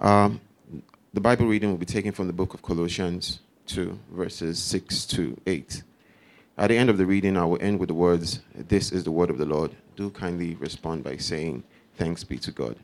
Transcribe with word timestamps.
Um, 0.00 0.40
the 1.12 1.20
Bible 1.20 1.44
reading 1.46 1.70
will 1.70 1.76
be 1.76 1.84
taken 1.84 2.10
from 2.12 2.26
the 2.26 2.32
book 2.32 2.54
of 2.54 2.62
Colossians 2.62 3.40
2, 3.66 3.98
verses 4.12 4.58
6 4.58 5.04
to 5.06 5.36
8. 5.46 5.82
At 6.56 6.68
the 6.68 6.76
end 6.78 6.88
of 6.88 6.96
the 6.96 7.04
reading, 7.04 7.36
I 7.36 7.44
will 7.44 7.60
end 7.60 7.78
with 7.78 7.88
the 7.88 7.94
words, 7.94 8.40
This 8.54 8.92
is 8.92 9.04
the 9.04 9.10
word 9.10 9.28
of 9.28 9.36
the 9.36 9.44
Lord. 9.44 9.76
Do 9.96 10.08
kindly 10.08 10.54
respond 10.54 11.04
by 11.04 11.18
saying, 11.18 11.64
Thanks 11.96 12.24
be 12.24 12.38
to 12.38 12.50
God. 12.50 12.76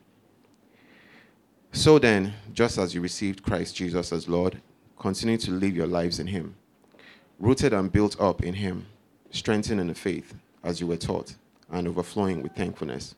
So 1.72 1.98
then, 1.98 2.34
just 2.52 2.76
as 2.76 2.94
you 2.94 3.00
received 3.00 3.42
Christ 3.42 3.76
Jesus 3.76 4.12
as 4.12 4.28
Lord, 4.28 4.60
continue 4.98 5.38
to 5.38 5.52
live 5.52 5.74
your 5.74 5.86
lives 5.86 6.18
in 6.18 6.26
Him, 6.26 6.54
rooted 7.38 7.72
and 7.72 7.90
built 7.90 8.20
up 8.20 8.42
in 8.42 8.54
Him, 8.54 8.86
strengthened 9.30 9.80
in 9.80 9.86
the 9.86 9.94
faith 9.94 10.34
as 10.62 10.82
you 10.82 10.86
were 10.86 10.98
taught, 10.98 11.34
and 11.70 11.88
overflowing 11.88 12.42
with 12.42 12.52
thankfulness. 12.52 13.14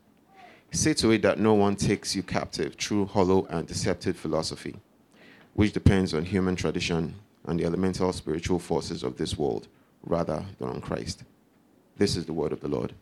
See 0.71 0.95
to 0.95 1.11
it 1.11 1.23
that 1.23 1.39
no 1.39 1.55
one 1.55 1.77
takes 1.77 2.15
you 2.15 2.23
captive 2.23 2.75
through 2.75 3.07
hollow 3.07 3.47
and 3.51 3.67
deceptive 3.67 4.17
philosophy, 4.17 4.77
which 5.55 5.73
depends 5.73 6.13
on 6.13 6.25
human 6.25 6.57
tradition 6.57 7.15
and 7.47 7.59
the 7.59 7.65
elemental 7.65 8.13
spiritual 8.13 8.59
forces 8.59 9.03
of 9.03 9.17
this 9.17 9.39
world 9.39 9.69
rather 10.05 10.45
than 10.59 10.69
on 10.69 10.81
Christ. 10.81 11.25
This 11.97 12.17
is 12.17 12.27
the 12.27 12.33
word 12.33 12.53
of 12.53 12.61
the 12.61 12.69
Lord. 12.69 12.93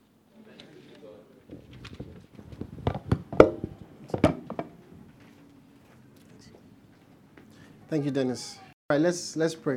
Thank 7.89 8.05
you, 8.05 8.11
Dennis. 8.11 8.59
All 8.91 8.97
right, 8.97 9.01
let's 9.01 9.37
let's 9.37 9.55
pray. 9.55 9.77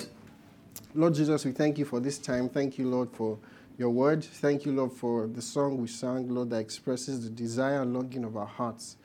Lord 0.96 1.14
Jesus, 1.14 1.46
we 1.46 1.52
thank 1.52 1.78
you 1.78 1.86
for 1.86 2.00
this 2.00 2.18
time. 2.18 2.50
Thank 2.50 2.78
you, 2.78 2.88
Lord, 2.88 3.10
for 3.12 3.38
your 3.80 3.90
word. 3.92 4.22
Thank 4.26 4.66
you, 4.66 4.74
Lord, 4.74 4.92
for 4.92 5.26
the 5.26 5.42
song 5.42 5.78
we 5.78 5.88
sang, 5.88 6.28
Lord, 6.28 6.50
that 6.50 6.58
expresses 6.58 7.24
the 7.24 7.30
desire 7.30 7.82
and 7.82 7.94
longing 7.94 8.26
of 8.26 8.36
our 8.36 8.46
hearts. 8.46 8.98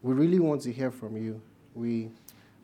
We 0.00 0.14
really 0.14 0.38
want 0.38 0.62
to 0.62 0.72
hear 0.72 0.90
from 0.90 1.18
you. 1.18 1.42
We, 1.74 2.08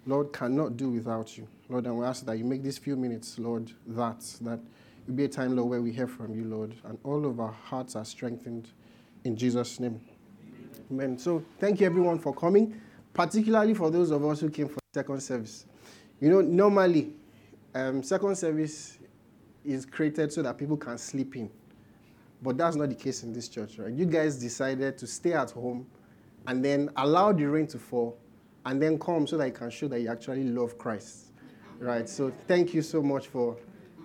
Lord, 0.07 0.33
cannot 0.33 0.79
do 0.79 0.89
without 0.89 1.37
you. 1.37 1.47
Lord, 1.69 1.85
and 1.85 1.99
we 1.99 2.07
ask 2.07 2.25
that 2.25 2.39
you 2.39 2.45
make 2.45 2.63
these 2.63 2.79
few 2.79 2.97
minutes, 2.97 3.39
Lord, 3.39 3.71
that, 3.89 4.21
that 4.41 4.59
it 5.07 5.15
be 5.15 5.25
a 5.25 5.29
time, 5.29 5.55
Lord, 5.55 5.69
where 5.69 5.83
we 5.83 5.93
hear 5.93 6.07
from 6.07 6.35
you, 6.35 6.45
Lord, 6.45 6.75
and 6.85 6.99
all 7.05 7.27
of 7.27 7.39
our 7.39 7.53
hearts 7.53 7.95
are 7.95 8.07
strengthened 8.07 8.69
in 9.25 9.37
Jesus' 9.37 9.79
name. 9.79 10.01
Amen. 10.91 11.19
So 11.19 11.45
thank 11.59 11.79
you, 11.79 11.85
everyone, 11.87 12.21
for 12.21 12.35
coming, 12.35 12.81
particularly 13.13 13.75
for 13.75 13.91
those 13.91 14.11
of 14.13 14.25
us 14.25 14.41
who 14.41 14.49
came 14.49 14.69
for 14.71 14.81
second 14.95 15.23
service. 15.23 15.67
You 16.23 16.31
know, 16.31 16.41
normally, 16.41 17.13
um, 17.75 18.03
second 18.03 18.35
service 18.39 18.97
is 19.65 19.87
created 19.87 20.33
so 20.33 20.43
that 20.43 20.59
people 20.59 20.77
can 20.77 20.99
sleep 20.99 21.37
in. 21.37 21.51
But 22.43 22.59
that's 22.59 22.77
not 22.77 22.89
the 22.89 22.95
case 22.95 23.23
in 23.23 23.33
this 23.33 23.49
church, 23.49 23.79
right? 23.79 23.93
You 23.93 24.05
guys 24.05 24.37
decided 24.37 24.99
to 24.99 25.07
stay 25.07 25.33
at 25.33 25.51
home 25.51 25.87
and 26.47 26.65
then 26.65 26.91
allow 26.97 27.33
the 27.33 27.45
rain 27.45 27.67
to 27.69 27.79
fall 27.79 28.19
and 28.67 28.81
then 28.81 28.99
come 28.99 29.27
so 29.27 29.37
that 29.39 29.47
you 29.47 29.53
can 29.53 29.71
show 29.71 29.89
that 29.89 30.01
you 30.01 30.11
actually 30.11 30.45
love 30.45 30.77
Christ, 30.77 31.33
right? 31.79 32.09
So 32.09 32.33
thank 32.47 32.75
you 32.75 32.83
so 32.83 33.03
much 33.03 33.29
for, 33.29 33.57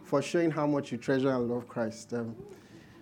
for 0.03 0.21
showing 0.21 0.51
how 0.51 0.67
much 0.67 0.91
you 0.91 0.97
treasure 0.97 1.31
and 1.31 1.49
love 1.49 1.67
Christ. 1.67 2.13
Um, 2.13 2.35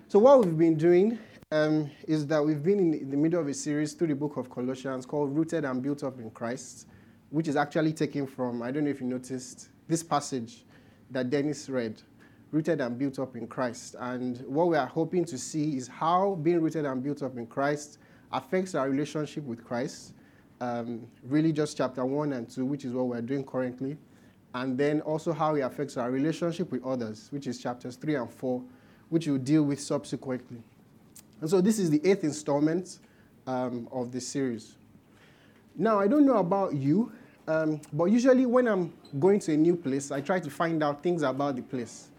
so 0.08 0.20
what 0.20 0.44
we've 0.44 0.58
been 0.58 0.78
doing 0.78 1.20
um, 1.52 1.90
is 2.08 2.26
that 2.28 2.44
we've 2.44 2.64
been 2.64 2.80
in 2.80 3.10
the 3.10 3.18
middle 3.18 3.40
of 3.40 3.48
a 3.48 3.54
series 3.54 3.94
through 3.94 4.08
the 4.08 4.16
book 4.16 4.38
of 4.38 4.50
Colossians 4.50 5.06
called 5.06 5.36
Rooted 5.36 5.66
and 5.66 5.82
Built 5.82 6.04
Up 6.04 6.20
in 6.20 6.30
Christ, 6.32 6.88
which 7.30 7.48
is 7.48 7.56
actually 7.56 7.94
taken 7.94 8.26
from, 8.26 8.62
I 8.62 8.72
don't 8.72 8.86
know 8.86 8.90
if 8.90 9.02
you 9.02 9.08
noticed, 9.08 9.70
this 9.88 10.04
passage 10.04 10.66
that 11.12 11.30
Dennis 11.30 11.70
read 11.70 12.02
rooted 12.52 12.82
and 12.82 12.98
built 12.98 13.20
up 13.20 13.36
in 13.36 13.48
Christ. 13.48 13.96
And 14.00 14.40
what 14.48 14.68
we 14.68 14.78
are 14.78 14.88
hoping 14.88 15.26
to 15.26 15.38
see 15.38 15.76
is 15.76 15.88
how 15.88 16.36
being 16.42 16.62
rooted 16.62 16.86
and 16.86 17.04
built 17.04 17.22
up 17.22 17.38
in 17.38 17.46
Christ 17.46 18.00
affects 18.32 18.76
our 18.76 18.90
relationship 18.90 19.44
with 19.44 19.64
Christ. 19.64 20.14
Um, 20.60 21.08
really, 21.24 21.52
just 21.52 21.78
chapter 21.78 22.06
1 22.06 22.34
and 22.34 22.50
2, 22.50 22.66
which 22.66 22.86
is 22.86 22.94
what 22.94 23.08
we're 23.08 23.22
doing 23.22 23.44
currently. 23.44 23.98
And 24.54 24.78
then 24.78 25.02
also 25.02 25.34
how 25.34 25.56
it 25.56 25.62
affects 25.62 25.98
our 25.98 26.10
relationship 26.10 26.72
with 26.72 26.84
others, 26.86 27.28
which 27.32 27.48
is 27.48 27.60
chapters 27.60 27.96
3 27.96 28.16
and 28.16 28.32
4, 28.32 28.64
which 29.10 29.28
we'll 29.28 29.38
deal 29.38 29.64
with 29.64 29.80
subsequently. 29.80 30.64
And 31.42 31.50
so 31.50 31.62
this 31.62 31.78
is 31.78 31.92
the 31.92 32.02
eighth 32.10 32.24
installment 32.24 33.00
um, 33.46 33.88
of 33.92 34.12
this 34.12 34.28
series. 34.28 34.76
Now, 35.76 36.00
I 36.00 36.08
don't 36.08 36.26
know 36.26 36.38
about 36.38 36.74
you, 36.74 37.12
um, 37.48 37.80
but 37.94 38.06
usually 38.06 38.48
when 38.48 38.68
I'm 38.68 38.94
going 39.20 39.40
to 39.42 39.54
a 39.54 39.58
new 39.58 39.76
place, 39.76 40.12
I 40.12 40.22
try 40.22 40.40
to 40.40 40.50
find 40.50 40.82
out 40.82 41.04
things 41.04 41.22
about 41.22 41.56
the 41.56 41.62
place 41.62 42.10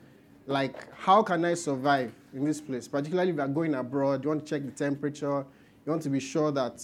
like 0.48 0.90
how 0.94 1.22
can 1.22 1.44
I 1.44 1.54
survive 1.54 2.12
in 2.32 2.44
this 2.44 2.60
place? 2.60 2.88
Particularly 2.88 3.30
if 3.30 3.36
you're 3.36 3.48
going 3.48 3.74
abroad, 3.74 4.24
you 4.24 4.30
want 4.30 4.46
to 4.46 4.48
check 4.48 4.64
the 4.64 4.72
temperature, 4.72 5.44
you 5.84 5.92
want 5.92 6.02
to 6.02 6.08
be 6.08 6.18
sure 6.18 6.50
that 6.52 6.82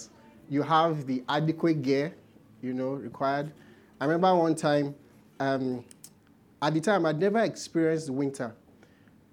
you 0.50 0.62
have 0.62 1.06
the 1.06 1.24
adequate 1.30 1.80
gear, 1.80 2.14
you 2.62 2.74
know, 2.74 2.90
required. 2.90 3.50
I 4.00 4.04
remember 4.04 4.34
one 4.36 4.54
time, 4.54 4.94
um, 5.40 5.82
at 6.60 6.74
the 6.74 6.80
time, 6.80 7.06
I'd 7.06 7.18
never 7.18 7.40
experienced 7.40 8.10
winter. 8.10 8.54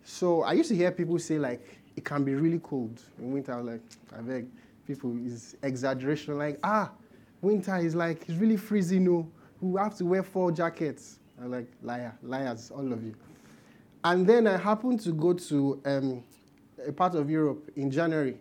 So 0.05 0.43
I 0.43 0.53
used 0.53 0.69
to 0.69 0.75
hear 0.75 0.91
people 0.91 1.19
say 1.19 1.37
like, 1.37 1.79
it 1.97 2.05
can 2.05 2.23
be 2.23 2.33
really 2.33 2.59
cold 2.59 3.01
in 3.19 3.33
winter. 3.33 3.53
I 3.53 3.57
was 3.57 3.65
like, 3.65 3.81
I 4.17 4.21
beg, 4.21 4.47
people 4.87 5.13
is 5.25 5.57
exaggeration. 5.61 6.37
Like, 6.37 6.57
ah, 6.63 6.89
winter 7.41 7.75
is 7.75 7.95
like, 7.95 8.29
it's 8.29 8.39
really 8.39 8.57
freezing. 8.57 9.03
No, 9.03 9.29
we 9.59 9.77
have 9.79 9.97
to 9.97 10.05
wear 10.05 10.23
four 10.23 10.53
jackets. 10.53 11.19
I'm 11.41 11.51
like, 11.51 11.67
liar, 11.83 12.17
liars, 12.23 12.71
all 12.71 12.93
of 12.93 13.03
you. 13.03 13.13
And 14.03 14.25
then 14.25 14.47
I 14.47 14.57
happened 14.57 14.99
to 15.01 15.11
go 15.11 15.33
to 15.33 15.81
um, 15.85 16.23
a 16.85 16.91
part 16.91 17.15
of 17.15 17.29
Europe 17.29 17.69
in 17.75 17.91
January. 17.91 18.37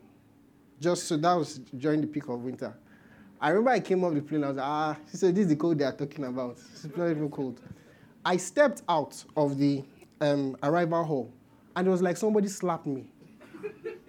Just 0.81 1.05
so 1.05 1.17
that 1.19 1.35
was 1.35 1.59
during 1.59 2.01
the 2.01 2.07
peak 2.07 2.29
of 2.29 2.43
winter. 2.43 2.75
I 3.41 3.51
remember 3.51 3.71
I 3.71 3.81
came 3.81 4.05
off 4.05 4.15
the 4.15 4.23
plane. 4.23 4.45
I 4.45 4.49
was 4.49 4.57
like, 4.57 4.67
ah, 4.67 4.97
she 5.11 5.17
said, 5.17 5.35
this 5.35 5.43
is 5.43 5.49
the 5.49 5.57
cold 5.57 5.79
they 5.79 5.85
are 5.85 5.93
talking 5.93 6.25
about. 6.25 6.59
It's 6.73 6.97
not 6.97 7.11
even 7.11 7.31
cold. 7.31 7.61
I 8.25 8.37
stepped 8.37 8.83
out 8.89 9.23
of 9.37 9.59
the 9.59 9.83
um, 10.21 10.57
arrival 10.63 11.05
hall, 11.05 11.33
and 11.77 11.87
it 11.87 11.91
was 11.91 12.03
like 12.03 12.17
somebody 12.17 12.49
slapped 12.49 12.87
me. 12.87 13.07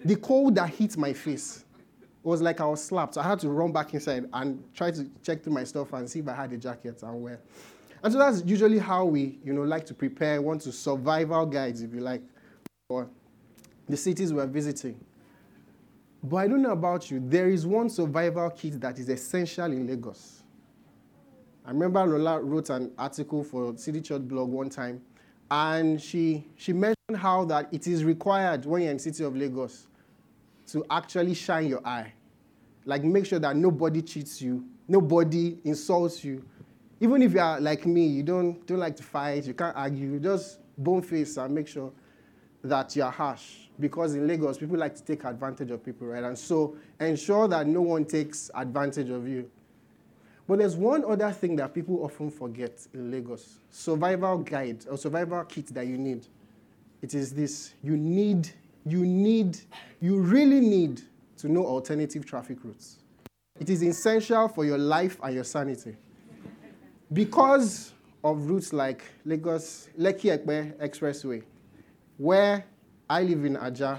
the 0.04 0.16
cold 0.16 0.54
that 0.56 0.70
hit 0.70 0.96
my 0.96 1.12
face 1.12 1.64
was 2.22 2.40
like 2.40 2.60
I 2.60 2.66
was 2.66 2.84
slapped. 2.84 3.14
So 3.14 3.20
I 3.20 3.24
had 3.24 3.40
to 3.40 3.48
run 3.48 3.72
back 3.72 3.94
inside 3.94 4.28
and 4.32 4.62
try 4.74 4.90
to 4.90 5.10
check 5.22 5.42
through 5.42 5.54
my 5.54 5.64
stuff 5.64 5.92
and 5.92 6.08
see 6.08 6.20
if 6.20 6.28
I 6.28 6.34
had 6.34 6.52
a 6.52 6.56
jacket 6.56 7.02
and 7.02 7.22
wear. 7.22 7.40
And 8.02 8.12
so 8.12 8.18
that's 8.18 8.42
usually 8.44 8.78
how 8.78 9.04
we, 9.04 9.38
you 9.44 9.52
know, 9.52 9.62
like 9.62 9.86
to 9.86 9.94
prepare, 9.94 10.42
want 10.42 10.62
to 10.62 10.72
survival 10.72 11.46
guides, 11.46 11.82
if 11.82 11.94
you 11.94 12.00
like, 12.00 12.22
for 12.88 13.08
the 13.88 13.96
cities 13.96 14.32
we're 14.32 14.46
visiting. 14.46 14.98
But 16.24 16.36
I 16.36 16.48
don't 16.48 16.62
know 16.62 16.72
about 16.72 17.10
you, 17.10 17.20
there 17.24 17.48
is 17.48 17.66
one 17.66 17.88
survival 17.90 18.50
kit 18.50 18.80
that 18.80 18.98
is 18.98 19.08
essential 19.08 19.66
in 19.66 19.86
Lagos. 19.86 20.42
I 21.64 21.70
remember 21.70 22.04
Lola 22.04 22.40
wrote 22.40 22.70
an 22.70 22.90
article 22.98 23.44
for 23.44 23.76
City 23.76 24.00
Church 24.00 24.22
blog 24.22 24.50
one 24.50 24.68
time, 24.68 25.00
and 25.50 26.00
she, 26.00 26.44
she 26.56 26.72
mentioned 26.72 27.16
how 27.16 27.44
that 27.44 27.68
it 27.72 27.86
is 27.86 28.04
required 28.04 28.66
when 28.66 28.82
you're 28.82 28.90
in 28.90 28.96
the 28.96 29.02
City 29.02 29.22
of 29.22 29.36
Lagos 29.36 29.86
to 30.68 30.84
actually 30.90 31.34
shine 31.34 31.68
your 31.68 31.86
eye. 31.86 32.12
Like 32.84 33.04
make 33.04 33.26
sure 33.26 33.38
that 33.38 33.54
nobody 33.54 34.02
cheats 34.02 34.42
you, 34.42 34.64
nobody 34.88 35.58
insults 35.64 36.24
you, 36.24 36.44
even 37.02 37.20
if 37.20 37.32
you 37.32 37.40
are 37.40 37.60
like 37.60 37.84
me, 37.84 38.06
you 38.06 38.22
don't, 38.22 38.64
don't 38.64 38.78
like 38.78 38.94
to 38.94 39.02
fight, 39.02 39.44
you 39.44 39.54
can't 39.54 39.76
argue, 39.76 40.12
You 40.12 40.20
just 40.20 40.60
bone 40.78 41.02
face 41.02 41.36
and 41.36 41.52
make 41.52 41.66
sure 41.66 41.90
that 42.62 42.94
you're 42.94 43.10
harsh. 43.10 43.56
Because 43.80 44.14
in 44.14 44.28
Lagos, 44.28 44.56
people 44.56 44.78
like 44.78 44.94
to 44.94 45.02
take 45.02 45.24
advantage 45.24 45.72
of 45.72 45.84
people, 45.84 46.06
right? 46.06 46.22
And 46.22 46.38
so 46.38 46.76
ensure 47.00 47.48
that 47.48 47.66
no 47.66 47.82
one 47.82 48.04
takes 48.04 48.52
advantage 48.54 49.10
of 49.10 49.26
you. 49.26 49.50
But 50.46 50.60
there's 50.60 50.76
one 50.76 51.04
other 51.04 51.32
thing 51.32 51.56
that 51.56 51.74
people 51.74 52.04
often 52.04 52.30
forget 52.30 52.86
in 52.94 53.10
Lagos 53.10 53.58
survival 53.68 54.38
guide 54.38 54.84
or 54.88 54.96
survival 54.96 55.42
kit 55.42 55.74
that 55.74 55.88
you 55.88 55.98
need. 55.98 56.24
It 57.00 57.14
is 57.14 57.34
this 57.34 57.74
you 57.82 57.96
need, 57.96 58.48
you 58.86 59.04
need, 59.04 59.58
you 60.00 60.20
really 60.20 60.60
need 60.60 61.02
to 61.38 61.48
know 61.48 61.66
alternative 61.66 62.24
traffic 62.24 62.58
routes. 62.62 62.98
It 63.58 63.70
is 63.70 63.82
essential 63.82 64.46
for 64.46 64.64
your 64.64 64.78
life 64.78 65.18
and 65.20 65.34
your 65.34 65.44
sanity. 65.44 65.96
Because 67.12 67.92
of 68.24 68.48
routes 68.48 68.72
like 68.72 69.02
Lagos, 69.24 69.88
Lekki 69.98 70.30
Epe 70.30 70.78
Expressway, 70.78 71.42
where 72.16 72.64
I 73.10 73.22
live 73.22 73.44
in 73.44 73.56
Ajah, 73.56 73.98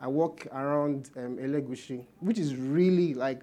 I 0.00 0.06
walk 0.06 0.46
around 0.52 1.10
um, 1.16 1.36
Elegushi, 1.36 2.06
which 2.20 2.38
is 2.38 2.54
really 2.54 3.12
like, 3.12 3.42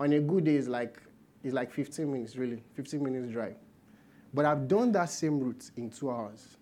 on 0.00 0.12
a 0.12 0.20
good 0.20 0.44
day, 0.44 0.56
is 0.56 0.68
like, 0.68 1.00
it's 1.42 1.54
like 1.54 1.72
15 1.72 2.12
minutes, 2.12 2.36
really, 2.36 2.62
15 2.74 3.02
minutes 3.02 3.32
drive. 3.32 3.56
But 4.34 4.44
I've 4.44 4.68
done 4.68 4.92
that 4.92 5.08
same 5.08 5.40
route 5.40 5.70
in 5.76 5.88
two 5.88 6.10
hours. 6.10 6.56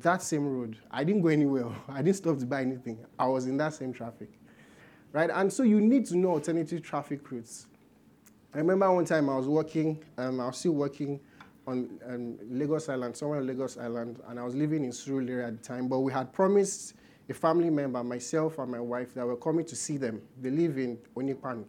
That 0.00 0.22
same 0.22 0.48
road. 0.48 0.78
I 0.90 1.04
didn't 1.04 1.22
go 1.22 1.28
anywhere. 1.28 1.68
I 1.88 2.02
didn't 2.02 2.16
stop 2.16 2.38
to 2.38 2.46
buy 2.46 2.62
anything. 2.62 3.04
I 3.18 3.26
was 3.26 3.46
in 3.46 3.56
that 3.58 3.74
same 3.74 3.92
traffic. 3.92 4.30
Right? 5.12 5.30
And 5.32 5.52
so 5.52 5.62
you 5.62 5.80
need 5.80 6.06
to 6.06 6.16
know 6.16 6.30
alternative 6.30 6.82
traffic 6.82 7.30
routes. 7.30 7.68
I 8.54 8.58
remember 8.58 8.92
one 8.92 9.04
time 9.04 9.28
I 9.28 9.36
was 9.36 9.46
working, 9.46 10.02
um, 10.16 10.40
I 10.40 10.46
was 10.46 10.58
still 10.58 10.72
working 10.72 11.20
on 11.66 11.98
um, 12.06 12.38
Lagos 12.48 12.88
Island, 12.88 13.16
somewhere 13.16 13.40
on 13.40 13.46
Lagos 13.46 13.76
Island, 13.76 14.20
and 14.28 14.38
I 14.38 14.44
was 14.44 14.54
living 14.54 14.84
in 14.84 14.90
Surulere 14.90 15.46
at 15.46 15.58
the 15.58 15.62
time. 15.62 15.88
But 15.88 16.00
we 16.00 16.12
had 16.12 16.32
promised 16.32 16.94
a 17.28 17.34
family 17.34 17.70
member, 17.70 18.02
myself 18.04 18.58
and 18.58 18.70
my 18.70 18.80
wife, 18.80 19.14
that 19.14 19.26
we're 19.26 19.36
coming 19.36 19.64
to 19.66 19.76
see 19.76 19.96
them. 19.96 20.22
They 20.40 20.50
live 20.50 20.78
in 20.78 20.96
Onipan. 21.16 21.64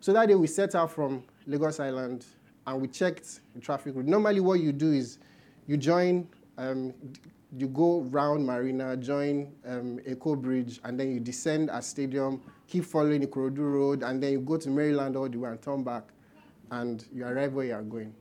So 0.00 0.12
that 0.12 0.28
day 0.28 0.34
we 0.34 0.46
set 0.46 0.74
out 0.74 0.92
from 0.92 1.24
Lagos 1.46 1.80
Island 1.80 2.26
and 2.66 2.80
we 2.80 2.88
checked 2.88 3.40
the 3.54 3.60
traffic. 3.60 3.96
Normally, 3.96 4.40
what 4.40 4.60
you 4.60 4.72
do 4.72 4.92
is 4.92 5.18
you 5.66 5.76
join, 5.76 6.28
um, 6.58 6.92
you 7.56 7.68
go 7.68 8.02
round 8.02 8.46
Marina, 8.46 8.96
join 8.96 9.52
um, 9.66 9.98
Eko 10.08 10.40
Bridge, 10.40 10.80
and 10.84 10.98
then 10.98 11.12
you 11.12 11.20
descend 11.20 11.70
at 11.70 11.84
Stadium, 11.84 12.40
keep 12.66 12.84
following 12.84 13.20
the 13.20 13.26
Ikorodu 13.26 13.58
Road, 13.58 14.02
and 14.02 14.22
then 14.22 14.32
you 14.32 14.40
go 14.40 14.56
to 14.56 14.68
Maryland 14.70 15.16
all 15.16 15.28
the 15.28 15.38
way 15.38 15.50
and 15.50 15.62
turn 15.62 15.82
back, 15.82 16.04
and 16.70 17.04
you 17.12 17.24
arrive 17.24 17.52
where 17.54 17.66
you 17.66 17.74
are 17.74 17.82
going. 17.82 18.14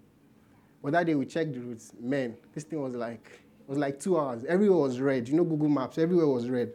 But 0.84 0.94
that 0.94 1.06
day 1.06 1.16
we 1.16 1.26
checked 1.26 1.54
the 1.54 1.62
routes. 1.62 1.94
Man, 2.00 2.36
this 2.54 2.64
thing 2.66 2.82
was 2.82 2.94
like 2.94 3.26
it 3.62 3.70
was 3.70 3.78
like 3.78 4.00
two 4.00 4.20
hours. 4.20 4.44
Everywhere 4.46 4.80
was 4.80 5.00
red. 5.00 5.28
You 5.30 5.36
know 5.36 5.46
Google 5.46 5.70
Maps. 5.70 5.98
Everywhere 5.98 6.28
was 6.28 6.50
red. 6.50 6.74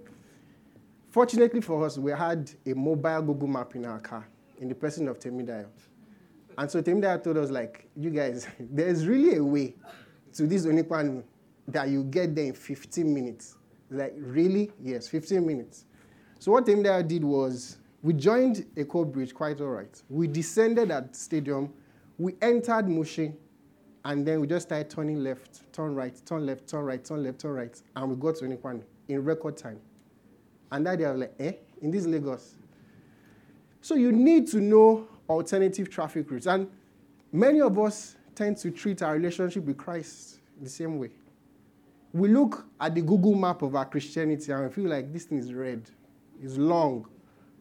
Fortunately 1.10 1.60
for 1.60 1.84
us, 1.84 1.99
we 1.99 2.12
had 2.12 2.50
a 2.66 2.75
mobile 2.75 3.22
Google 3.22 3.49
map 3.49 3.75
in 3.75 3.84
our 3.84 3.99
car, 3.99 4.26
in 4.60 4.69
the 4.69 4.75
person 4.75 5.08
of 5.08 5.19
Temidayo. 5.19 5.66
And 6.56 6.70
so 6.70 6.82
Temidayo 6.82 7.22
told 7.22 7.38
us, 7.38 7.50
like, 7.50 7.88
you 7.96 8.10
guys, 8.10 8.46
there's 8.60 9.06
really 9.06 9.37
a 9.37 9.44
way 9.44 9.75
to 10.34 10.46
this 10.46 10.66
Onipanu 10.66 11.22
that 11.69 11.88
you 11.88 12.05
get 12.05 12.35
there 12.35 12.47
in 12.47 12.55
15 12.55 13.15
minutes. 13.15 13.56
Like, 13.91 14.15
really? 14.17 14.70
Yes, 14.82 15.09
15 15.09 15.47
minutes. 15.47 15.85
So 16.38 16.53
what 16.53 16.67
Temidayo 16.67 17.06
did 17.06 17.25
was 17.25 17.79
we 18.03 18.12
joined 18.12 18.67
Eko 18.76 19.11
Bridge 19.11 19.35
quite 19.35 19.61
all 19.61 19.69
right. 19.69 20.03
We 20.09 20.26
descended 20.26 20.91
at 20.91 21.15
stadium. 21.17 21.73
We 22.19 22.35
entered 22.43 22.88
Mushin 22.88 23.37
and 24.05 24.26
then 24.26 24.41
we 24.41 24.47
just 24.47 24.69
started 24.69 24.88
turning 24.88 25.23
left, 25.23 25.70
turn 25.73 25.94
right, 25.94 26.15
turn 26.25 26.47
left, 26.47 26.67
turn 26.67 26.85
right, 26.85 27.05
turn 27.05 27.23
left, 27.23 27.41
turn 27.41 27.53
right, 27.53 27.82
and 27.97 28.11
we 28.11 28.17
got 28.17 28.37
to 28.37 28.44
Onipanu 28.44 28.82
in 29.09 29.25
record 29.25 29.56
time. 29.56 29.79
And 30.70 30.87
that 30.87 30.99
day 30.99 31.05
I 31.05 31.11
was 31.12 31.20
like, 31.20 31.35
eh, 31.38 31.53
in 31.82 31.91
this 31.91 32.06
Lagos. 32.06 32.56
So 33.81 33.94
you 33.94 34.12
need 34.12 34.47
to 34.49 34.61
know 34.61 35.09
alternative 35.29 35.91
traffic 35.91 36.31
routes. 36.31 36.47
And 36.47 36.69
many 37.32 37.61
of 37.61 37.79
us 37.79 38.17
tend 38.35 38.56
to 38.59 38.70
treat 38.70 39.03
our 39.03 39.15
relationship 39.15 39.65
with 39.65 39.76
Christ 39.76 40.38
the 40.61 40.69
same 40.69 40.99
way. 40.99 41.11
We 42.12 42.28
look 42.28 42.66
at 42.81 42.94
the 42.94 43.02
Google 43.02 43.34
map 43.34 43.62
of 43.62 43.75
our 43.75 43.84
Christianity 43.84 44.50
and 44.50 44.64
we 44.64 44.70
feel 44.70 44.90
like 44.90 45.12
this 45.12 45.25
thing 45.25 45.38
is 45.38 45.52
red, 45.52 45.90
it's 46.43 46.56
long. 46.56 47.06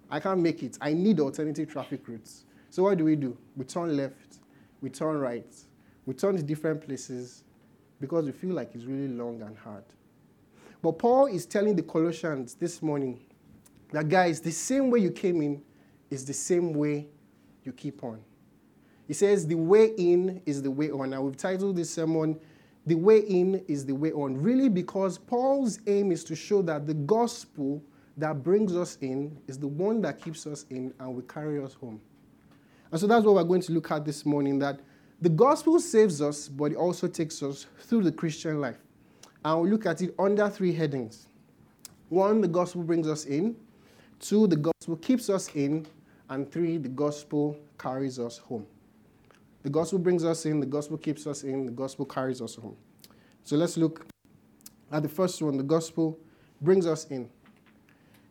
I 0.09 0.19
can't 0.19 0.39
make 0.39 0.63
it. 0.63 0.77
I 0.79 0.93
need 0.93 1.19
alternative 1.19 1.69
traffic 1.69 2.07
routes. 2.07 2.45
So 2.69 2.83
what 2.83 2.97
do 2.97 3.03
we 3.03 3.15
do? 3.15 3.37
We 3.57 3.65
turn 3.65 3.97
left, 3.97 4.39
we 4.81 4.89
turn 4.89 5.17
right, 5.17 5.53
we 6.05 6.13
turn 6.13 6.37
to 6.37 6.43
different 6.43 6.85
places 6.85 7.43
because 7.99 8.25
we 8.25 8.31
feel 8.31 8.53
like 8.53 8.73
it's 8.73 8.85
really 8.85 9.09
long 9.09 9.41
and 9.41 9.57
hard. 9.57 9.83
But 10.81 10.99
Paul 10.99 11.25
is 11.25 11.45
telling 11.45 11.75
the 11.75 11.83
Colossians 11.83 12.53
this 12.53 12.81
morning 12.81 13.19
that, 13.91 14.07
guys, 14.07 14.39
the 14.39 14.51
same 14.51 14.89
way 14.89 14.99
you 14.99 15.11
came 15.11 15.41
in 15.41 15.61
is 16.09 16.23
the 16.23 16.33
same 16.33 16.73
way 16.73 17.07
you 17.63 17.73
keep 17.73 18.03
on. 18.03 18.21
He 19.07 19.13
says, 19.13 19.47
the 19.47 19.55
way 19.55 19.87
in 19.97 20.41
is 20.45 20.61
the 20.61 20.71
way 20.71 20.91
on. 20.91 21.09
Now, 21.09 21.21
we've 21.21 21.35
titled 21.35 21.77
this 21.77 21.89
sermon, 21.89 22.39
The 22.87 22.95
Way 22.95 23.19
In 23.19 23.63
is 23.67 23.85
the 23.85 23.93
Way 23.93 24.13
On, 24.13 24.41
really 24.41 24.69
because 24.69 25.17
Paul's 25.17 25.79
aim 25.87 26.11
is 26.11 26.23
to 26.23 26.35
show 26.35 26.61
that 26.63 26.87
the 26.87 26.93
gospel 26.93 27.83
that 28.15 28.41
brings 28.43 28.75
us 28.77 28.97
in 29.01 29.37
is 29.47 29.59
the 29.59 29.67
one 29.67 30.01
that 30.01 30.21
keeps 30.21 30.47
us 30.47 30.65
in 30.69 30.93
and 30.99 31.13
will 31.13 31.21
carry 31.23 31.61
us 31.61 31.73
home. 31.73 31.99
And 32.89 32.99
so 32.99 33.05
that's 33.05 33.25
what 33.25 33.35
we're 33.35 33.43
going 33.43 33.61
to 33.61 33.73
look 33.73 33.91
at 33.91 34.05
this 34.05 34.25
morning 34.25 34.57
that 34.59 34.79
the 35.21 35.27
gospel 35.27 35.81
saves 35.81 36.21
us, 36.21 36.47
but 36.47 36.71
it 36.71 36.77
also 36.77 37.09
takes 37.09 37.43
us 37.43 37.65
through 37.81 38.03
the 38.03 38.11
Christian 38.11 38.61
life. 38.61 38.77
And 39.43 39.61
we'll 39.61 39.71
look 39.71 39.85
at 39.85 40.01
it 40.01 40.15
under 40.17 40.49
three 40.49 40.71
headings. 40.73 41.27
One, 42.07 42.39
the 42.39 42.47
gospel 42.47 42.83
brings 42.83 43.07
us 43.07 43.25
in. 43.25 43.57
Two, 44.21 44.47
the 44.47 44.55
gospel 44.55 44.95
keeps 44.95 45.29
us 45.29 45.53
in. 45.55 45.85
And 46.29 46.49
three, 46.49 46.77
the 46.77 46.89
gospel 46.89 47.57
carries 47.77 48.17
us 48.17 48.37
home. 48.37 48.65
The 49.63 49.69
gospel 49.69 49.99
brings 49.99 50.23
us 50.23 50.45
in, 50.45 50.59
the 50.59 50.65
gospel 50.65 50.97
keeps 50.97 51.27
us 51.27 51.43
in, 51.43 51.65
the 51.65 51.71
gospel 51.71 52.05
carries 52.05 52.41
us 52.41 52.55
home. 52.55 52.77
So 53.43 53.55
let's 53.55 53.77
look 53.77 54.05
at 54.91 55.03
the 55.03 55.09
first 55.09 55.41
one 55.41 55.57
the 55.57 55.63
gospel 55.63 56.17
brings 56.61 56.85
us 56.85 57.05
in. 57.05 57.29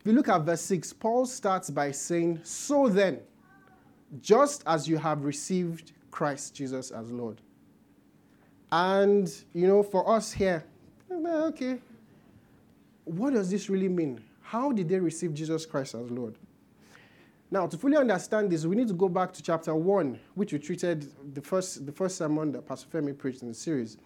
If 0.01 0.07
you 0.07 0.13
look 0.13 0.29
at 0.29 0.43
verse 0.43 0.61
6, 0.63 0.93
Paul 0.95 1.27
starts 1.27 1.71
by 1.71 1.91
saying, 1.91 2.41
So 2.45 2.89
then, 2.89 3.21
just 4.21 4.63
as 4.67 4.89
you 4.89 4.97
have 4.99 5.25
received 5.25 5.93
Christ 6.11 6.55
Jesus 6.55 6.91
as 6.91 7.11
Lord. 7.11 7.41
And, 8.73 9.33
you 9.53 9.67
know, 9.67 9.83
for 9.83 10.09
us 10.09 10.33
here, 10.33 10.65
okay, 11.11 11.79
what 13.05 13.35
does 13.35 13.51
this 13.51 13.69
really 13.69 13.89
mean? 13.89 14.21
How 14.41 14.73
did 14.73 14.89
they 14.89 14.99
receive 14.99 15.35
Jesus 15.35 15.67
Christ 15.67 15.95
as 15.95 16.11
Lord? 16.11 16.37
Now, 17.57 17.67
to 17.67 17.79
fully 17.79 17.97
understand 17.97 18.53
this, 18.53 18.67
we 18.67 18.77
need 18.77 18.89
to 18.89 18.93
go 18.93 19.09
back 19.09 19.33
to 19.33 19.43
chapter 19.43 19.75
1, 19.75 20.19
which 20.35 20.53
we 20.53 20.59
treated 20.59 21.11
the 21.33 21.41
first, 21.41 21.87
the 21.87 21.91
first 21.91 22.19
sermon 22.19 22.53
that 22.53 22.69
Pastor 22.69 22.87
Femi 22.87 23.17
preached 23.17 23.41
in 23.41 23.49
the 23.49 23.55
series, 23.55 23.97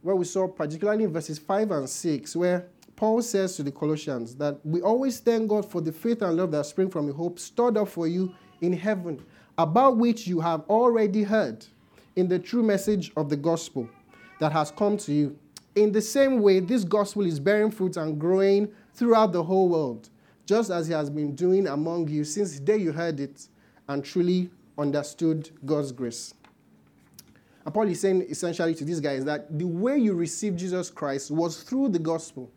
where 0.00 0.16
we 0.16 0.24
saw, 0.24 0.48
particularly 0.48 1.04
in 1.04 1.12
verses 1.12 1.38
5 1.38 1.70
and 1.72 1.86
6, 1.86 2.34
where 2.34 2.66
Paul 2.96 3.20
says 3.20 3.56
to 3.56 3.62
the 3.62 3.70
Colossians 3.70 4.34
that 4.36 4.58
we 4.64 4.80
always 4.80 5.20
thank 5.20 5.48
God 5.48 5.70
for 5.70 5.82
the 5.82 5.92
faith 5.92 6.22
and 6.22 6.34
love 6.34 6.50
that 6.52 6.64
spring 6.64 6.88
from 6.88 7.06
the 7.06 7.12
hope 7.12 7.38
stored 7.38 7.76
up 7.76 7.88
for 7.88 8.06
you 8.06 8.34
in 8.62 8.72
heaven 8.72 9.22
about 9.58 9.98
which 9.98 10.26
you 10.26 10.40
have 10.40 10.62
already 10.70 11.24
heard 11.24 11.66
in 12.16 12.26
the 12.26 12.38
true 12.38 12.62
message 12.62 13.12
of 13.18 13.28
the 13.28 13.36
gospel 13.36 13.86
that 14.40 14.50
has 14.50 14.70
come 14.70 14.96
to 14.96 15.12
you. 15.12 15.38
In 15.74 15.92
the 15.92 16.00
same 16.00 16.40
way, 16.40 16.58
this 16.60 16.84
gospel 16.84 17.26
is 17.26 17.38
bearing 17.38 17.70
fruit 17.70 17.98
and 17.98 18.18
growing 18.18 18.72
throughout 18.94 19.32
the 19.32 19.42
whole 19.42 19.68
world, 19.68 20.08
just 20.46 20.70
as 20.70 20.86
he 20.86 20.92
has 20.92 21.10
been 21.10 21.34
doing 21.34 21.66
among 21.66 22.08
you 22.08 22.24
since 22.24 22.58
the 22.58 22.64
day 22.64 22.76
you 22.76 22.92
heard 22.92 23.20
it 23.20 23.48
and 23.88 24.04
truly 24.04 24.50
understood 24.78 25.50
God's 25.64 25.92
grace. 25.92 26.34
And 27.64 27.72
Paul 27.72 27.88
is 27.88 28.00
saying 28.00 28.22
essentially 28.28 28.74
to 28.74 28.84
these 28.84 29.00
guys 29.00 29.24
that 29.24 29.58
the 29.58 29.66
way 29.66 29.96
you 29.96 30.14
received 30.14 30.58
Jesus 30.58 30.90
Christ 30.90 31.30
was 31.30 31.62
through 31.62 31.88
the 31.90 31.98
gospel. 31.98 32.50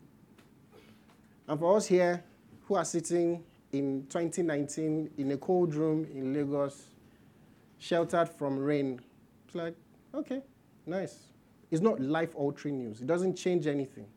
And 1.47 1.59
for 1.59 1.77
us 1.77 1.85
here 1.85 2.23
who 2.67 2.75
are 2.75 2.83
sitting 2.83 3.43
in 3.71 4.05
2019 4.09 5.11
in 5.17 5.31
a 5.31 5.37
cold 5.37 5.75
room 5.75 6.05
in 6.13 6.33
Lagos, 6.33 6.87
sheltered 7.79 8.27
from 8.27 8.57
rain. 8.57 8.99
It's 9.45 9.55
like, 9.55 9.75
okay, 10.13 10.41
nice. 10.85 11.27
It's 11.71 11.81
not 11.81 11.99
life 12.01 12.35
altering 12.35 12.79
news, 12.79 13.01
it 13.01 13.07
doesn't 13.07 13.35
change 13.35 13.67
anything, 13.67 14.07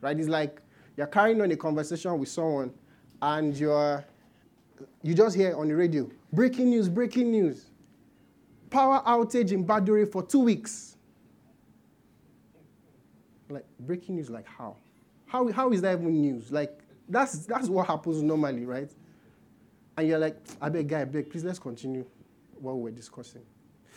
right? 0.00 0.18
It's 0.18 0.28
like 0.28 0.60
you're 0.96 1.06
carrying 1.06 1.40
on 1.40 1.50
a 1.50 1.56
conversation 1.56 2.18
with 2.18 2.28
someone 2.28 2.72
and 3.22 3.56
you're, 3.56 4.04
you 5.02 5.14
just 5.14 5.36
hear 5.36 5.56
on 5.56 5.68
the 5.68 5.76
radio 5.76 6.08
breaking 6.32 6.70
news, 6.70 6.88
breaking 6.88 7.30
news. 7.30 7.66
Power 8.70 9.02
outage 9.06 9.52
in 9.52 9.64
Badore 9.64 10.10
for 10.10 10.22
two 10.22 10.40
weeks. 10.40 10.96
Like, 13.48 13.64
breaking 13.80 14.16
news, 14.16 14.28
like 14.28 14.46
how? 14.46 14.76
How, 15.26 15.50
how 15.52 15.72
is 15.72 15.80
that 15.82 15.98
even 15.98 16.20
news? 16.20 16.52
Like, 16.52 16.78
that's, 17.08 17.46
that's 17.46 17.68
what 17.68 17.86
happens 17.86 18.22
normally, 18.22 18.66
right? 18.66 18.90
And 19.96 20.06
you're 20.06 20.18
like, 20.18 20.36
I 20.60 20.68
beg, 20.68 20.88
guy, 20.88 21.00
I 21.00 21.04
beg, 21.04 21.30
please 21.30 21.44
let's 21.44 21.58
continue 21.58 22.04
what 22.60 22.76
we're 22.76 22.90
discussing. 22.90 23.42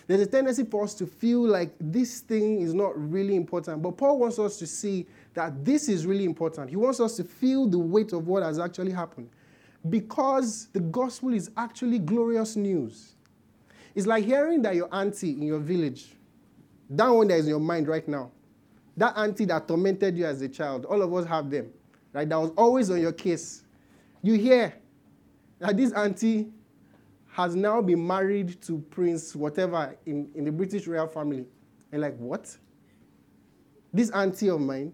There's 0.07 0.21
a 0.21 0.25
tendency 0.25 0.63
for 0.63 0.83
us 0.83 0.93
to 0.95 1.05
feel 1.05 1.41
like 1.41 1.71
this 1.79 2.21
thing 2.21 2.61
is 2.61 2.73
not 2.73 2.97
really 3.11 3.35
important. 3.35 3.81
But 3.81 3.97
Paul 3.97 4.19
wants 4.19 4.39
us 4.39 4.57
to 4.57 4.67
see 4.67 5.05
that 5.33 5.63
this 5.63 5.88
is 5.89 6.05
really 6.05 6.25
important. 6.25 6.69
He 6.69 6.75
wants 6.75 7.00
us 7.00 7.15
to 7.17 7.23
feel 7.23 7.67
the 7.67 7.79
weight 7.79 8.13
of 8.13 8.27
what 8.27 8.43
has 8.43 8.59
actually 8.59 8.91
happened. 8.91 9.29
Because 9.89 10.67
the 10.73 10.79
gospel 10.79 11.33
is 11.33 11.50
actually 11.57 12.00
glorious 12.00 12.55
news. 12.55 13.15
It's 13.95 14.07
like 14.07 14.23
hearing 14.23 14.61
that 14.61 14.75
your 14.75 14.89
auntie 14.93 15.31
in 15.31 15.41
your 15.41 15.59
village, 15.59 16.15
that 16.89 17.09
one 17.09 17.27
that 17.29 17.39
is 17.39 17.45
in 17.45 17.50
your 17.50 17.59
mind 17.59 17.88
right 17.88 18.07
now, 18.07 18.31
that 18.97 19.13
auntie 19.17 19.45
that 19.45 19.67
tormented 19.67 20.17
you 20.17 20.25
as 20.25 20.41
a 20.41 20.50
child, 20.50 20.85
all 20.85 21.01
of 21.01 21.13
us 21.13 21.25
have 21.25 21.50
them 21.50 21.71
right? 22.13 22.27
That 22.27 22.39
was 22.39 22.51
always 22.57 22.89
on 22.89 23.01
your 23.01 23.11
case. 23.11 23.63
You 24.21 24.33
hear 24.33 24.73
that 25.59 25.77
this 25.77 25.91
auntie 25.93 26.50
has 27.31 27.55
now 27.55 27.81
been 27.81 28.05
married 28.05 28.61
to 28.63 28.79
Prince 28.89 29.35
whatever 29.35 29.95
in, 30.05 30.29
in 30.35 30.45
the 30.45 30.51
British 30.51 30.88
royal 30.88 31.07
family. 31.07 31.45
And 31.91 32.01
like, 32.01 32.17
what? 32.17 32.55
This 33.93 34.09
auntie 34.11 34.50
of 34.50 34.59
mine, 34.59 34.93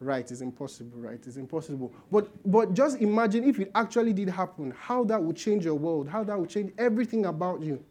Right, 0.00 0.30
it's 0.30 0.40
impossible, 0.40 1.00
right? 1.00 1.18
It's 1.26 1.36
impossible. 1.36 1.92
But 2.10 2.28
but 2.50 2.72
just 2.72 3.00
imagine 3.00 3.42
if 3.42 3.58
it 3.58 3.70
actually 3.74 4.12
did 4.12 4.28
happen, 4.28 4.72
how 4.78 5.02
that 5.04 5.20
would 5.20 5.36
change 5.36 5.64
your 5.64 5.74
world, 5.74 6.08
how 6.08 6.22
that 6.22 6.38
would 6.38 6.48
change 6.48 6.72
everything 6.78 7.26
about 7.26 7.60
you. 7.62 7.82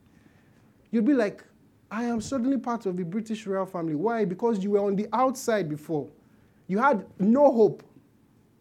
You'd 0.92 1.06
be 1.06 1.14
like, 1.14 1.44
I 1.92 2.06
am 2.06 2.22
suddenly 2.22 2.58
part 2.58 2.86
of 2.86 2.96
the 2.96 3.04
British 3.04 3.46
royal 3.46 3.66
family. 3.66 3.96
Why? 3.96 4.24
Because 4.24 4.64
you 4.64 4.72
were 4.72 4.86
on 4.86 4.96
the 4.96 5.08
outside 5.12 5.68
before. 5.68 6.08
You 6.68 6.80
had 6.80 7.06
no 7.20 7.52
hope 7.52 7.84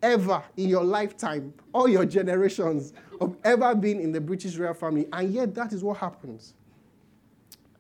ever 0.03 0.43
in 0.57 0.69
your 0.69 0.85
lifetime, 0.85 1.55
all 1.73 1.89
your 1.89 2.05
generations, 2.05 2.93
of 3.21 3.37
ever 3.45 3.75
being 3.77 4.01
in 4.01 4.11
the 4.11 4.21
British 4.21 4.57
royal 4.57 4.75
family. 4.75 5.07
And 5.13 5.33
yet, 5.33 5.55
that 5.55 5.73
is 5.73 5.85
what 5.85 5.99
happens. 5.99 6.55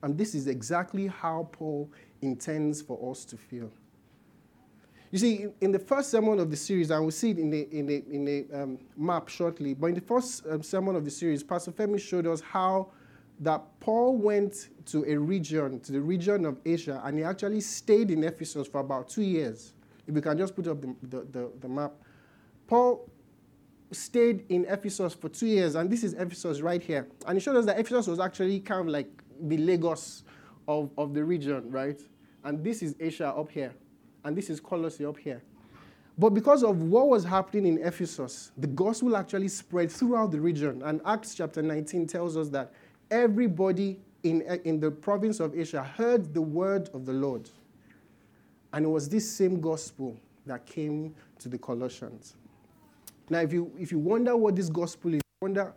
And 0.03 0.17
this 0.17 0.35
is 0.37 0.47
exactly 0.47 1.09
how 1.09 1.49
Paul 1.51 1.91
intends 2.23 2.81
for 2.83 3.11
us 3.11 3.25
to 3.27 3.37
feel. 3.37 3.71
You 5.13 5.19
see, 5.19 5.47
in 5.61 5.71
the 5.71 5.79
first 5.79 6.11
sermon 6.11 6.41
of 6.41 6.51
the 6.51 6.57
series, 6.57 6.91
and 6.91 7.01
we'll 7.01 7.13
see 7.13 7.31
it 7.31 7.39
in 7.39 7.51
the, 7.51 7.69
in 7.71 7.87
the, 7.87 8.05
in 8.11 8.25
the 8.25 8.47
um, 8.53 8.79
map 8.97 9.29
shortly, 9.29 9.73
but 9.73 9.87
in 9.87 9.95
the 9.95 10.01
first 10.01 10.45
um, 10.51 10.63
sermon 10.63 10.97
of 10.97 11.05
the 11.05 11.11
series, 11.11 11.45
Pastor 11.45 11.71
Femi 11.71 12.01
showed 12.01 12.27
us 12.27 12.41
how 12.41 12.89
that 13.41 13.63
Paul 13.81 14.17
went 14.17 14.71
to 14.87 15.05
a 15.05 15.17
region, 15.17 15.79
to 15.81 15.93
the 15.93 16.01
region 16.01 16.45
of 16.45 16.61
Asia, 16.65 17.01
and 17.05 17.19
he 17.19 17.25
actually 17.25 17.61
stayed 17.61 18.11
in 18.11 18.25
Ephesus 18.25 18.67
for 18.67 18.81
about 18.81 19.09
two 19.09 19.23
years. 19.23 19.75
If 20.07 20.15
we 20.15 20.21
can 20.21 20.39
just 20.39 20.57
put 20.57 20.67
up 20.67 20.81
the, 20.81 20.95
the, 21.03 21.27
the, 21.31 21.51
the 21.61 21.69
map. 21.69 21.93
Paul 22.67 23.09
stayed 23.93 24.45
in 24.49 24.65
Ephesus 24.65 25.15
for 25.15 25.29
two 25.29 25.47
years, 25.47 25.77
and 25.77 25.89
this 25.89 26.03
is 26.03 26.15
Ephesus 26.15 26.61
right 26.61 26.83
here. 26.83 27.07
And 27.27 27.39
he 27.39 27.41
showed 27.41 27.57
us 27.57 27.67
that 27.67 27.79
Ephesus 27.79 28.09
was 28.09 28.19
actually 28.19 28.59
kind 28.61 28.81
of 28.81 28.89
like 28.89 29.09
the 29.41 29.59
Lagos 29.59 30.25
of, 30.67 30.91
of 30.99 31.15
the 31.15 31.23
region, 31.23 31.71
right? 31.71 32.01
And 32.43 32.65
this 32.65 32.83
is 32.83 32.97
Asia 32.99 33.29
up 33.29 33.51
here 33.51 33.73
and 34.27 34.37
this 34.37 34.51
is 34.51 34.59
Colossae 34.59 35.05
up 35.05 35.17
here. 35.17 35.41
But 36.19 36.31
because 36.31 36.65
of 36.65 36.83
what 36.83 37.09
was 37.09 37.23
happening 37.23 37.77
in 37.77 37.87
Ephesus, 37.87 38.51
the 38.59 38.67
gospel 38.67 39.17
actually 39.17 39.47
spread 39.47 39.91
throughout 39.93 40.33
the 40.33 40.41
region. 40.41 40.83
And 40.83 41.01
Acts 41.07 41.37
chapter 41.37 41.63
19 41.63 42.09
tells 42.09 42.37
us 42.37 42.49
that 42.49 42.73
everybody 43.11 44.01
in, 44.25 44.43
in 44.65 44.81
the 44.81 44.91
province 44.91 45.39
of 45.39 45.57
Asia 45.57 45.85
heard 45.85 46.35
the 46.35 46.43
word 46.43 46.91
of 46.93 47.07
the 47.07 47.13
Lord. 47.13 47.49
And 48.73 48.85
it 48.85 48.89
was 48.89 49.09
this 49.09 49.31
same 49.31 49.61
gospel 49.61 50.19
that 50.45 50.67
came 50.67 51.15
to 51.39 51.49
the 51.49 51.59
Colossians. 51.59 52.35
Now, 53.31 53.41
if 53.41 53.53
you, 53.53 53.71
if 53.79 53.93
you 53.93 54.01
wonder 54.01 54.37
what 54.37 54.57
this 54.57 54.71
gospel 54.71 55.15
is, 55.15 55.21
wonder 55.41 55.73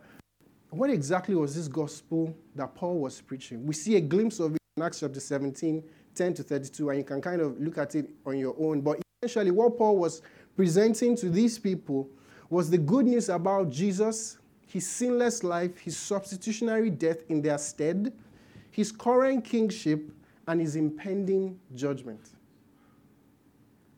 what 0.70 0.90
exactly 0.90 1.36
was 1.36 1.54
this 1.54 1.68
gospel 1.68 2.36
that 2.56 2.74
Paul 2.74 2.98
was 2.98 3.20
preaching? 3.20 3.64
We 3.64 3.74
see 3.74 3.94
a 3.94 4.00
glimpse 4.00 4.40
of 4.40 4.56
it 4.56 4.60
in 4.76 4.82
Acts 4.82 5.00
chapter 5.00 5.20
17 5.20 5.84
10 6.14 6.34
to 6.34 6.42
32, 6.42 6.90
and 6.90 6.98
you 6.98 7.04
can 7.04 7.20
kind 7.20 7.40
of 7.40 7.60
look 7.60 7.78
at 7.78 7.94
it 7.94 8.10
on 8.26 8.38
your 8.38 8.54
own. 8.58 8.80
But 8.80 9.00
essentially, 9.22 9.50
what 9.50 9.76
Paul 9.78 9.96
was 9.96 10.22
presenting 10.56 11.16
to 11.16 11.30
these 11.30 11.58
people 11.58 12.08
was 12.48 12.70
the 12.70 12.78
good 12.78 13.06
news 13.06 13.28
about 13.28 13.70
Jesus, 13.70 14.38
his 14.66 14.88
sinless 14.88 15.44
life, 15.44 15.78
his 15.78 15.96
substitutionary 15.96 16.90
death 16.90 17.22
in 17.28 17.40
their 17.40 17.58
stead, 17.58 18.12
his 18.70 18.92
current 18.92 19.44
kingship, 19.44 20.10
and 20.46 20.60
his 20.60 20.76
impending 20.76 21.58
judgment. 21.74 22.30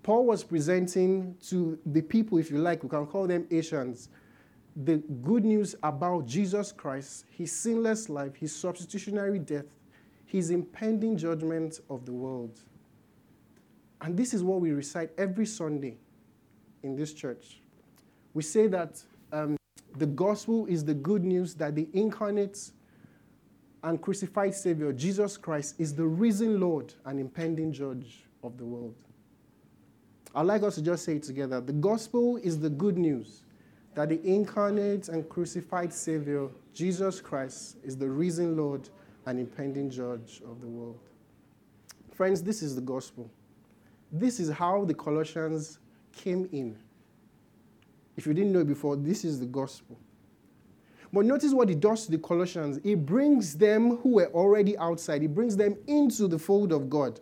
Paul 0.02 0.26
was 0.26 0.42
presenting 0.42 1.37
to 1.49 1.78
the 1.87 2.02
people, 2.02 2.38
if 2.38 2.50
you 2.50 2.59
like, 2.59 2.83
we 2.83 2.88
can 2.88 3.07
call 3.07 3.26
them 3.26 3.47
Asians, 3.50 4.09
the 4.85 4.97
good 5.23 5.45
news 5.45 5.75
about 5.83 6.26
Jesus 6.26 6.73
Christ, 6.73 7.25
his 7.31 7.52
sinless 7.52 8.09
life, 8.09 8.35
his 8.35 8.54
substitutionary 8.54 9.38
death, 9.38 9.66
his 10.32 10.48
impending 10.48 11.14
judgment 11.14 11.80
of 11.90 12.06
the 12.06 12.12
world. 12.12 12.58
And 14.00 14.16
this 14.16 14.32
is 14.32 14.42
what 14.42 14.62
we 14.62 14.70
recite 14.72 15.10
every 15.18 15.44
Sunday 15.44 15.98
in 16.82 16.96
this 16.96 17.12
church. 17.12 17.60
We 18.32 18.42
say 18.42 18.66
that 18.68 19.02
um, 19.30 19.58
the 19.98 20.06
gospel 20.06 20.64
is 20.64 20.86
the 20.86 20.94
good 20.94 21.22
news 21.22 21.54
that 21.56 21.74
the 21.74 21.86
incarnate 21.92 22.70
and 23.82 24.00
crucified 24.00 24.54
Savior, 24.54 24.90
Jesus 24.94 25.36
Christ, 25.36 25.74
is 25.78 25.94
the 25.94 26.06
risen 26.06 26.58
Lord 26.58 26.94
and 27.04 27.20
impending 27.20 27.70
judge 27.70 28.24
of 28.42 28.56
the 28.56 28.64
world. 28.64 28.94
I'd 30.34 30.46
like 30.46 30.62
us 30.62 30.76
to 30.76 30.82
just 30.82 31.04
say 31.04 31.16
it 31.16 31.24
together. 31.24 31.60
The 31.60 31.74
gospel 31.74 32.38
is 32.38 32.58
the 32.58 32.70
good 32.70 32.96
news 32.96 33.42
that 33.94 34.08
the 34.08 34.26
incarnate 34.26 35.10
and 35.10 35.28
crucified 35.28 35.92
Savior, 35.92 36.48
Jesus 36.72 37.20
Christ, 37.20 37.76
is 37.84 37.98
the 37.98 38.08
risen 38.08 38.56
Lord 38.56 38.88
an 39.26 39.38
impending 39.38 39.90
judge 39.90 40.42
of 40.48 40.60
the 40.60 40.66
world. 40.66 40.98
Friends, 42.12 42.42
this 42.42 42.62
is 42.62 42.74
the 42.74 42.80
gospel. 42.80 43.30
This 44.10 44.40
is 44.40 44.50
how 44.50 44.84
the 44.84 44.94
Colossians 44.94 45.78
came 46.12 46.48
in. 46.52 46.76
If 48.16 48.26
you 48.26 48.34
didn't 48.34 48.52
know 48.52 48.64
before, 48.64 48.96
this 48.96 49.24
is 49.24 49.40
the 49.40 49.46
gospel. 49.46 49.98
But 51.12 51.26
notice 51.26 51.52
what 51.52 51.68
he 51.68 51.74
does 51.74 52.06
to 52.06 52.10
the 52.10 52.18
Colossians. 52.18 52.80
He 52.82 52.94
brings 52.94 53.56
them 53.56 53.98
who 53.98 54.14
were 54.14 54.30
already 54.32 54.76
outside, 54.78 55.22
he 55.22 55.28
brings 55.28 55.56
them 55.56 55.76
into 55.86 56.26
the 56.26 56.38
fold 56.38 56.72
of 56.72 56.88
God. 56.88 57.20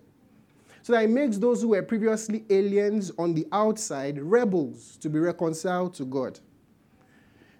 So 0.82 0.92
that 0.94 1.02
he 1.02 1.06
makes 1.08 1.36
those 1.36 1.60
who 1.60 1.68
were 1.68 1.82
previously 1.82 2.44
aliens 2.48 3.12
on 3.18 3.34
the 3.34 3.46
outside 3.52 4.18
rebels 4.18 4.96
to 4.98 5.10
be 5.10 5.18
reconciled 5.18 5.94
to 5.94 6.04
God. 6.04 6.40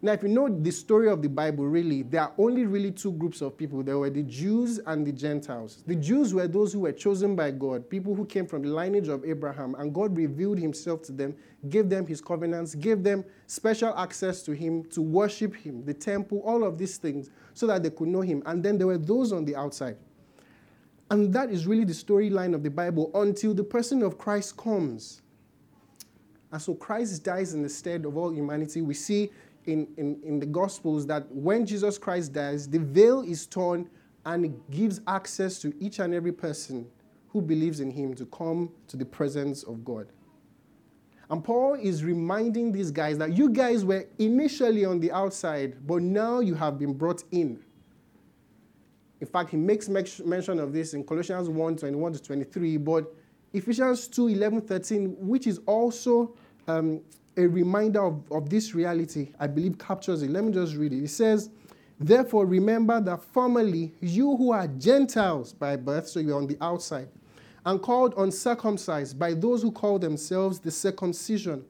Now, 0.03 0.13
if 0.13 0.23
you 0.23 0.31
know 0.31 0.49
the 0.49 0.71
story 0.71 1.11
of 1.11 1.21
the 1.21 1.29
Bible, 1.29 1.67
really, 1.67 2.03
there 2.03 2.23
are 2.23 2.33
only 2.39 2.65
really 2.65 2.91
two 2.91 3.13
groups 3.13 3.43
of 3.43 3.59
people. 3.59 3.83
There 3.83 3.99
were 3.99 4.09
the 4.09 4.23
Jews 4.23 4.81
and 4.87 5.07
the 5.07 5.13
Gentiles. 5.13 5.83
The 5.87 5.95
Jews 5.95 6.33
were 6.33 6.49
those 6.49 6.73
who 6.73 6.81
were 6.81 6.93
chosen 6.93 7.37
by 7.37 7.51
God, 7.51 7.91
people 7.91 8.15
who 8.15 8.25
came 8.25 8.47
from 8.47 8.63
the 8.63 8.71
lineage 8.71 9.09
of 9.09 9.27
Abraham, 9.27 9.75
and 9.75 9.93
God 9.93 10.17
revealed 10.17 10.59
himself 10.59 11.03
to 11.03 11.13
them, 11.13 11.37
gave 11.69 11.91
them 11.91 12.07
his 12.07 12.23
covenants, 12.23 12.75
gave 12.75 13.03
them 13.03 13.27
special 13.47 13.95
access 13.95 14.43
to 14.45 14.53
him, 14.53 14.85
to 14.85 15.03
worship 15.03 15.55
him, 15.55 15.85
the 15.85 15.93
temple, 15.93 16.43
all 16.47 16.65
of 16.65 16.79
these 16.79 16.97
things, 16.97 17.29
so 17.53 17.67
that 17.67 17.83
they 17.83 17.91
could 17.91 18.09
know 18.09 18.23
him. 18.23 18.43
And 18.47 18.63
then 18.63 18.79
there 18.79 18.87
were 18.87 18.97
those 18.97 19.33
on 19.33 19.45
the 19.45 19.55
outside. 19.55 19.99
And 21.11 21.31
that 21.35 21.51
is 21.51 21.67
really 21.67 21.85
the 21.85 21.93
storyline 21.93 22.55
of 22.55 22.63
the 22.63 22.71
Bible 22.71 23.11
until 23.15 23.53
the 23.53 23.65
person 23.65 24.03
of 24.03 24.17
Christ 24.17 24.57
comes. 24.57 25.21
And 26.53 26.63
so 26.63 26.75
Christ 26.75 27.23
dies 27.23 27.53
in 27.53 27.63
the 27.63 27.69
stead 27.69 28.07
of 28.07 28.17
all 28.17 28.33
humanity. 28.33 28.81
We 28.81 28.95
see 28.95 29.31
in, 29.67 29.87
in, 29.97 30.21
in 30.23 30.39
the 30.41 30.47
Gospels 30.47 31.07
that 31.07 31.31
when 31.31 31.67
Jesus 31.67 31.99
Christ 31.99 32.33
dies, 32.33 32.69
the 32.69 32.79
veil 32.79 33.23
is 33.23 33.47
torn 33.47 33.89
and 34.25 34.45
it 34.45 34.71
gives 34.71 35.01
access 35.07 35.59
to 35.61 35.73
each 35.81 35.99
and 35.99 36.15
every 36.15 36.33
person 36.33 36.87
who 37.29 37.41
believes 37.41 37.81
in 37.81 37.91
him 37.91 38.15
to 38.15 38.27
come 38.27 38.71
to 38.89 38.97
the 38.97 39.05
presence 39.05 39.63
of 39.63 39.85
God. 39.85 40.09
And 41.31 41.45
Paul 41.45 41.75
is 41.75 42.03
reminding 42.03 42.73
these 42.73 42.91
guys 42.91 43.17
that 43.19 43.37
you 43.37 43.51
guys 43.51 43.85
were 43.85 44.05
initially 44.19 44.85
on 44.85 44.99
the 44.99 45.13
outside, 45.13 45.87
but 45.87 46.03
now 46.03 46.41
you 46.41 46.55
have 46.55 46.77
been 46.79 46.93
brought 46.93 47.23
in. 47.31 47.61
In 49.21 49.27
fact, 49.27 49.51
he 49.51 49.57
makes 49.57 49.89
mention 49.89 50.59
of 50.59 50.73
this 50.73 50.95
in 50.95 51.05
Colossians 51.05 51.49
1 51.49 51.77
21 51.77 52.13
to 52.15 52.23
23, 52.23 52.77
but 52.79 53.15
Ephesians 53.53 54.09
2 54.09 54.29
11 54.29 54.63
13, 54.63 55.17
which 55.21 55.47
is 55.47 55.61
also 55.67 56.35
um, 56.67 57.01
a 57.37 57.47
reminder 57.47 58.05
of, 58.05 58.23
of 58.31 58.51
this 58.51 58.75
reality, 58.75 59.33
I 59.39 59.47
believe, 59.47 59.79
captures 59.79 60.23
it. 60.23 60.31
Let 60.31 60.45
me 60.45 60.53
just 60.53 60.77
read 60.77 60.93
it. 60.93 61.05
It 61.05 61.09
says, 61.09 61.51
Therefore, 61.99 62.47
remember 62.47 63.01
that 63.01 63.23
formerly 63.23 63.93
you 64.01 64.37
who 64.37 64.53
are 64.53 64.67
Gentiles 64.67 65.53
by 65.53 65.77
birth, 65.77 66.09
so 66.09 66.21
you're 66.21 66.39
on 66.39 66.47
the 66.47 66.57
outside, 66.61 67.09
and 67.67 67.81
called 67.81 68.15
uncircumcised 68.17 69.19
by 69.19 69.35
those 69.35 69.63
who 69.63 69.71
call 69.71 69.99
themselves 69.99 70.59
the 70.59 70.71
circumcision, 70.71 71.63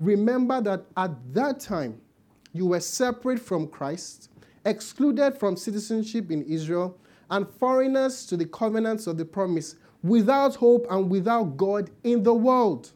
remember 0.00 0.60
that 0.60 0.86
at 0.96 1.12
that 1.32 1.60
time 1.60 2.00
you 2.52 2.66
were 2.66 2.80
separate 2.80 3.38
from 3.38 3.68
Christ, 3.68 4.28
excluded 4.64 5.38
from 5.38 5.56
citizenship 5.56 6.32
in 6.32 6.42
Israel, 6.42 6.98
and 7.30 7.48
foreigners 7.48 8.26
to 8.26 8.36
the 8.36 8.46
covenants 8.46 9.06
of 9.06 9.18
the 9.18 9.24
promise, 9.24 9.76
without 10.02 10.56
hope 10.56 10.86
and 10.90 11.08
without 11.08 11.56
God 11.56 11.90
in 12.02 12.24
the 12.24 12.34
world. 12.34 12.90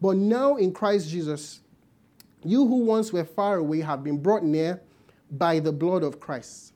But 0.00 0.16
now 0.16 0.56
in 0.56 0.72
Christ 0.72 1.08
Jesus, 1.08 1.60
you 2.42 2.66
who 2.66 2.76
once 2.84 3.12
were 3.12 3.24
far 3.24 3.56
away 3.56 3.80
have 3.80 4.02
been 4.02 4.18
brought 4.22 4.42
near 4.42 4.80
by 5.30 5.60
the 5.60 5.72
blood 5.72 6.02
of 6.02 6.18
Christ. 6.18 6.72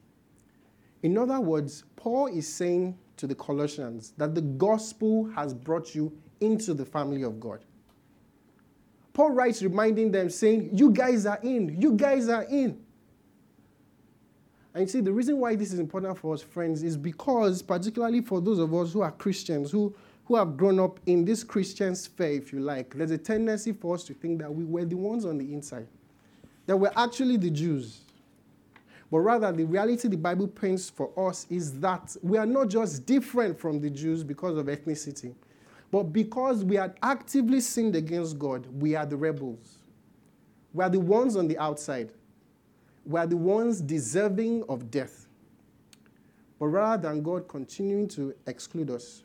In 1.02 1.16
other 1.18 1.40
words, 1.40 1.84
Paul 1.96 2.26
is 2.26 2.52
saying 2.52 2.96
to 3.16 3.26
the 3.26 3.34
Colossians 3.34 4.12
that 4.16 4.34
the 4.34 4.42
gospel 4.42 5.30
has 5.34 5.54
brought 5.54 5.94
you 5.94 6.12
into 6.40 6.74
the 6.74 6.84
family 6.84 7.22
of 7.22 7.40
God. 7.40 7.64
Paul 9.12 9.30
writes 9.30 9.62
reminding 9.62 10.10
them, 10.10 10.28
saying, 10.28 10.70
You 10.72 10.90
guys 10.90 11.24
are 11.24 11.38
in, 11.42 11.80
you 11.80 11.92
guys 11.92 12.28
are 12.28 12.42
in. 12.44 12.80
And 14.74 14.82
you 14.82 14.88
see, 14.88 15.00
the 15.00 15.12
reason 15.12 15.38
why 15.38 15.54
this 15.54 15.72
is 15.72 15.78
important 15.78 16.18
for 16.18 16.34
us, 16.34 16.42
friends, 16.42 16.82
is 16.82 16.96
because, 16.96 17.62
particularly 17.62 18.20
for 18.20 18.40
those 18.40 18.58
of 18.58 18.74
us 18.74 18.92
who 18.92 19.02
are 19.02 19.12
Christians, 19.12 19.70
who 19.70 19.94
who 20.26 20.36
have 20.36 20.56
grown 20.56 20.80
up 20.80 21.00
in 21.06 21.24
this 21.24 21.44
Christian 21.44 21.94
sphere, 21.94 22.32
if 22.32 22.52
you 22.52 22.60
like, 22.60 22.94
there's 22.94 23.10
a 23.10 23.18
tendency 23.18 23.72
for 23.72 23.94
us 23.94 24.04
to 24.04 24.14
think 24.14 24.40
that 24.40 24.52
we 24.52 24.64
were 24.64 24.84
the 24.84 24.96
ones 24.96 25.24
on 25.24 25.38
the 25.38 25.52
inside, 25.52 25.86
that 26.66 26.76
we're 26.76 26.92
actually 26.96 27.36
the 27.36 27.50
Jews. 27.50 28.00
But 29.10 29.18
rather, 29.18 29.52
the 29.52 29.64
reality 29.64 30.08
the 30.08 30.16
Bible 30.16 30.48
paints 30.48 30.88
for 30.90 31.10
us 31.28 31.46
is 31.50 31.78
that 31.80 32.16
we 32.22 32.38
are 32.38 32.46
not 32.46 32.68
just 32.68 33.06
different 33.06 33.60
from 33.60 33.80
the 33.80 33.90
Jews 33.90 34.24
because 34.24 34.56
of 34.56 34.66
ethnicity, 34.66 35.34
But 35.94 36.12
because 36.12 36.64
we 36.64 36.74
had 36.74 36.96
actively 37.04 37.60
sinned 37.60 37.94
against 37.94 38.36
God, 38.36 38.66
we 38.80 38.96
are 38.96 39.06
the 39.06 39.16
rebels. 39.16 39.78
We 40.72 40.82
are 40.82 40.90
the 40.90 40.98
ones 40.98 41.36
on 41.36 41.46
the 41.46 41.56
outside. 41.56 42.10
We 43.06 43.20
are 43.20 43.28
the 43.28 43.36
ones 43.36 43.80
deserving 43.80 44.64
of 44.68 44.90
death. 44.90 45.28
But 46.58 46.66
rather 46.66 47.08
than 47.08 47.22
God 47.22 47.46
continuing 47.46 48.08
to 48.08 48.34
exclude 48.48 48.90
us, 48.90 49.22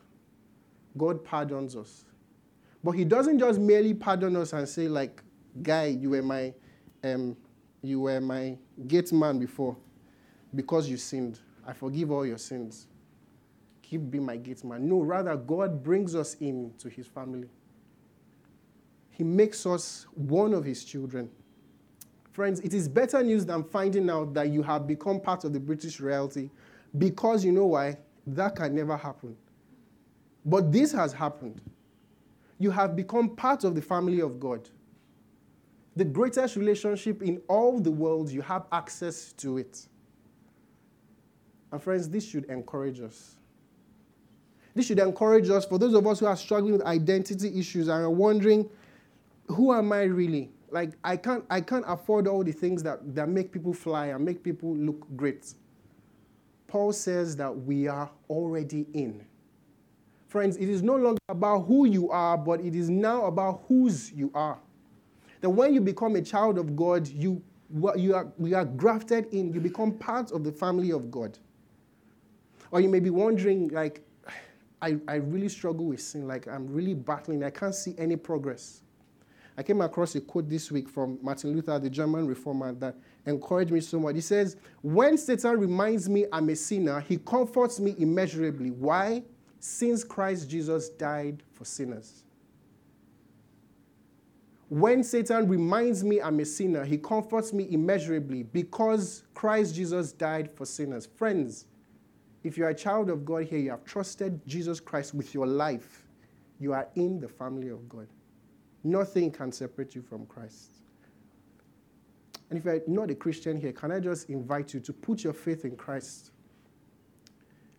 God 0.96 1.24
pardons 1.24 1.76
us. 1.76 2.04
But 2.82 2.92
He 2.92 3.04
doesn't 3.04 3.38
just 3.38 3.60
merely 3.60 3.94
pardon 3.94 4.36
us 4.36 4.52
and 4.52 4.68
say, 4.68 4.88
like, 4.88 5.22
guy, 5.62 5.86
you 5.86 6.10
were 6.10 6.22
my, 6.22 6.54
um, 7.04 7.36
you 7.82 8.00
were 8.00 8.20
my 8.20 8.56
gate 8.86 9.12
man 9.12 9.38
before, 9.38 9.76
because 10.54 10.88
you 10.88 10.96
sinned. 10.96 11.38
I 11.66 11.72
forgive 11.72 12.10
all 12.10 12.26
your 12.26 12.38
sins. 12.38 12.88
Keep 13.82 14.10
being 14.10 14.24
my 14.24 14.36
gate 14.36 14.64
man. 14.64 14.88
No, 14.88 15.00
rather, 15.00 15.36
God 15.36 15.82
brings 15.82 16.14
us 16.14 16.34
in 16.34 16.72
to 16.78 16.88
His 16.88 17.06
family. 17.06 17.48
He 19.10 19.24
makes 19.24 19.66
us 19.66 20.06
one 20.14 20.54
of 20.54 20.64
His 20.64 20.84
children. 20.84 21.28
Friends, 22.32 22.60
it 22.60 22.72
is 22.72 22.88
better 22.88 23.22
news 23.22 23.44
than 23.44 23.64
finding 23.64 24.08
out 24.08 24.32
that 24.34 24.48
you 24.50 24.62
have 24.62 24.86
become 24.86 25.20
part 25.20 25.44
of 25.44 25.52
the 25.52 25.60
British 25.60 26.00
royalty 26.00 26.50
because 26.96 27.44
you 27.44 27.52
know 27.52 27.66
why? 27.66 27.98
That 28.26 28.56
can 28.56 28.74
never 28.74 28.96
happen. 28.96 29.36
But 30.44 30.72
this 30.72 30.92
has 30.92 31.12
happened. 31.12 31.60
You 32.58 32.70
have 32.70 32.96
become 32.96 33.36
part 33.36 33.64
of 33.64 33.74
the 33.74 33.82
family 33.82 34.20
of 34.20 34.38
God. 34.38 34.68
The 35.96 36.04
greatest 36.04 36.56
relationship 36.56 37.22
in 37.22 37.40
all 37.48 37.80
the 37.80 37.90
world, 37.90 38.30
you 38.30 38.42
have 38.42 38.66
access 38.72 39.32
to 39.34 39.58
it. 39.58 39.86
And 41.72 41.82
friends, 41.82 42.08
this 42.08 42.28
should 42.28 42.44
encourage 42.44 43.00
us. 43.00 43.36
This 44.74 44.86
should 44.86 44.98
encourage 44.98 45.50
us 45.50 45.64
for 45.64 45.78
those 45.78 45.94
of 45.94 46.06
us 46.06 46.20
who 46.20 46.26
are 46.26 46.36
struggling 46.36 46.72
with 46.72 46.82
identity 46.82 47.58
issues 47.58 47.88
and 47.88 48.04
are 48.04 48.10
wondering, 48.10 48.68
who 49.48 49.74
am 49.74 49.92
I 49.92 50.02
really? 50.02 50.50
Like 50.70 50.92
I 51.02 51.16
can't 51.16 51.44
I 51.50 51.60
can't 51.60 51.84
afford 51.88 52.28
all 52.28 52.44
the 52.44 52.52
things 52.52 52.82
that, 52.84 53.14
that 53.14 53.28
make 53.28 53.50
people 53.50 53.72
fly 53.72 54.06
and 54.06 54.24
make 54.24 54.42
people 54.44 54.76
look 54.76 55.06
great. 55.16 55.54
Paul 56.68 56.92
says 56.92 57.34
that 57.36 57.50
we 57.50 57.88
are 57.88 58.08
already 58.28 58.86
in. 58.94 59.24
Friends, 60.30 60.56
it 60.58 60.68
is 60.68 60.80
no 60.80 60.94
longer 60.94 61.18
about 61.28 61.62
who 61.62 61.86
you 61.86 62.08
are, 62.08 62.38
but 62.38 62.60
it 62.60 62.76
is 62.76 62.88
now 62.88 63.24
about 63.24 63.64
whose 63.66 64.12
you 64.12 64.30
are. 64.32 64.60
That 65.40 65.50
when 65.50 65.74
you 65.74 65.80
become 65.80 66.14
a 66.14 66.22
child 66.22 66.56
of 66.56 66.76
God, 66.76 67.08
you, 67.08 67.42
you, 67.68 68.14
are, 68.14 68.32
you 68.38 68.54
are 68.54 68.64
grafted 68.64 69.26
in, 69.34 69.52
you 69.52 69.58
become 69.58 69.90
part 69.90 70.30
of 70.30 70.44
the 70.44 70.52
family 70.52 70.92
of 70.92 71.10
God. 71.10 71.36
Or 72.70 72.80
you 72.80 72.88
may 72.88 73.00
be 73.00 73.10
wondering, 73.10 73.70
like, 73.70 74.02
I, 74.82 74.98
I 75.08 75.16
really 75.16 75.48
struggle 75.48 75.86
with 75.86 76.00
sin, 76.00 76.28
like, 76.28 76.46
I'm 76.46 76.72
really 76.72 76.94
battling, 76.94 77.42
I 77.42 77.50
can't 77.50 77.74
see 77.74 77.96
any 77.98 78.14
progress. 78.14 78.82
I 79.58 79.64
came 79.64 79.80
across 79.80 80.14
a 80.14 80.20
quote 80.20 80.48
this 80.48 80.70
week 80.70 80.88
from 80.88 81.18
Martin 81.22 81.54
Luther, 81.54 81.76
the 81.80 81.90
German 81.90 82.28
reformer, 82.28 82.72
that 82.74 82.94
encouraged 83.26 83.72
me 83.72 83.80
so 83.80 83.98
much. 83.98 84.14
He 84.14 84.20
says, 84.20 84.56
When 84.80 85.18
Satan 85.18 85.58
reminds 85.58 86.08
me 86.08 86.26
I'm 86.32 86.48
a 86.50 86.54
sinner, 86.54 87.00
he 87.00 87.16
comforts 87.16 87.80
me 87.80 87.96
immeasurably. 87.98 88.70
Why? 88.70 89.24
Since 89.60 90.04
Christ 90.04 90.48
Jesus 90.48 90.88
died 90.88 91.42
for 91.52 91.64
sinners. 91.64 92.24
When 94.70 95.02
Satan 95.04 95.48
reminds 95.48 96.02
me 96.02 96.20
I'm 96.20 96.40
a 96.40 96.44
sinner, 96.44 96.84
he 96.84 96.96
comforts 96.96 97.52
me 97.52 97.66
immeasurably 97.70 98.44
because 98.44 99.24
Christ 99.34 99.74
Jesus 99.74 100.12
died 100.12 100.50
for 100.50 100.64
sinners. 100.64 101.06
Friends, 101.06 101.66
if 102.42 102.56
you're 102.56 102.70
a 102.70 102.74
child 102.74 103.10
of 103.10 103.24
God 103.24 103.44
here, 103.44 103.58
you 103.58 103.70
have 103.70 103.84
trusted 103.84 104.40
Jesus 104.46 104.80
Christ 104.80 105.12
with 105.12 105.34
your 105.34 105.46
life, 105.46 106.06
you 106.58 106.72
are 106.72 106.88
in 106.94 107.20
the 107.20 107.28
family 107.28 107.68
of 107.68 107.86
God. 107.88 108.06
Nothing 108.82 109.30
can 109.30 109.52
separate 109.52 109.94
you 109.94 110.02
from 110.02 110.24
Christ. 110.26 110.70
And 112.48 112.58
if 112.58 112.64
you're 112.64 112.80
not 112.86 113.10
a 113.10 113.14
Christian 113.14 113.60
here, 113.60 113.72
can 113.72 113.92
I 113.92 114.00
just 114.00 114.30
invite 114.30 114.72
you 114.72 114.80
to 114.80 114.92
put 114.92 115.22
your 115.22 115.32
faith 115.32 115.64
in 115.64 115.76
Christ? 115.76 116.30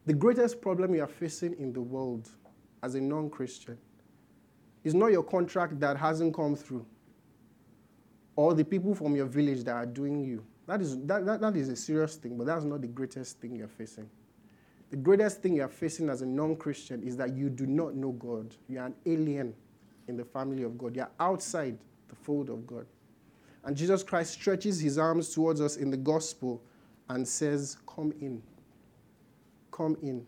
The 0.05 0.13
greatest 0.13 0.61
problem 0.61 0.95
you 0.95 1.03
are 1.03 1.07
facing 1.07 1.53
in 1.59 1.73
the 1.73 1.81
world 1.81 2.29
as 2.81 2.95
a 2.95 3.01
non 3.01 3.29
Christian 3.29 3.77
is 4.83 4.93
not 4.93 5.11
your 5.11 5.23
contract 5.23 5.79
that 5.79 5.97
hasn't 5.97 6.35
come 6.35 6.55
through 6.55 6.85
or 8.35 8.53
the 8.53 8.65
people 8.65 8.95
from 8.95 9.15
your 9.15 9.27
village 9.27 9.63
that 9.63 9.75
are 9.75 9.85
doing 9.85 10.19
you. 10.23 10.43
That 10.65 10.81
is, 10.81 10.97
that, 11.05 11.25
that, 11.25 11.41
that 11.41 11.55
is 11.55 11.69
a 11.69 11.75
serious 11.75 12.15
thing, 12.15 12.37
but 12.37 12.47
that's 12.47 12.63
not 12.63 12.81
the 12.81 12.87
greatest 12.87 13.39
thing 13.39 13.55
you're 13.55 13.67
facing. 13.67 14.09
The 14.89 14.97
greatest 14.97 15.41
thing 15.41 15.55
you're 15.55 15.67
facing 15.67 16.09
as 16.09 16.21
a 16.21 16.25
non 16.25 16.55
Christian 16.55 17.03
is 17.03 17.15
that 17.17 17.35
you 17.35 17.49
do 17.49 17.65
not 17.65 17.95
know 17.95 18.11
God. 18.11 18.55
You're 18.67 18.85
an 18.85 18.95
alien 19.05 19.53
in 20.07 20.17
the 20.17 20.25
family 20.25 20.63
of 20.63 20.77
God. 20.77 20.95
You're 20.95 21.11
outside 21.19 21.77
the 22.09 22.15
fold 22.15 22.49
of 22.49 22.65
God. 22.65 22.85
And 23.63 23.77
Jesus 23.77 24.03
Christ 24.03 24.33
stretches 24.33 24.79
his 24.79 24.97
arms 24.97 25.33
towards 25.33 25.61
us 25.61 25.77
in 25.77 25.91
the 25.91 25.97
gospel 25.97 26.61
and 27.09 27.27
says, 27.27 27.77
Come 27.87 28.13
in. 28.19 28.41
Come 29.71 29.97
in. 30.01 30.25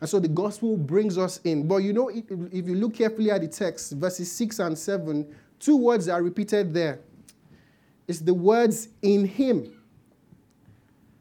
And 0.00 0.08
so 0.08 0.18
the 0.18 0.28
gospel 0.28 0.76
brings 0.76 1.18
us 1.18 1.40
in. 1.44 1.68
But 1.68 1.78
you 1.78 1.92
know, 1.92 2.08
if 2.08 2.30
you 2.30 2.74
look 2.74 2.94
carefully 2.94 3.30
at 3.30 3.42
the 3.42 3.48
text, 3.48 3.92
verses 3.92 4.32
6 4.32 4.58
and 4.60 4.78
7, 4.78 5.34
two 5.58 5.76
words 5.76 6.08
are 6.08 6.22
repeated 6.22 6.72
there. 6.72 7.00
It's 8.08 8.20
the 8.20 8.34
words 8.34 8.88
in 9.02 9.26
him. 9.26 9.72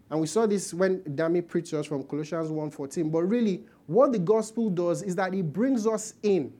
And 0.09 0.19
we 0.19 0.27
saw 0.27 0.47
this 0.47 0.73
when 0.73 1.01
Dami 1.01 1.47
preached 1.47 1.73
us 1.73 1.85
from 1.85 2.03
Colossians 2.03 2.49
1:14. 2.49 3.11
But 3.11 3.23
really, 3.23 3.65
what 3.85 4.11
the 4.11 4.19
gospel 4.19 4.69
does 4.69 5.03
is 5.03 5.15
that 5.17 5.35
it 5.35 5.53
brings 5.53 5.85
us 5.85 6.15
in. 6.23 6.51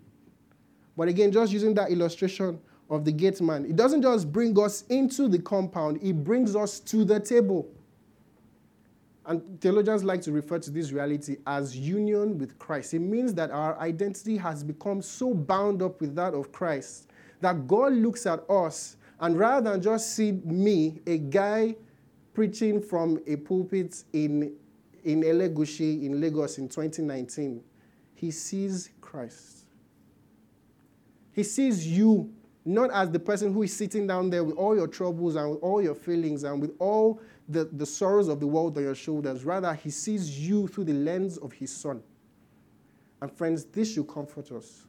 But 0.95 1.07
again, 1.07 1.31
just 1.31 1.51
using 1.51 1.73
that 1.75 1.89
illustration 1.89 2.59
of 2.89 3.05
the 3.05 3.11
gate 3.11 3.41
man, 3.41 3.65
it 3.65 3.75
doesn't 3.75 4.01
just 4.01 4.31
bring 4.31 4.59
us 4.59 4.83
into 4.89 5.27
the 5.27 5.39
compound, 5.39 5.99
it 6.03 6.23
brings 6.23 6.55
us 6.55 6.79
to 6.81 7.05
the 7.05 7.19
table. 7.19 7.67
And 9.25 9.61
theologians 9.61 10.03
like 10.03 10.21
to 10.23 10.31
refer 10.31 10.59
to 10.59 10.71
this 10.71 10.91
reality 10.91 11.37
as 11.45 11.77
union 11.77 12.37
with 12.37 12.57
Christ. 12.57 12.93
It 12.93 12.99
means 12.99 13.33
that 13.35 13.51
our 13.51 13.77
identity 13.79 14.37
has 14.37 14.63
become 14.63 15.01
so 15.01 15.33
bound 15.33 15.81
up 15.81 16.01
with 16.01 16.15
that 16.15 16.33
of 16.33 16.51
Christ 16.51 17.09
that 17.41 17.67
God 17.67 17.93
looks 17.93 18.25
at 18.25 18.49
us 18.49 18.97
and 19.19 19.37
rather 19.37 19.71
than 19.71 19.81
just 19.81 20.15
see 20.15 20.31
me, 20.31 21.01
a 21.05 21.17
guy 21.17 21.75
preaching 22.33 22.81
from 22.81 23.19
a 23.27 23.35
pulpit 23.35 24.03
in, 24.13 24.55
in 25.03 25.23
Elegushi 25.23 26.05
in 26.05 26.21
Lagos 26.21 26.57
in 26.57 26.69
2019, 26.69 27.61
he 28.15 28.31
sees 28.31 28.89
Christ. 29.01 29.65
He 31.33 31.43
sees 31.43 31.85
you 31.85 32.33
not 32.65 32.91
as 32.91 33.09
the 33.09 33.19
person 33.19 33.53
who 33.53 33.63
is 33.63 33.75
sitting 33.75 34.05
down 34.05 34.29
there 34.29 34.43
with 34.43 34.55
all 34.55 34.75
your 34.75 34.87
troubles 34.87 35.35
and 35.35 35.49
with 35.51 35.59
all 35.61 35.81
your 35.81 35.95
feelings 35.95 36.43
and 36.43 36.61
with 36.61 36.75
all 36.79 37.21
the, 37.47 37.65
the 37.65 37.85
sorrows 37.85 38.27
of 38.27 38.39
the 38.39 38.47
world 38.47 38.77
on 38.77 38.83
your 38.83 38.95
shoulders. 38.95 39.43
Rather, 39.43 39.73
he 39.73 39.89
sees 39.89 40.39
you 40.39 40.67
through 40.67 40.83
the 40.83 40.93
lens 40.93 41.37
of 41.37 41.53
his 41.53 41.75
son. 41.75 42.03
And 43.21 43.31
friends, 43.31 43.65
this 43.65 43.93
should 43.93 44.07
comfort 44.07 44.51
us. 44.51 44.85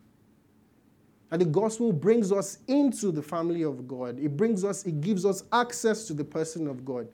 And 1.31 1.41
the 1.41 1.47
gospel 1.47 1.93
brings 1.93 2.33
us 2.33 2.59
into 2.67 3.13
the 3.13 3.23
family 3.23 3.63
of 3.63 3.87
God. 3.87 4.19
It 4.19 4.37
brings 4.37 4.65
us, 4.65 4.85
it 4.85 5.01
gives 5.01 5.25
us 5.25 5.45
access 5.53 6.07
to 6.09 6.15
the 6.15 6.25
person 6.25 6.67
of 6.67 6.85
God. 6.85 7.09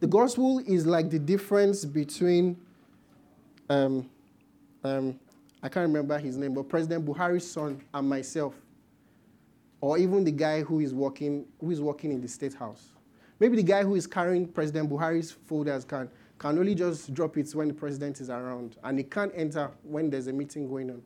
The 0.00 0.06
gospel 0.06 0.60
is 0.60 0.86
like 0.86 1.10
the 1.10 1.18
difference 1.18 1.84
between 1.84 2.56
um, 3.68 4.08
um, 4.84 5.18
I 5.62 5.68
can't 5.68 5.86
remember 5.86 6.18
his 6.18 6.36
name, 6.36 6.54
but 6.54 6.68
President 6.68 7.04
Buhari's 7.04 7.48
son 7.50 7.80
and 7.92 8.08
myself, 8.08 8.54
or 9.80 9.98
even 9.98 10.24
the 10.24 10.32
guy 10.32 10.62
who 10.62 10.80
is 10.80 10.94
working, 10.94 11.46
who 11.60 11.70
is 11.70 11.80
working 11.80 12.12
in 12.12 12.20
the 12.20 12.28
state 12.28 12.54
house. 12.54 12.90
Maybe 13.40 13.56
the 13.56 13.62
guy 13.62 13.84
who 13.84 13.94
is 13.94 14.06
carrying 14.06 14.48
President 14.48 14.90
Buhari's 14.90 15.30
folders 15.30 15.84
can, 15.84 16.10
can 16.38 16.58
only 16.58 16.74
just 16.74 17.14
drop 17.14 17.36
it 17.36 17.54
when 17.54 17.68
the 17.68 17.74
president 17.74 18.20
is 18.20 18.30
around, 18.30 18.76
and 18.82 18.98
he 18.98 19.04
can't 19.04 19.32
enter 19.34 19.70
when 19.82 20.10
there's 20.10 20.26
a 20.26 20.32
meeting 20.32 20.68
going 20.68 20.90
on. 20.90 21.02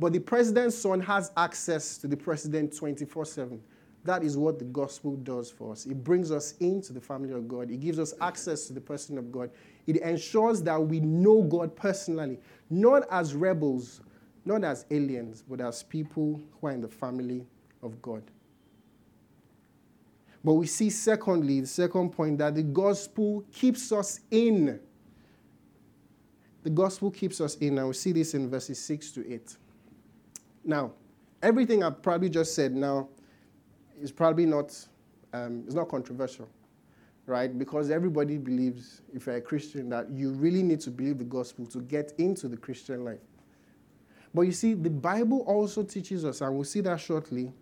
But 0.00 0.12
the 0.12 0.18
president's 0.18 0.76
son 0.76 1.00
has 1.00 1.30
access 1.36 1.98
to 1.98 2.08
the 2.08 2.16
president 2.16 2.76
24 2.76 3.24
7. 3.24 3.60
That 4.02 4.24
is 4.24 4.36
what 4.38 4.58
the 4.58 4.64
gospel 4.64 5.16
does 5.16 5.50
for 5.50 5.72
us. 5.72 5.84
It 5.84 6.02
brings 6.02 6.32
us 6.32 6.54
into 6.58 6.94
the 6.94 7.02
family 7.02 7.34
of 7.34 7.46
God. 7.46 7.70
It 7.70 7.80
gives 7.80 7.98
us 7.98 8.14
access 8.20 8.66
to 8.68 8.72
the 8.72 8.80
person 8.80 9.18
of 9.18 9.30
God. 9.30 9.50
It 9.86 9.98
ensures 9.98 10.62
that 10.62 10.80
we 10.80 11.00
know 11.00 11.42
God 11.42 11.76
personally, 11.76 12.38
not 12.70 13.06
as 13.10 13.34
rebels, 13.34 14.00
not 14.46 14.64
as 14.64 14.86
aliens, 14.90 15.44
but 15.46 15.60
as 15.60 15.82
people 15.82 16.40
who 16.60 16.66
are 16.66 16.72
in 16.72 16.80
the 16.80 16.88
family 16.88 17.46
of 17.82 18.00
God. 18.02 18.22
But 20.42 20.54
we 20.54 20.66
see, 20.66 20.88
secondly, 20.90 21.60
the 21.60 21.66
second 21.66 22.10
point, 22.10 22.38
that 22.38 22.54
the 22.54 22.62
gospel 22.62 23.44
keeps 23.52 23.92
us 23.92 24.20
in. 24.30 24.80
The 26.62 26.70
gospel 26.70 27.10
keeps 27.10 27.40
us 27.40 27.56
in, 27.56 27.78
and 27.78 27.88
we 27.88 27.94
see 27.94 28.12
this 28.12 28.34
in 28.34 28.48
verses 28.48 28.78
6 28.78 29.12
to 29.12 29.34
8. 29.34 29.56
Now, 30.64 30.92
everything 31.42 31.82
I've 31.82 32.02
probably 32.02 32.30
just 32.30 32.54
said 32.54 32.74
now 32.74 33.08
is 34.00 34.12
probably 34.12 34.46
not, 34.46 34.74
um, 35.32 35.62
it's 35.66 35.74
not 35.74 35.88
controversial, 35.88 36.48
right? 37.26 37.56
Because 37.58 37.90
everybody 37.90 38.38
believes, 38.38 39.02
if 39.14 39.26
you're 39.26 39.36
a 39.36 39.40
Christian, 39.40 39.90
that 39.90 40.10
you 40.10 40.30
really 40.32 40.62
need 40.62 40.80
to 40.80 40.90
believe 40.90 41.18
the 41.18 41.24
gospel 41.24 41.66
to 41.66 41.80
get 41.80 42.12
into 42.18 42.48
the 42.48 42.56
Christian 42.56 43.04
life. 43.04 43.20
But 44.32 44.42
you 44.42 44.52
see, 44.52 44.74
the 44.74 44.90
Bible 44.90 45.40
also 45.40 45.82
teaches 45.82 46.24
us, 46.24 46.40
and 46.40 46.54
we'll 46.54 46.64
see 46.64 46.80
that 46.82 47.00
shortly, 47.00 47.52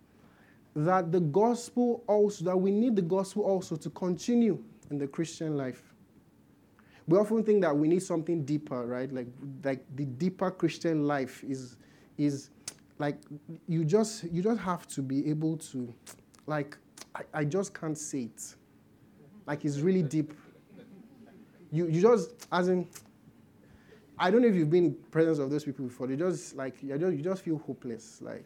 that 0.77 1.11
the 1.13 1.21
gospel 1.21 2.05
also, 2.07 2.45
that 2.45 2.57
we 2.57 2.71
need 2.71 2.97
the 2.97 3.03
gospel 3.03 3.45
also 3.45 3.77
to 3.77 3.91
continue 3.91 4.63
in 4.91 4.99
the 4.99 5.07
Christian 5.07 5.57
life. 5.57 5.83
We 7.07 7.19
often 7.19 7.43
think 7.43 7.63
that 7.63 7.77
we 7.77 7.89
need 7.89 8.03
something 8.03 8.45
deeper, 8.45 8.87
right? 8.87 9.11
Like, 9.13 9.29
like 9.65 9.85
the 9.97 10.05
deeper 10.05 10.51
Christian 10.51 11.07
life 11.07 11.43
is, 11.43 11.77
is 12.19 12.51
like 12.99 13.17
you 13.67 13.85
just 13.85 14.25
you 14.25 14.43
just 14.43 14.61
have 14.61 14.87
to 14.89 15.03
be 15.03 15.29
able 15.31 15.57
to, 15.57 15.93
like, 16.47 16.77
I, 17.15 17.23
I 17.33 17.45
just 17.45 17.73
can't 17.73 17.97
say 17.97 18.23
it. 18.23 18.55
Like 19.47 19.65
it's 19.65 19.81
really 19.81 20.03
deep. 20.03 20.35
You 21.71 21.89
you 21.89 22.03
just 22.03 22.47
as 22.53 22.69
in 22.69 22.87
I 24.19 24.31
don't 24.31 24.43
know 24.43 24.49
if 24.49 24.55
you've 24.55 24.71
been 24.71 24.85
in 24.87 24.95
presence 25.11 25.39
of 25.39 25.51
those 25.51 25.65
people 25.65 25.87
before. 25.87 26.07
They 26.07 26.17
just 26.17 26.57
like 26.57 26.83
you 26.83 26.99
just, 26.99 27.17
you 27.17 27.23
just 27.23 27.43
feel 27.43 27.59
hopeless. 27.59 28.21
Like 28.21 28.45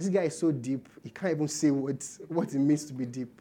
this 0.00 0.08
guy 0.08 0.22
is 0.22 0.38
so 0.38 0.50
deep, 0.50 0.88
he 1.04 1.10
can't 1.10 1.34
even 1.34 1.46
say 1.48 1.70
what 1.70 2.02
what 2.28 2.48
it 2.54 2.58
means 2.58 2.84
to 2.86 2.94
be 2.94 3.04
deep. 3.04 3.40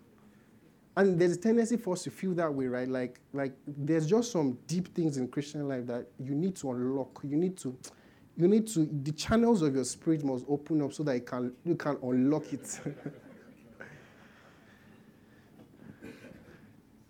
And 0.97 1.17
there's 1.19 1.33
a 1.33 1.37
tendency 1.37 1.77
for 1.77 1.93
us 1.93 2.03
to 2.03 2.11
feel 2.11 2.33
that 2.33 2.53
way, 2.53 2.67
right? 2.67 2.87
Like 2.87 3.21
like 3.33 3.53
there's 3.65 4.05
just 4.05 4.31
some 4.33 4.57
deep 4.67 4.93
things 4.93 5.17
in 5.17 5.29
Christian 5.29 5.67
life 5.67 5.87
that 5.87 6.07
you 6.19 6.35
need 6.35 6.55
to 6.57 6.71
unlock. 6.71 7.21
You 7.23 7.37
need 7.37 7.57
to 7.59 7.75
you 8.35 8.47
need 8.49 8.67
to 8.67 8.85
the 9.03 9.13
channels 9.13 9.61
of 9.61 9.73
your 9.73 9.85
spirit 9.85 10.23
must 10.25 10.43
open 10.49 10.81
up 10.81 10.91
so 10.91 11.03
that 11.03 11.15
you 11.15 11.21
can 11.21 11.53
you 11.63 11.75
can 11.75 11.97
unlock 12.03 12.51
it. 12.51 12.79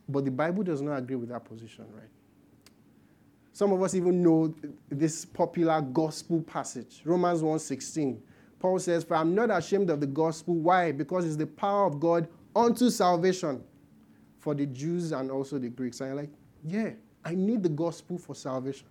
but 0.09 0.25
the 0.25 0.31
Bible 0.31 0.61
does 0.63 0.81
not 0.81 0.97
agree 0.97 1.15
with 1.15 1.29
that 1.29 1.43
position, 1.43 1.85
right? 1.95 2.09
Some 3.51 3.73
of 3.73 3.81
us 3.81 3.95
even 3.95 4.21
know 4.21 4.53
this 4.89 5.25
popular 5.25 5.81
gospel 5.81 6.41
passage, 6.43 7.01
Romans 7.03 7.41
1:16. 7.41 8.19
Paul 8.59 8.79
says, 8.79 9.03
"For 9.03 9.15
I'm 9.15 9.33
not 9.33 9.49
ashamed 9.49 9.89
of 9.89 9.99
the 9.99 10.07
gospel. 10.07 10.55
Why? 10.55 10.91
Because 10.91 11.25
it's 11.25 11.37
the 11.37 11.47
power 11.47 11.85
of 11.85 11.99
God 11.99 12.27
unto 12.55 12.89
salvation 12.89 13.63
for 14.37 14.53
the 14.53 14.65
Jews 14.65 15.11
and 15.11 15.31
also 15.31 15.57
the 15.57 15.69
Greeks." 15.69 16.01
And 16.01 16.09
you're 16.09 16.17
like, 16.17 16.31
"Yeah, 16.63 16.91
I 17.23 17.35
need 17.35 17.63
the 17.63 17.69
gospel 17.69 18.17
for 18.17 18.35
salvation." 18.35 18.87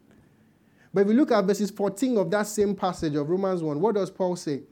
But 0.92 1.02
if 1.02 1.08
we 1.08 1.14
look 1.14 1.30
at 1.30 1.44
verses 1.44 1.70
14 1.70 2.16
of 2.16 2.30
that 2.30 2.46
same 2.46 2.74
passage 2.74 3.14
of 3.14 3.28
Romans 3.28 3.62
1, 3.62 3.80
what 3.80 3.94
does 3.94 4.10
Paul 4.10 4.36
say? 4.36 4.62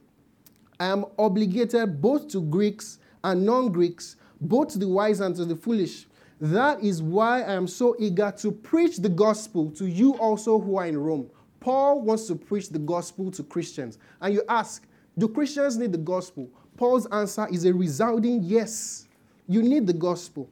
I 0.80 0.86
am 0.86 1.04
obligated 1.18 2.00
both 2.00 2.28
to 2.28 2.40
Greeks 2.40 2.98
and 3.22 3.44
non 3.44 3.70
Greeks, 3.72 4.16
both 4.40 4.68
to 4.68 4.78
the 4.78 4.88
wise 4.88 5.20
and 5.20 5.34
to 5.36 5.44
the 5.44 5.56
foolish. 5.56 6.06
That 6.40 6.82
is 6.82 7.02
why 7.02 7.42
I 7.42 7.54
am 7.54 7.66
so 7.66 7.96
eager 7.98 8.32
to 8.38 8.52
preach 8.52 8.98
the 8.98 9.08
gospel 9.08 9.70
to 9.72 9.86
you 9.86 10.14
also 10.18 10.58
who 10.58 10.76
are 10.76 10.86
in 10.86 10.98
Rome. 10.98 11.30
Paul 11.66 12.00
wants 12.00 12.28
to 12.28 12.36
preach 12.36 12.68
the 12.68 12.78
gospel 12.78 13.28
to 13.32 13.42
Christians. 13.42 13.98
And 14.20 14.32
you 14.32 14.44
ask, 14.48 14.86
do 15.18 15.26
Christians 15.26 15.76
need 15.76 15.90
the 15.90 15.98
gospel? 15.98 16.48
Paul's 16.76 17.06
answer 17.06 17.48
is 17.50 17.64
a 17.64 17.74
resounding 17.74 18.44
yes. 18.44 19.08
You 19.48 19.64
need 19.64 19.84
the 19.84 19.92
gospel. 19.92 20.48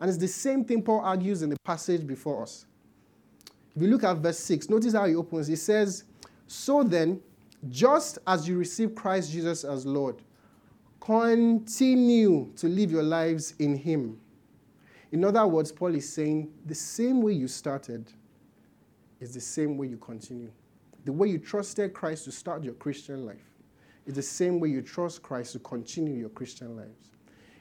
And 0.00 0.08
it's 0.08 0.18
the 0.18 0.26
same 0.26 0.64
thing 0.64 0.82
Paul 0.82 0.98
argues 0.98 1.42
in 1.42 1.50
the 1.50 1.56
passage 1.64 2.04
before 2.04 2.42
us. 2.42 2.66
If 3.76 3.82
you 3.82 3.86
look 3.86 4.02
at 4.02 4.16
verse 4.16 4.40
6, 4.40 4.68
notice 4.68 4.94
how 4.94 5.06
he 5.06 5.14
opens. 5.14 5.46
He 5.46 5.54
says, 5.54 6.02
So 6.48 6.82
then, 6.82 7.20
just 7.68 8.18
as 8.26 8.48
you 8.48 8.58
receive 8.58 8.96
Christ 8.96 9.30
Jesus 9.30 9.62
as 9.62 9.86
Lord, 9.86 10.22
continue 10.98 12.50
to 12.56 12.66
live 12.66 12.90
your 12.90 13.04
lives 13.04 13.54
in 13.60 13.76
him 13.76 14.18
in 15.12 15.24
other 15.24 15.46
words, 15.46 15.72
Paul 15.72 15.94
is 15.94 16.12
saying 16.12 16.52
the 16.64 16.74
same 16.74 17.22
way 17.22 17.32
you 17.32 17.48
started 17.48 18.12
is 19.20 19.34
the 19.34 19.40
same 19.40 19.76
way 19.76 19.86
you 19.86 19.96
continue. 19.96 20.50
The 21.04 21.12
way 21.12 21.28
you 21.28 21.38
trusted 21.38 21.94
Christ 21.94 22.24
to 22.24 22.32
start 22.32 22.64
your 22.64 22.74
Christian 22.74 23.24
life 23.24 23.54
is 24.06 24.14
the 24.14 24.22
same 24.22 24.60
way 24.60 24.68
you 24.68 24.82
trust 24.82 25.22
Christ 25.22 25.52
to 25.52 25.58
continue 25.60 26.14
your 26.14 26.28
Christian 26.30 26.76
lives. 26.76 27.10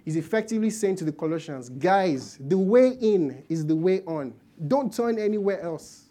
He's 0.04 0.16
effectively 0.16 0.70
saying 0.70 0.98
to 0.98 1.06
the 1.06 1.12
Colossians, 1.12 1.70
guys, 1.70 2.38
the 2.40 2.58
way 2.58 2.90
in 3.02 3.44
is 3.50 3.66
the 3.66 3.76
way 3.76 4.02
on. 4.02 4.34
Don't 4.68 4.94
turn 4.94 5.18
anywhere 5.18 5.62
else. 5.62 6.06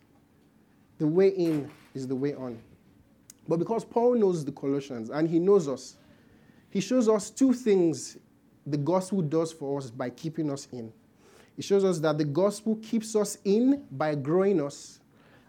The 0.99 1.07
way 1.07 1.29
in 1.29 1.71
is 1.95 2.07
the 2.07 2.17
way 2.17 2.35
on. 2.35 2.59
But 3.47 3.59
because 3.59 3.85
Paul 3.85 4.15
knows 4.15 4.45
the 4.45 4.53
Colossians 4.53 5.11
and 5.11 5.29
he 5.29 5.39
knows 5.39 5.69
us, 5.69 5.97
he 6.71 6.81
shows 6.81 7.09
us 7.09 7.31
two 7.31 7.53
things 7.53 8.19
the 8.67 8.77
gospel 8.77 9.23
does 9.23 9.53
for 9.53 9.79
us 9.79 9.91
by 9.91 10.11
keeping 10.11 10.51
us 10.51 10.67
in. 10.73 10.93
It 11.57 11.65
shows 11.65 11.85
us 11.85 11.99
that 12.01 12.19
the 12.19 12.25
gospel 12.25 12.77
keeps 12.83 13.15
us 13.15 13.39
in 13.45 13.85
by 13.93 14.15
growing 14.15 14.61
us, 14.61 15.01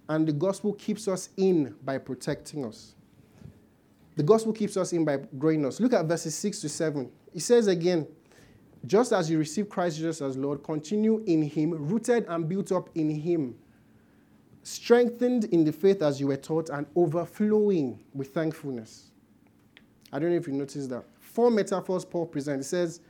and 0.10 0.28
the 0.28 0.34
gospel 0.34 0.74
keeps 0.74 1.08
us 1.08 1.30
in 1.38 1.76
by 1.84 1.98
protecting 1.98 2.66
us. 2.66 2.96
The 4.16 4.24
gospel 4.24 4.54
keeps 4.54 4.78
us 4.78 4.94
in 4.94 5.04
by 5.04 5.18
growing 5.38 5.66
us. 5.66 5.80
Look 5.80 5.94
at 5.94 6.06
verses 6.06 6.36
6 6.36 6.62
to 6.62 6.70
7. 6.70 7.12
It 7.34 7.42
says 7.42 7.68
again, 7.68 8.08
just 8.86 9.12
as 9.12 9.30
you 9.30 9.38
receive 9.38 9.68
Christ 9.68 9.98
Jesus 9.98 10.22
as 10.22 10.38
Lord, 10.38 10.64
continue 10.64 11.24
in 11.26 11.42
him, 11.42 11.72
rooted 11.72 12.26
and 12.28 12.48
built 12.48 12.72
up 12.72 12.90
in 12.96 13.10
him, 13.10 13.56
strengthened 14.64 15.46
in 15.46 15.64
the 15.64 15.72
faith 15.72 16.02
as 16.02 16.20
you 16.20 16.28
were 16.28 16.38
taught, 16.38 16.70
and 16.70 16.86
overflowing 16.96 18.00
with 18.14 18.34
thankfulness. 18.34 19.12
I 20.14 20.20
don't 20.20 20.30
know 20.30 20.38
if 20.38 20.48
you 20.48 20.54
noticed 20.54 20.90
that. 20.92 21.04
Four 21.20 21.52
metaphors 21.52 22.06
Paul 22.06 22.28
presents. 22.28 22.68
He 22.68 22.70
says, 22.70 23.02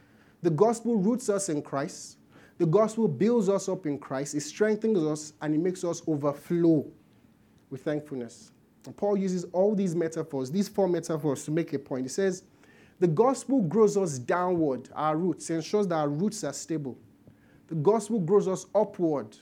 the 0.41 0.49
gospel 0.49 0.95
roots 0.95 1.29
us 1.29 1.49
in 1.49 1.61
Christ. 1.61 2.17
The 2.57 2.65
gospel 2.65 3.07
builds 3.07 3.49
us 3.49 3.67
up 3.67 3.85
in 3.85 3.97
Christ, 3.99 4.33
it 4.33 4.41
strengthens 4.41 4.99
us, 4.99 5.33
and 5.41 5.53
it 5.53 5.59
makes 5.59 5.83
us 5.83 6.01
overflow 6.07 6.85
with 7.69 7.83
thankfulness. 7.83 8.51
And 8.85 8.95
Paul 8.95 9.17
uses 9.17 9.45
all 9.51 9.75
these 9.75 9.95
metaphors, 9.95 10.51
these 10.51 10.69
four 10.69 10.87
metaphors, 10.87 11.43
to 11.45 11.51
make 11.51 11.73
a 11.73 11.79
point. 11.79 12.05
He 12.05 12.09
says, 12.09 12.43
The 12.99 13.07
gospel 13.07 13.61
grows 13.61 13.97
us 13.97 14.17
downward, 14.17 14.89
our 14.95 15.17
roots, 15.17 15.49
ensures 15.49 15.87
that 15.87 15.95
our 15.95 16.07
roots 16.09 16.43
are 16.43 16.53
stable. 16.53 16.97
The 17.67 17.75
gospel 17.75 18.19
grows 18.19 18.47
us 18.47 18.67
upward, 18.73 19.35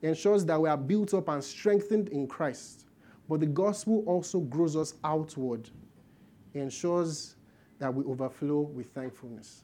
ensures 0.00 0.44
that 0.46 0.60
we 0.60 0.68
are 0.68 0.76
built 0.76 1.14
up 1.14 1.28
and 1.28 1.44
strengthened 1.44 2.08
in 2.08 2.26
Christ. 2.26 2.86
But 3.28 3.40
the 3.40 3.46
gospel 3.46 4.02
also 4.06 4.40
grows 4.40 4.74
us 4.74 4.94
outward, 5.04 5.70
ensures 6.54 7.36
that 7.78 7.94
we 7.94 8.04
overflow 8.04 8.60
with 8.60 8.90
thankfulness. 8.90 9.62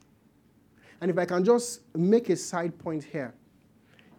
And 1.01 1.09
if 1.09 1.17
I 1.17 1.25
can 1.25 1.43
just 1.43 1.81
make 1.95 2.29
a 2.29 2.35
side 2.35 2.77
point 2.77 3.03
here, 3.03 3.33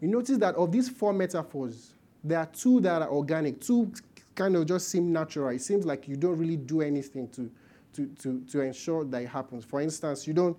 you 0.01 0.09
notice 0.09 0.39
that 0.39 0.55
of 0.55 0.73
these 0.73 0.89
four 0.89 1.13
metaphors, 1.13 1.95
there 2.25 2.39
are 2.39 2.47
two 2.47 2.81
that 2.81 3.03
are 3.03 3.11
organic, 3.11 3.61
two 3.61 3.93
kind 4.35 4.57
of 4.57 4.67
just 4.67 4.89
seem 4.89 5.13
natural. 5.13 5.49
It 5.49 5.61
seems 5.61 5.85
like 5.85 6.09
you 6.09 6.17
don't 6.17 6.39
really 6.39 6.57
do 6.57 6.81
anything 6.81 7.29
to, 7.31 7.51
to, 7.95 8.07
to, 8.23 8.41
to 8.51 8.61
ensure 8.61 9.05
that 9.05 9.23
it 9.23 9.29
happens. 9.29 9.65
For 9.65 9.81
instance, 9.81 10.27
you 10.27 10.33
don't, 10.33 10.57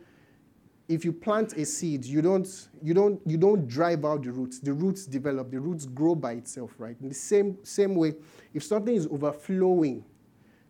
if 0.88 1.06
you 1.06 1.12
plant 1.12 1.54
a 1.54 1.66
seed, 1.66 2.06
you 2.06 2.22
don't, 2.22 2.68
you 2.84 2.94
don't, 2.94 3.20
you 3.26 3.38
don't 3.38 3.68
drive 3.68 4.06
out 4.06 4.24
the 4.24 4.32
roots. 4.32 4.60
The 4.60 4.74
roots 4.74 5.06
develop, 5.06 5.50
the 5.50 5.60
roots 5.60 5.86
grow 5.86 6.14
by 6.14 6.34
itself, 6.34 6.76
right? 6.78 6.96
In 7.02 7.10
the 7.10 7.16
same, 7.16 7.58
same 7.64 7.96
way, 7.96 8.14
if 8.54 8.64
something 8.64 8.94
is 8.94 9.08
overflowing, 9.08 10.04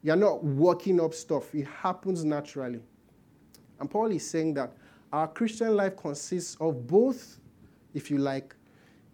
you're 0.04 0.16
not 0.16 0.44
working 0.44 1.02
up 1.02 1.14
stuff, 1.14 1.54
it 1.54 1.68
happens 1.68 2.24
naturally. 2.24 2.80
And 3.80 3.90
Paul 3.90 4.12
is 4.12 4.30
saying 4.30 4.54
that 4.56 4.74
our 5.12 5.28
Christian 5.28 5.76
life 5.76 5.98
consists 5.98 6.56
of 6.60 6.88
both, 6.88 7.40
if 7.94 8.10
you 8.10 8.18
like, 8.18 8.56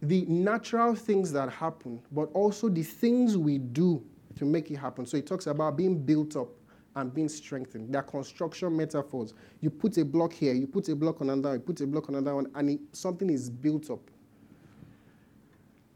the 0.02 0.26
natural 0.26 0.94
things 0.94 1.32
that 1.32 1.50
happen, 1.52 2.00
but 2.12 2.30
also 2.34 2.70
the 2.70 2.84
things 2.84 3.36
we 3.36 3.58
do 3.58 4.04
to 4.36 4.46
make 4.46 4.70
it 4.70 4.76
happen. 4.76 5.06
So 5.06 5.18
it 5.18 5.26
talks 5.26 5.48
about 5.48 5.76
being 5.76 5.98
built 5.98 6.36
up 6.36 6.50
and 6.96 7.14
being 7.14 7.30
strengthened. 7.30 7.94
They're 7.94 8.04
construction 8.04 8.76
metaphors. 8.76 9.34
You 9.62 9.70
put 9.70 9.98
a 9.98 10.06
block 10.06 10.34
here, 10.34 10.54
you 10.54 10.68
put 10.68 10.90
a 10.90 10.96
block 10.96 11.22
on 11.22 11.30
another, 11.30 11.56
you 11.56 11.60
put 11.62 11.82
a 11.82 11.88
block 11.88 12.10
on 12.10 12.16
another 12.16 12.36
one, 12.36 12.52
and 12.56 12.70
it, 12.70 12.80
something 12.92 13.30
is 13.30 13.50
built 13.50 13.90
up. 13.90 14.02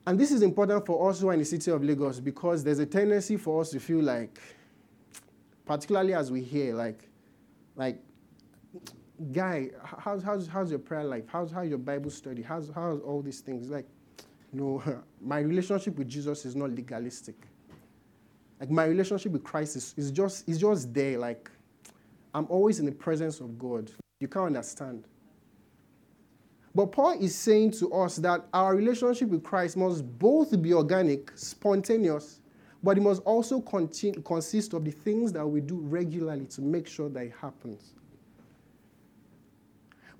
And 0.07 0.19
this 0.19 0.31
is 0.31 0.41
important 0.41 0.85
for 0.85 1.09
us 1.09 1.21
who 1.21 1.29
are 1.29 1.33
in 1.33 1.39
the 1.39 1.45
city 1.45 1.69
of 1.69 1.83
Lagos 1.83 2.19
because 2.19 2.63
there's 2.63 2.79
a 2.79 2.85
tendency 2.87 3.37
for 3.37 3.61
us 3.61 3.69
to 3.69 3.79
feel 3.79 4.01
like, 4.01 4.39
particularly 5.65 6.15
as 6.15 6.31
we 6.31 6.41
hear, 6.41 6.73
like, 6.73 7.07
like 7.75 7.99
guy, 9.31 9.69
how's, 9.83 10.23
how's, 10.23 10.47
how's 10.47 10.69
your 10.69 10.79
prayer 10.79 11.03
life? 11.03 11.25
How's, 11.27 11.51
how's 11.51 11.69
your 11.69 11.77
Bible 11.77 12.09
study? 12.09 12.41
How's, 12.41 12.69
how's 12.73 12.99
all 13.01 13.21
these 13.21 13.39
things? 13.39 13.69
Like, 13.69 13.87
know, 14.53 14.81
my 15.21 15.39
relationship 15.39 15.97
with 15.97 16.07
Jesus 16.07 16.45
is 16.45 16.55
not 16.55 16.71
legalistic. 16.71 17.35
Like, 18.59 18.69
my 18.69 18.85
relationship 18.85 19.31
with 19.31 19.43
Christ 19.43 19.75
is, 19.75 19.93
is, 19.97 20.11
just, 20.11 20.47
is 20.47 20.59
just 20.59 20.93
there. 20.93 21.17
Like, 21.17 21.49
I'm 22.33 22.45
always 22.49 22.79
in 22.79 22.85
the 22.85 22.91
presence 22.91 23.39
of 23.39 23.57
God. 23.57 23.91
You 24.19 24.27
can't 24.27 24.47
understand. 24.47 25.05
But 26.73 26.87
Paul 26.87 27.19
is 27.19 27.35
saying 27.35 27.71
to 27.71 27.91
us 27.93 28.17
that 28.17 28.45
our 28.53 28.75
relationship 28.75 29.29
with 29.29 29.43
Christ 29.43 29.75
must 29.75 30.05
both 30.19 30.59
be 30.61 30.73
organic, 30.73 31.37
spontaneous, 31.37 32.39
but 32.81 32.97
it 32.97 33.01
must 33.01 33.21
also 33.23 33.59
continue, 33.59 34.21
consist 34.21 34.73
of 34.73 34.85
the 34.85 34.91
things 34.91 35.33
that 35.33 35.45
we 35.45 35.59
do 35.59 35.79
regularly 35.79 36.45
to 36.45 36.61
make 36.61 36.87
sure 36.87 37.09
that 37.09 37.23
it 37.23 37.33
happens. 37.39 37.93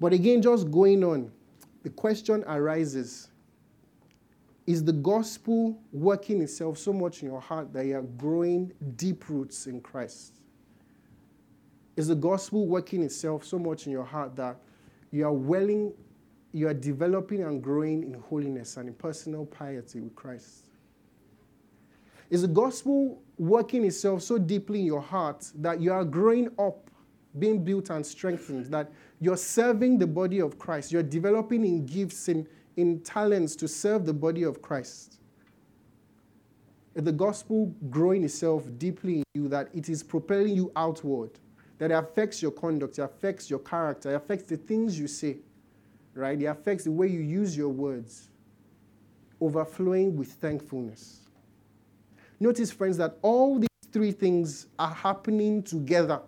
But 0.02 0.14
again, 0.14 0.42
just 0.42 0.72
going 0.72 1.04
on, 1.04 1.32
the 1.84 1.92
question 1.92 2.44
arises 2.48 3.30
Is 4.66 4.84
the 4.84 4.94
gospel 4.94 5.80
working 5.94 6.42
itself 6.42 6.80
so 6.80 6.92
much 6.92 7.22
in 7.22 7.30
your 7.30 7.40
heart 7.40 7.72
that 7.74 7.86
you 7.86 7.96
are 7.96 8.02
growing 8.02 8.74
deep 8.96 9.30
roots 9.30 9.68
in 9.68 9.80
Christ? 9.80 10.40
Is 11.96 12.08
the 12.08 12.16
gospel 12.16 12.66
working 12.66 13.04
itself 13.04 13.46
so 13.46 13.60
much 13.60 13.86
in 13.86 13.92
your 13.92 14.04
heart 14.04 14.36
that 14.38 14.58
you 15.12 15.24
are 15.24 15.34
welling, 15.34 15.94
you 16.52 16.68
are 16.68 16.74
developing 16.74 17.44
and 17.44 17.62
growing 17.62 18.02
in 18.02 18.16
holiness 18.16 18.78
and 18.78 18.90
in 18.90 18.96
personal 18.96 19.46
piety 19.46 20.00
with 20.00 20.16
Christ? 20.16 20.66
Is 22.32 22.42
the 22.42 22.48
gospel 22.48 23.22
working 23.38 23.86
itself 23.86 24.24
so 24.24 24.40
deeply 24.40 24.80
in 24.80 24.86
your 24.88 25.02
heart 25.02 25.52
that 25.60 25.80
you 25.80 25.94
are 25.94 26.06
growing 26.06 26.50
up, 26.58 26.90
being 27.38 27.64
built 27.64 27.92
and 27.92 28.04
strengthened, 28.04 28.66
that 28.68 28.92
you're 29.22 29.38
serving 29.38 29.98
the 29.98 30.08
body 30.08 30.40
of 30.40 30.60
Christ, 30.60 30.92
you're 30.92 31.02
developing 31.02 31.64
in 31.64 31.86
gifts, 31.86 32.28
in, 32.28 32.46
in 32.76 33.00
talents 33.00 33.56
to 33.56 33.68
serve 33.70 34.06
the 34.06 34.14
body 34.14 34.44
of 34.44 34.62
Christ? 34.62 35.20
Is 36.96 37.04
the 37.04 37.14
gospel 37.14 37.74
growing 37.90 38.26
itself 38.26 38.66
deeply 38.78 39.20
in 39.20 39.24
you 39.34 39.48
that 39.48 39.70
it 39.74 39.88
is 39.88 40.04
propelling 40.04 40.56
you 40.56 40.74
outward? 40.76 41.32
that 41.82 41.90
it 41.90 41.96
affects 41.96 42.44
your 42.44 42.52
conduct, 42.52 43.00
it 43.00 43.02
affects 43.02 43.50
your 43.50 43.58
character, 43.58 44.12
it 44.12 44.14
affects 44.14 44.44
the 44.44 44.56
things 44.56 45.00
you 45.00 45.08
say, 45.08 45.38
right? 46.14 46.40
It 46.40 46.46
affects 46.46 46.84
the 46.84 46.92
way 46.92 47.08
you 47.08 47.22
use 47.22 47.58
your 47.58 47.70
words, 47.70 48.30
overflowing 49.42 50.16
with 50.16 50.32
thankfulness. 50.34 51.22
Notice, 52.40 52.70
friends, 52.70 52.98
that 52.98 53.18
all 53.24 53.58
these 53.58 53.68
three 53.92 54.12
things 54.12 54.68
are 54.78 54.94
happening 54.94 55.64
together. 55.64 56.22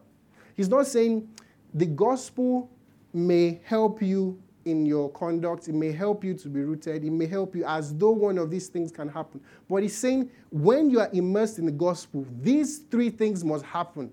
He's 0.58 0.69
not 0.69 0.88
saying 0.88 1.29
the 1.71 1.86
gospel 1.86 2.71
may 3.13 3.62
help 3.65 4.02
you 4.02 4.41
in 4.65 4.86
your 4.86 5.10
conduct, 5.12 5.67
it 5.67 5.76
may 5.76 5.91
help 5.91 6.23
you 6.23 6.34
to 6.34 6.49
be 6.49 6.62
rooted, 6.62 7.04
it 7.04 7.12
may 7.12 7.26
help 7.26 7.56
you 7.56 7.65
as 7.65 7.95
though 7.95 8.12
one 8.12 8.38
of 8.38 8.49
these 8.49 8.67
things 8.67 8.91
can 8.91 9.10
happen. 9.10 9.41
But 9.69 9.84
he's 9.84 9.97
saying 9.97 10.32
when 10.52 10.89
you 10.89 10.99
are 10.99 11.10
immersed 11.12 11.60
in 11.60 11.65
the 11.65 11.71
gospel, 11.71 12.26
these 12.41 12.80
three 12.80 13.10
things 13.10 13.43
must 13.43 13.65
happen 13.65 14.12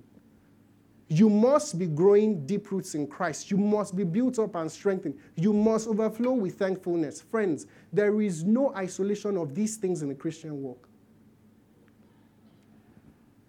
you 1.12 1.28
must 1.28 1.76
be 1.76 1.88
growing 1.88 2.46
deep 2.46 2.70
roots 2.70 2.94
in 2.94 3.04
Christ. 3.08 3.50
You 3.50 3.56
must 3.56 3.96
be 3.96 4.04
built 4.04 4.38
up 4.38 4.54
and 4.54 4.70
strengthened. 4.70 5.18
You 5.34 5.52
must 5.52 5.88
overflow 5.88 6.30
with 6.30 6.56
thankfulness. 6.56 7.20
Friends, 7.20 7.66
there 7.92 8.22
is 8.22 8.44
no 8.44 8.72
isolation 8.76 9.36
of 9.36 9.52
these 9.52 9.76
things 9.76 10.02
in 10.02 10.08
the 10.08 10.14
Christian 10.14 10.62
walk. 10.62 10.88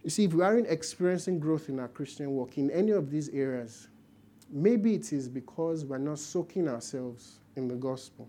You 0.03 0.09
see, 0.09 0.23
if 0.23 0.33
we 0.33 0.43
aren't 0.43 0.65
experiencing 0.65 1.39
growth 1.39 1.69
in 1.69 1.79
our 1.79 1.87
Christian 1.87 2.31
walk 2.31 2.57
in 2.57 2.71
any 2.71 2.93
of 2.93 3.11
these 3.11 3.29
areas, 3.29 3.89
maybe 4.51 4.93
it 4.93 5.13
is 5.13 5.27
because 5.29 5.85
we're 5.85 5.97
not 5.97 6.19
soaking 6.19 6.67
ourselves 6.67 7.39
in 7.55 7.67
the 7.67 7.75
gospel. 7.75 8.27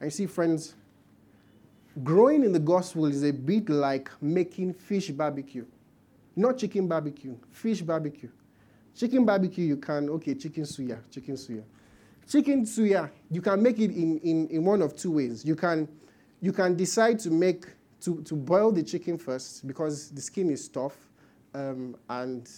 And 0.00 0.06
you 0.06 0.10
see, 0.10 0.26
friends, 0.26 0.74
growing 2.02 2.44
in 2.44 2.52
the 2.52 2.58
gospel 2.58 3.06
is 3.06 3.22
a 3.22 3.32
bit 3.32 3.68
like 3.68 4.10
making 4.20 4.74
fish 4.74 5.10
barbecue. 5.10 5.66
Not 6.34 6.58
chicken 6.58 6.88
barbecue, 6.88 7.36
fish 7.50 7.82
barbecue. 7.82 8.30
Chicken 8.96 9.24
barbecue, 9.24 9.64
you 9.64 9.76
can, 9.76 10.08
okay, 10.10 10.34
chicken 10.34 10.64
suya, 10.64 10.98
chicken 11.10 11.34
suya. 11.34 11.62
Chicken 12.28 12.64
suya, 12.64 13.10
you 13.30 13.40
can 13.40 13.62
make 13.62 13.78
it 13.78 13.90
in, 13.90 14.18
in, 14.18 14.48
in 14.48 14.64
one 14.64 14.82
of 14.82 14.96
two 14.96 15.12
ways. 15.12 15.44
You 15.44 15.56
can, 15.56 15.88
you 16.40 16.52
can 16.52 16.76
decide 16.76 17.18
to 17.20 17.30
make, 17.30 17.66
to, 18.00 18.22
to 18.22 18.34
boil 18.34 18.72
the 18.72 18.82
chicken 18.82 19.18
first 19.18 19.66
because 19.66 20.10
the 20.10 20.20
skin 20.20 20.50
is 20.50 20.68
tough 20.68 20.96
um, 21.54 21.96
and 22.08 22.48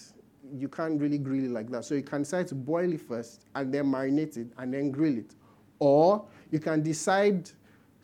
you 0.53 0.69
can't 0.69 1.01
really 1.01 1.19
grill 1.19 1.45
it 1.45 1.51
like 1.51 1.71
that. 1.71 1.85
So 1.85 1.95
you 1.95 2.03
can 2.03 2.23
decide 2.23 2.49
to 2.49 2.55
boil 2.55 2.93
it 2.93 3.01
first 3.01 3.47
and 3.55 3.73
then 3.73 3.87
marinate 3.87 4.37
it 4.37 4.49
and 4.59 4.73
then 4.73 4.91
grill 4.91 5.19
it. 5.19 5.35
Or 5.79 6.27
you 6.51 6.61
can 6.61 6.83
decide 6.83 7.51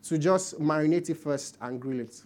to 0.05 0.19
just 0.19 0.61
marinate 0.61 1.11
it 1.11 1.17
first 1.17 1.57
and 1.61 1.81
grill 1.81 2.01
it 2.01 2.23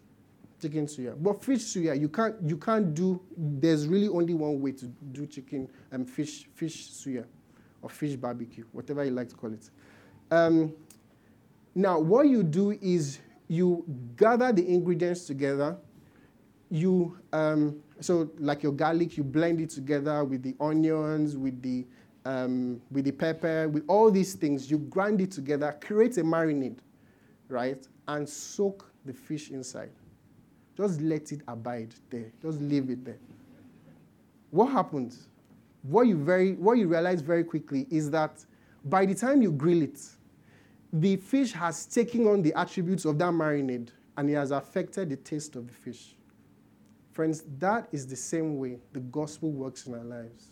chicken 0.64 0.86
suya. 0.86 1.14
But 1.20 1.42
fish 1.42 1.60
suya, 1.60 2.00
you 2.00 2.08
can't 2.08 2.36
you 2.44 2.56
can't 2.56 2.94
do. 2.94 3.20
There's 3.36 3.86
really 3.86 4.08
only 4.08 4.34
one 4.34 4.60
way 4.60 4.72
to 4.72 4.86
do 4.86 5.26
chicken 5.26 5.68
and 5.90 6.02
um, 6.02 6.06
fish 6.06 6.46
fish 6.54 6.90
suya, 6.90 7.24
or 7.82 7.90
fish 7.90 8.16
barbecue, 8.16 8.64
whatever 8.72 9.04
you 9.04 9.10
like 9.10 9.28
to 9.28 9.34
call 9.36 9.52
it. 9.52 9.70
Um, 10.30 10.72
now, 11.74 11.98
what 11.98 12.28
you 12.28 12.42
do 12.42 12.70
is 12.70 13.18
you 13.48 13.84
gather 14.16 14.52
the 14.52 14.66
ingredients 14.66 15.26
together. 15.26 15.76
You 16.70 17.18
um, 17.32 17.80
so 18.00 18.30
like 18.38 18.62
your 18.62 18.72
garlic, 18.72 19.16
you 19.16 19.24
blend 19.24 19.60
it 19.60 19.70
together 19.70 20.24
with 20.24 20.42
the 20.42 20.54
onions, 20.60 21.36
with 21.36 21.62
the 21.62 21.86
um, 22.24 22.80
with 22.90 23.04
the 23.04 23.12
pepper, 23.12 23.68
with 23.68 23.84
all 23.86 24.10
these 24.10 24.34
things. 24.34 24.70
You 24.70 24.78
grind 24.78 25.20
it 25.20 25.30
together, 25.30 25.76
create 25.80 26.16
a 26.18 26.22
marinade, 26.22 26.78
right, 27.48 27.86
and 28.08 28.28
soak 28.28 28.90
the 29.04 29.12
fish 29.12 29.50
inside. 29.50 29.90
Just 30.76 31.00
let 31.00 31.30
it 31.32 31.42
abide 31.46 31.94
there. 32.10 32.32
Just 32.42 32.60
leave 32.60 32.90
it 32.90 33.04
there. 33.04 33.18
What 34.50 34.66
happens? 34.72 35.28
What 35.82 36.02
you, 36.02 36.16
very, 36.16 36.54
what 36.54 36.78
you 36.78 36.88
realize 36.88 37.20
very 37.20 37.44
quickly 37.44 37.86
is 37.90 38.10
that 38.10 38.44
by 38.84 39.06
the 39.06 39.14
time 39.14 39.42
you 39.42 39.52
grill 39.52 39.82
it, 39.82 40.00
the 40.92 41.16
fish 41.16 41.52
has 41.52 41.86
taken 41.86 42.26
on 42.26 42.42
the 42.42 42.54
attributes 42.54 43.04
of 43.04 43.18
that 43.18 43.32
marinade 43.32 43.88
and 44.16 44.30
it 44.30 44.34
has 44.34 44.50
affected 44.50 45.10
the 45.10 45.16
taste 45.16 45.56
of 45.56 45.66
the 45.66 45.72
fish. 45.72 46.16
Friends, 47.14 47.44
that 47.58 47.88
is 47.92 48.06
the 48.06 48.16
same 48.16 48.58
way 48.58 48.78
the 48.92 49.00
gospel 49.00 49.50
works 49.50 49.86
in 49.86 49.94
our 49.94 50.04
lives 50.04 50.50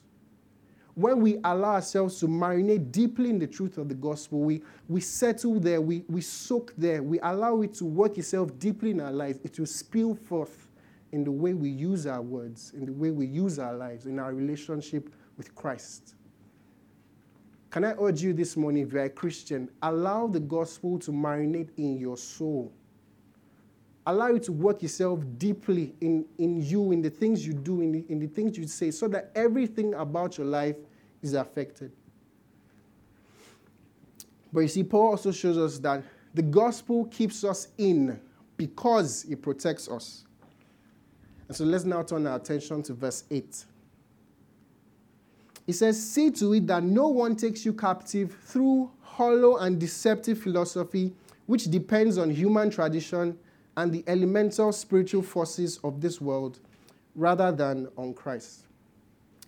when 0.94 1.20
we 1.20 1.38
allow 1.44 1.74
ourselves 1.74 2.20
to 2.20 2.28
marinate 2.28 2.92
deeply 2.92 3.30
in 3.30 3.38
the 3.38 3.46
truth 3.46 3.78
of 3.78 3.88
the 3.88 3.94
gospel, 3.94 4.40
we, 4.40 4.62
we 4.88 5.00
settle 5.00 5.58
there, 5.58 5.80
we, 5.80 6.04
we 6.08 6.20
soak 6.20 6.74
there, 6.76 7.02
we 7.02 7.18
allow 7.20 7.62
it 7.62 7.74
to 7.74 7.84
work 7.84 8.18
itself 8.18 8.58
deeply 8.58 8.90
in 8.90 9.00
our 9.00 9.12
lives, 9.12 9.38
it 9.42 9.58
will 9.58 9.66
spill 9.66 10.14
forth 10.14 10.68
in 11.12 11.24
the 11.24 11.30
way 11.30 11.54
we 11.54 11.70
use 11.70 12.06
our 12.06 12.20
words, 12.20 12.72
in 12.74 12.84
the 12.84 12.92
way 12.92 13.10
we 13.10 13.26
use 13.26 13.58
our 13.58 13.74
lives, 13.74 14.06
in 14.06 14.18
our 14.18 14.34
relationship 14.34 15.10
with 15.36 15.54
Christ. 15.54 16.14
Can 17.70 17.84
I 17.84 17.94
urge 17.98 18.22
you 18.22 18.34
this 18.34 18.54
morning, 18.54 18.86
if 18.86 18.92
you're 18.92 19.04
a 19.04 19.10
Christian, 19.10 19.70
allow 19.82 20.26
the 20.26 20.40
gospel 20.40 20.98
to 21.00 21.10
marinate 21.10 21.70
in 21.78 21.98
your 21.98 22.18
soul 22.18 22.70
allow 24.06 24.28
you 24.28 24.38
to 24.40 24.52
work 24.52 24.82
yourself 24.82 25.20
deeply 25.38 25.94
in, 26.00 26.24
in 26.38 26.60
you, 26.60 26.92
in 26.92 27.02
the 27.02 27.10
things 27.10 27.46
you 27.46 27.52
do, 27.52 27.80
in 27.80 27.92
the, 27.92 28.04
in 28.08 28.18
the 28.18 28.26
things 28.26 28.58
you 28.58 28.66
say, 28.66 28.90
so 28.90 29.08
that 29.08 29.30
everything 29.34 29.94
about 29.94 30.38
your 30.38 30.46
life 30.46 30.76
is 31.22 31.34
affected. 31.34 31.92
But 34.52 34.60
you 34.60 34.68
see, 34.68 34.84
Paul 34.84 35.12
also 35.12 35.32
shows 35.32 35.56
us 35.56 35.78
that 35.78 36.02
the 36.34 36.42
gospel 36.42 37.06
keeps 37.06 37.44
us 37.44 37.68
in 37.78 38.20
because 38.56 39.24
it 39.24 39.40
protects 39.40 39.88
us. 39.88 40.24
And 41.48 41.56
so 41.56 41.64
let's 41.64 41.84
now 41.84 42.02
turn 42.02 42.26
our 42.26 42.36
attention 42.36 42.82
to 42.84 42.94
verse 42.94 43.24
8. 43.30 43.64
He 45.66 45.72
says, 45.72 46.10
See 46.10 46.30
to 46.32 46.54
it 46.54 46.66
that 46.66 46.82
no 46.82 47.08
one 47.08 47.36
takes 47.36 47.64
you 47.64 47.72
captive 47.72 48.36
through 48.44 48.90
hollow 49.00 49.58
and 49.58 49.78
deceptive 49.78 50.40
philosophy, 50.40 51.14
which 51.46 51.70
depends 51.70 52.18
on 52.18 52.30
human 52.30 52.70
tradition 52.70 53.38
and 53.76 53.92
the 53.92 54.04
elemental 54.06 54.72
spiritual 54.72 55.22
forces 55.22 55.78
of 55.84 56.00
this 56.00 56.20
world 56.20 56.60
rather 57.14 57.52
than 57.52 57.88
on 57.96 58.14
Christ. 58.14 58.66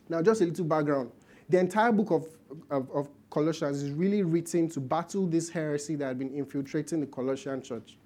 Now, 0.09 0.23
just 0.23 0.41
a 0.41 0.45
little 0.45 0.65
background. 0.65 1.11
The 1.49 1.59
entire 1.59 1.93
book 1.93 2.11
of, 2.11 2.27
of, 2.71 2.91
of, 2.91 3.09
Colossians 3.31 3.83
is 3.83 3.91
really 3.91 4.23
written 4.23 4.69
to 4.69 4.81
battle 4.81 5.27
this 5.27 5.49
heresy 5.49 5.97
that 5.97 6.07
had 6.07 6.19
been 6.21 6.33
infiltrating 6.33 7.01
the 7.01 7.07
Colossian 7.07 7.61
church. 7.61 7.99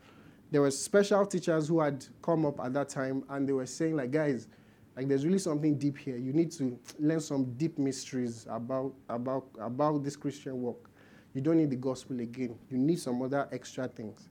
There 0.51 0.63
were 0.63 0.71
special 0.71 1.27
teachers 1.27 1.69
who 1.69 1.81
had 1.81 2.07
come 2.23 2.47
up 2.47 2.59
at 2.61 2.73
that 2.73 2.89
time 2.89 3.25
and 3.29 3.47
they 3.47 3.53
were 3.53 3.67
saying, 3.67 3.97
like, 3.97 4.11
guys, 4.11 4.49
like 4.97 5.07
there's 5.07 5.27
really 5.27 5.39
something 5.39 5.77
deep 5.77 5.99
here. 5.99 6.17
You 6.17 6.33
need 6.33 6.51
to 6.53 6.79
learn 6.99 7.21
some 7.21 7.53
deep 7.59 7.79
mysteries 7.79 8.47
about, 8.49 8.95
about, 9.11 9.49
about 9.61 10.03
this 10.03 10.17
Christian 10.17 10.63
work. 10.63 10.89
You 11.35 11.43
don't 11.43 11.59
need 11.59 11.71
the 11.71 11.77
gospel 11.77 12.19
again. 12.21 12.59
You 12.71 12.79
need 12.79 12.99
some 12.99 13.21
other 13.21 13.49
extra 13.53 13.87
things. 13.87 14.31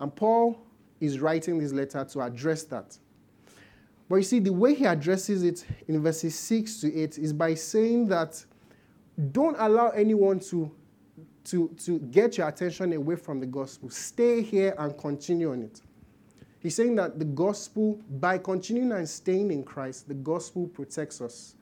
And 0.00 0.14
Paul 0.14 0.60
is 1.00 1.20
writing 1.20 1.58
this 1.58 1.72
letter 1.72 2.04
to 2.04 2.20
address 2.20 2.64
that. 2.64 2.96
But 4.08 4.16
you 4.16 4.22
see, 4.22 4.38
the 4.38 4.52
way 4.52 4.74
he 4.74 4.84
addresses 4.84 5.42
it 5.42 5.64
in 5.88 6.00
verses 6.02 6.38
6 6.38 6.80
to 6.80 6.94
8 6.94 7.18
is 7.18 7.32
by 7.32 7.54
saying 7.54 8.06
that 8.08 8.44
don't 9.32 9.56
allow 9.58 9.88
anyone 9.90 10.38
to, 10.40 10.70
to, 11.44 11.68
to 11.84 11.98
get 11.98 12.38
your 12.38 12.48
attention 12.48 12.92
away 12.92 13.16
from 13.16 13.40
the 13.40 13.46
gospel. 13.46 13.90
Stay 13.90 14.42
here 14.42 14.74
and 14.78 14.96
continue 14.96 15.52
on 15.52 15.62
it. 15.62 15.80
He's 16.60 16.74
saying 16.74 16.96
that 16.96 17.18
the 17.18 17.24
gospel, 17.24 18.00
by 18.18 18.38
continuing 18.38 18.92
and 18.92 19.08
staying 19.08 19.50
in 19.50 19.64
Christ, 19.64 20.08
the 20.08 20.14
gospel 20.14 20.66
protects 20.66 21.20
us 21.20 21.54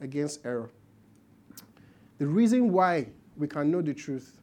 against 0.00 0.44
error. 0.44 0.70
The 2.18 2.26
reason 2.26 2.72
why 2.72 3.08
we 3.36 3.46
can 3.46 3.70
know 3.70 3.82
the 3.82 3.94
truth, 3.94 4.40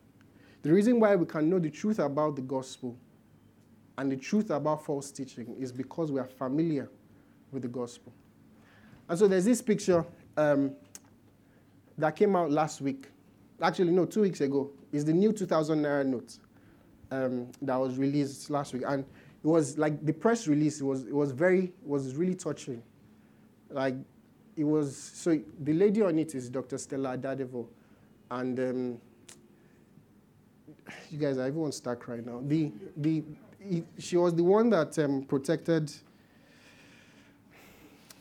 the 0.61 0.71
reason 0.71 0.99
why 0.99 1.15
we 1.15 1.25
can 1.25 1.49
know 1.49 1.59
the 1.59 1.69
truth 1.69 1.99
about 1.99 2.35
the 2.35 2.41
gospel 2.41 2.97
and 3.99 4.09
the 4.09 4.15
truth 4.17 4.49
about 4.49 4.85
false 4.85 5.11
teaching 5.11 5.55
is 5.59 5.71
because 5.73 6.09
we 6.09 6.19
are 6.19 6.25
familiar 6.25 6.89
with 7.51 7.63
the 7.63 7.67
gospel. 7.67 8.13
And 9.09 9.19
so 9.19 9.27
there's 9.27 9.43
this 9.43 9.61
picture 9.61 10.05
um, 10.37 10.71
that 11.97 12.15
came 12.15 12.33
out 12.35 12.49
last 12.49 12.79
week. 12.79 13.07
Actually, 13.61 13.91
no, 13.91 14.05
two 14.05 14.21
weeks 14.21 14.39
ago. 14.39 14.71
It's 14.93 15.03
the 15.03 15.11
new 15.11 15.33
2000 15.33 15.83
naira 15.83 16.05
note. 16.05 16.37
um, 17.11 17.51
that 17.61 17.75
was 17.75 17.97
released 17.97 18.49
last 18.49 18.73
week, 18.73 18.83
and 18.87 19.03
it 19.43 19.47
was 19.47 19.77
like 19.77 20.05
the 20.05 20.13
press 20.13 20.47
release. 20.47 20.79
It 20.79 20.85
was 20.85 21.03
it 21.05 21.13
was 21.13 21.31
very 21.31 21.65
it 21.65 21.87
was 21.87 22.15
really 22.15 22.35
touching. 22.35 22.81
Like 23.69 23.95
it 24.55 24.63
was 24.63 24.95
so 24.95 25.39
the 25.59 25.73
lady 25.73 26.01
on 26.01 26.17
it 26.19 26.35
is 26.35 26.49
Dr. 26.49 26.77
Stella 26.77 27.17
Adadevoh, 27.17 27.67
and 28.31 28.59
um, 28.59 29.01
you 31.09 31.17
guys, 31.17 31.35
to 31.37 31.71
start 31.71 31.99
crying 31.99 32.25
now. 32.25 32.41
The 32.45 32.71
the 32.97 33.23
he, 33.59 33.83
she 33.97 34.17
was 34.17 34.33
the 34.33 34.43
one 34.43 34.69
that 34.69 34.97
um, 34.99 35.23
protected. 35.23 35.91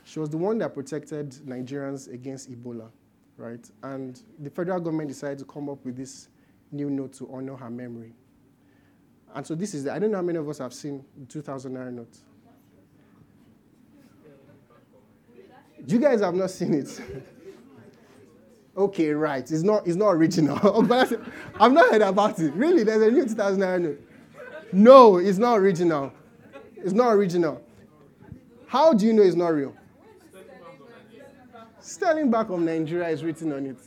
She 0.05 0.19
was 0.19 0.31
the 0.31 0.39
one 0.39 0.59
that 0.59 0.75
protected 0.75 1.31
Nigerians 1.47 2.13
against 2.13 2.51
Ebola, 2.51 2.89
right? 3.37 3.65
And 3.83 4.21
the 4.39 4.51
federal 4.51 4.81
government 4.81 5.09
decided 5.09 5.39
to 5.39 5.45
come 5.45 5.69
up 5.69 5.85
with 5.85 5.97
this 5.97 6.29
new 6.73 6.91
note 6.91 7.13
to 7.15 7.29
honor 7.33 7.57
her 7.57 7.71
memory. 7.71 8.13
And 9.35 9.47
so 9.47 9.55
this 9.55 9.75
is, 9.75 9.85
the, 9.85 9.93
I 9.93 9.99
don't 9.99 10.11
know 10.11 10.17
how 10.17 10.23
many 10.23 10.39
of 10.39 10.49
us 10.49 10.59
have 10.59 10.73
seen 10.73 11.05
the 11.17 11.27
2000 11.27 11.75
naira 11.75 11.93
note. 11.93 12.17
You 15.87 15.99
guys 15.99 16.21
have 16.21 16.35
not 16.35 16.51
seen 16.51 16.75
it. 16.75 17.01
okay, 18.77 19.11
right. 19.11 19.43
It's 19.43 19.63
not, 19.63 19.87
it's 19.87 19.97
not 19.97 20.11
original. 20.11 20.59
I've 21.61 21.73
not 21.73 21.93
heard 21.93 22.03
about 22.03 22.39
it. 22.41 22.53
Really, 22.55 22.83
there's 22.83 23.03
a 23.03 23.11
new 23.11 23.27
2000 23.27 23.61
naira 23.61 23.81
note. 23.81 24.08
No, 24.73 25.17
it's 25.17 25.39
not 25.39 25.59
original. 25.59 26.13
It's 26.77 26.93
not 26.93 27.11
original. 27.11 27.63
How 28.67 28.93
do 28.93 29.07
you 29.07 29.13
know 29.13 29.23
it's 29.23 29.35
not 29.37 29.49
real? 29.49 29.75
Sterling 31.81 32.31
Bank 32.31 32.51
of 32.51 32.61
Nigeria 32.61 33.09
is 33.09 33.25
written 33.25 33.53
on 33.53 33.65
it. 33.67 33.79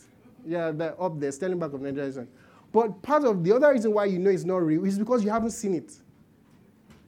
Yeah, 0.46 0.72
they're 0.72 1.00
up 1.02 1.20
there. 1.20 1.32
Sterling 1.32 1.60
Bank 1.60 1.74
of 1.74 1.82
Nigeria 1.82 2.10
is 2.10 2.18
on. 2.18 2.28
But 2.72 3.02
part 3.02 3.24
of 3.26 3.44
the 3.44 3.56
other 3.56 3.72
reason 3.72 3.94
why 3.94 4.06
you 4.06 4.18
know 4.18 4.30
it's 4.32 4.44
not 4.44 4.58
real 4.58 4.86
is 4.86 4.98
because 4.98 5.24
you 5.24 5.30
haven't 5.30 5.52
seen 5.52 5.76
it. 5.76 5.94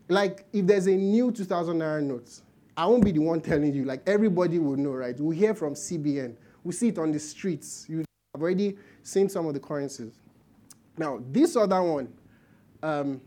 Like 0.08 0.46
if 0.54 0.68
there's 0.68 0.88
a 0.88 0.92
new 0.92 1.32
2000 1.32 1.80
naira 1.80 2.04
note, 2.04 2.30
I 2.76 2.86
won't 2.86 3.04
be 3.04 3.12
the 3.12 3.20
one 3.20 3.42
telling 3.42 3.74
you. 3.74 3.86
Like 3.86 4.04
everybody 4.08 4.60
will 4.60 4.76
know, 4.76 4.92
right? 4.92 5.20
We 5.20 5.36
hear 5.36 5.56
from 5.56 5.74
CBN. 5.74 6.36
We 6.64 6.74
see 6.74 6.90
it 6.90 7.00
on 7.00 7.12
the 7.12 7.20
streets. 7.20 7.86
You've 7.90 8.06
already 8.36 8.78
seen 9.02 9.30
some 9.30 9.48
of 9.48 9.54
the 9.54 9.60
currencies. 9.60 10.14
Now 10.98 11.22
this 11.32 11.56
other 11.56 11.82
one. 11.82 12.10
Um, 12.84 13.22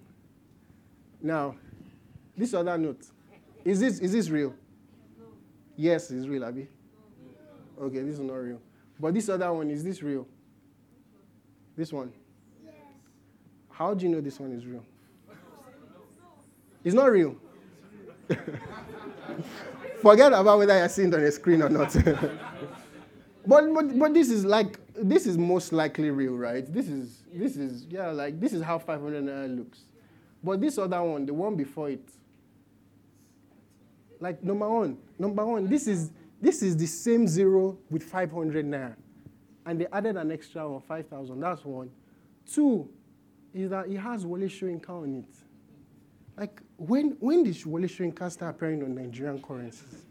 now, 1.27 1.57
this 2.37 2.55
other 2.55 2.79
note. 2.79 3.05
Is 3.65 3.81
this 3.81 3.99
is 3.99 4.13
this 4.13 4.31
real? 4.31 4.55
Yes, 5.77 6.11
it's 6.11 6.27
real, 6.27 6.45
Abby. 6.45 6.69
Okay, 7.81 8.01
this 8.03 8.15
is 8.15 8.21
not 8.21 8.35
real. 8.35 8.61
But 8.99 9.13
this 9.13 9.29
other 9.29 9.53
one, 9.53 9.69
is 9.71 9.85
this 9.85 10.03
real? 10.03 10.27
This 11.77 11.93
one? 11.93 12.13
How 13.71 13.93
do 13.93 14.07
you 14.07 14.11
know 14.11 14.21
this 14.21 14.41
one 14.41 14.53
is 14.53 14.65
real? 14.65 14.85
It's 16.83 16.95
not 16.95 17.11
real. 17.11 17.37
Forget 20.01 20.33
about 20.33 20.59
whether 20.59 20.79
you're 20.79 20.89
seeing 20.89 21.09
it 21.09 21.15
on 21.15 21.21
a 21.21 21.33
screen 21.33 21.61
or 21.61 21.69
not. 21.69 21.93
but, 23.47 23.75
but 23.75 23.99
but 23.99 24.15
this 24.15 24.31
is 24.31 24.45
like 24.45 24.79
this 24.95 25.27
is 25.27 25.37
most 25.37 25.73
likely 25.73 26.11
real, 26.11 26.37
right? 26.37 26.73
This 26.73 26.89
is 26.89 27.25
this 27.35 27.57
is 27.57 27.85
yeah, 27.91 28.11
like 28.11 28.41
this 28.41 28.53
is 28.53 28.63
how 28.63 28.79
500 28.79 29.25
naira 29.25 29.57
looks. 29.57 29.81
But 30.47 30.61
this 30.61 30.79
other 30.79 31.03
one, 31.03 31.27
the 31.27 31.35
one 31.35 31.57
before 31.57 31.91
it, 31.91 32.09
like 34.21 34.45
number 34.45 34.69
one, 34.69 34.97
number 35.19 35.45
one, 35.45 35.69
this 35.69 35.89
is 35.89 36.13
this 36.41 36.63
is 36.63 36.77
the 36.77 36.87
same 36.87 37.27
zero 37.27 37.77
with 37.91 38.05
500 38.05 38.65
naira, 38.65 38.95
and 39.67 39.81
they 39.81 39.89
added 39.93 40.17
an 40.17 40.31
extra 40.31 40.69
one, 40.71 40.81
5,000. 40.83 41.41
That's 41.41 41.65
one. 41.65 41.91
Two, 42.49 42.89
is 43.53 43.71
that 43.71 43.89
it 43.89 43.97
has 43.97 44.25
Wole 44.25 44.39
Soyinka 44.39 44.91
on 44.91 45.17
it. 45.17 45.37
Like, 46.39 46.63
when, 46.77 47.17
when 47.19 47.43
did 47.43 47.57
Wole 47.67 47.81
Soyinka 47.81 48.31
start 48.31 48.55
appearing 48.55 48.85
on 48.85 48.95
Nigerian 48.95 49.43
currencies? 49.43 50.05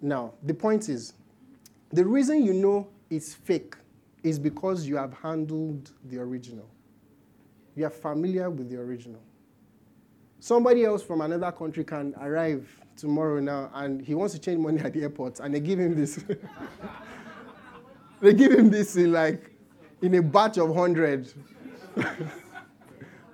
Now, 0.00 0.32
the 0.42 0.54
point 0.54 0.88
is, 0.88 1.12
the 1.92 2.04
reason 2.04 2.42
you 2.42 2.54
know 2.54 2.88
it's 3.10 3.32
fake 3.32 3.76
is 4.24 4.40
because 4.40 4.88
you 4.88 4.96
have 4.96 5.14
handled 5.22 5.92
the 6.06 6.18
original. 6.18 6.71
You 7.74 7.86
are 7.86 7.90
familiar 7.90 8.50
with 8.50 8.70
the 8.70 8.76
original. 8.76 9.22
Somebody 10.40 10.84
else 10.84 11.02
from 11.02 11.20
another 11.20 11.52
country 11.52 11.84
can 11.84 12.14
arrive 12.20 12.68
tomorrow 12.96 13.40
now 13.40 13.70
and 13.74 14.02
he 14.02 14.14
wants 14.14 14.34
to 14.34 14.40
change 14.40 14.58
money 14.58 14.80
at 14.80 14.92
the 14.92 15.02
airport 15.02 15.40
and 15.40 15.54
they 15.54 15.60
give 15.60 15.78
him 15.78 15.94
this. 15.94 16.22
they 18.20 18.34
give 18.34 18.52
him 18.52 18.70
this 18.70 18.96
in 18.96 19.12
like 19.12 19.52
in 20.02 20.14
a 20.16 20.22
batch 20.22 20.58
of 20.58 20.68
100. 20.68 21.32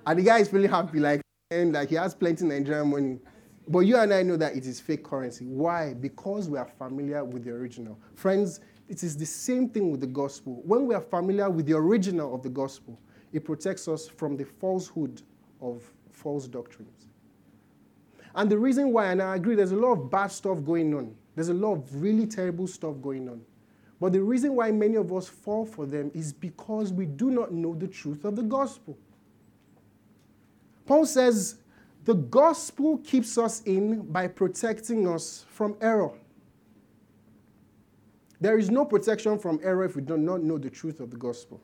and 0.05 0.19
the 0.19 0.23
guy 0.23 0.39
is 0.39 0.47
feeling 0.47 0.69
happy, 0.69 0.99
like, 0.99 1.21
and 1.51 1.73
like 1.73 1.89
he 1.89 1.95
has 1.95 2.13
plenty 2.13 2.45
Nigerian 2.45 2.89
money. 2.89 3.19
But 3.67 3.79
you 3.79 3.97
and 3.97 4.13
I 4.13 4.23
know 4.23 4.37
that 4.37 4.55
it 4.55 4.65
is 4.65 4.79
fake 4.79 5.03
currency. 5.03 5.45
Why? 5.45 5.93
Because 5.93 6.49
we 6.49 6.57
are 6.57 6.69
familiar 6.77 7.23
with 7.23 7.43
the 7.43 7.51
original. 7.51 7.99
Friends, 8.15 8.61
it 8.87 9.03
is 9.03 9.15
the 9.15 9.25
same 9.25 9.69
thing 9.69 9.91
with 9.91 9.99
the 10.01 10.07
gospel. 10.07 10.61
When 10.65 10.87
we 10.87 10.95
are 10.95 11.01
familiar 11.01 11.49
with 11.49 11.67
the 11.67 11.73
original 11.73 12.33
of 12.33 12.41
the 12.41 12.49
gospel, 12.49 12.99
it 13.33 13.45
protects 13.45 13.87
us 13.87 14.07
from 14.07 14.37
the 14.37 14.45
falsehood 14.45 15.21
of 15.61 15.83
false 16.11 16.47
doctrines. 16.47 17.07
And 18.35 18.49
the 18.49 18.57
reason 18.57 18.91
why, 18.91 19.07
and 19.11 19.21
I 19.21 19.35
agree, 19.35 19.55
there's 19.55 19.71
a 19.71 19.75
lot 19.75 19.93
of 19.93 20.11
bad 20.11 20.27
stuff 20.27 20.63
going 20.63 20.93
on. 20.93 21.15
There's 21.35 21.49
a 21.49 21.53
lot 21.53 21.73
of 21.73 22.01
really 22.01 22.27
terrible 22.27 22.67
stuff 22.67 22.95
going 23.01 23.27
on. 23.29 23.41
But 23.99 24.13
the 24.13 24.21
reason 24.21 24.55
why 24.55 24.71
many 24.71 24.95
of 24.95 25.11
us 25.11 25.27
fall 25.27 25.65
for 25.65 25.85
them 25.85 26.11
is 26.13 26.31
because 26.31 26.93
we 26.93 27.05
do 27.05 27.31
not 27.31 27.51
know 27.51 27.75
the 27.75 27.87
truth 27.87 28.23
of 28.23 28.35
the 28.35 28.43
gospel. 28.43 28.97
Paul 30.85 31.05
says, 31.05 31.55
the 32.05 32.13
gospel 32.13 32.97
keeps 32.99 33.37
us 33.37 33.61
in 33.63 34.01
by 34.11 34.27
protecting 34.27 35.07
us 35.07 35.45
from 35.49 35.75
error. 35.81 36.11
There 38.41 38.57
is 38.57 38.69
no 38.69 38.85
protection 38.85 39.37
from 39.37 39.59
error 39.61 39.83
if 39.83 39.95
we 39.95 40.01
do 40.01 40.17
not 40.17 40.41
know 40.41 40.57
the 40.57 40.69
truth 40.69 41.01
of 41.01 41.11
the 41.11 41.17
gospel. 41.17 41.61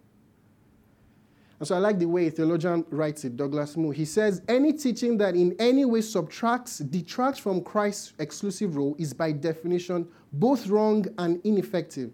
And 1.60 1.68
so 1.68 1.76
I 1.76 1.80
like 1.80 2.00
the 2.00 2.08
way 2.08 2.28
a 2.28 2.32
theologian 2.32 2.86
writes 2.90 3.24
it, 3.24 3.38
Douglas 3.38 3.78
Moo. 3.78 3.92
He 3.92 4.04
says, 4.04 4.42
Any 4.48 4.74
teaching 4.74 5.18
that 5.20 5.36
in 5.36 5.56
any 5.58 5.86
way 5.86 6.02
subtracts, 6.02 6.80
detracts 6.80 7.40
from 7.40 7.64
Christ's 7.64 8.14
exclusive 8.20 8.76
role 8.76 8.96
is 9.00 9.14
by 9.14 9.32
definition 9.32 10.08
both 10.34 10.68
wrong 10.68 11.06
and 11.18 11.40
ineffective. 11.46 12.12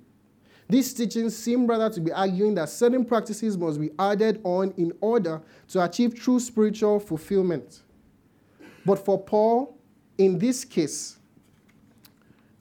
These 0.70 0.94
teachings 0.94 1.36
seem 1.36 1.68
rather 1.68 1.90
to 1.90 2.00
be 2.00 2.14
arguing 2.14 2.56
that 2.56 2.70
certain 2.70 3.04
practices 3.04 3.58
must 3.58 3.82
be 3.82 3.90
added 4.00 4.40
on 4.44 4.74
in 4.78 4.94
order 5.02 5.42
to 5.70 5.84
achieve 5.84 6.16
true 6.16 6.40
spiritual 6.40 7.00
fulfillment. 7.00 7.82
But 8.86 9.04
for 9.04 9.22
Paul, 9.22 9.78
in 10.18 10.38
this 10.38 10.64
case, 10.64 11.18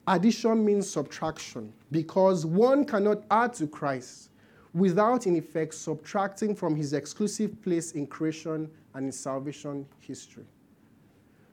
addition 0.09 0.65
means 0.65 0.91
subtraction 0.91 1.73
because 1.93 2.45
one 2.45 2.85
cannot 2.85 3.23
add 3.31 3.53
to 3.55 3.67
Christ 3.67 4.30
without, 4.73 5.27
in 5.27 5.37
effect, 5.37 5.75
subtracting 5.75 6.55
from 6.55 6.77
his 6.77 6.93
exclusive 6.93 7.61
place 7.63 7.93
in 7.93 8.07
creation 8.07 8.71
and 8.95 9.07
in 9.07 9.13
salvation 9.13 9.87
history. 10.01 10.45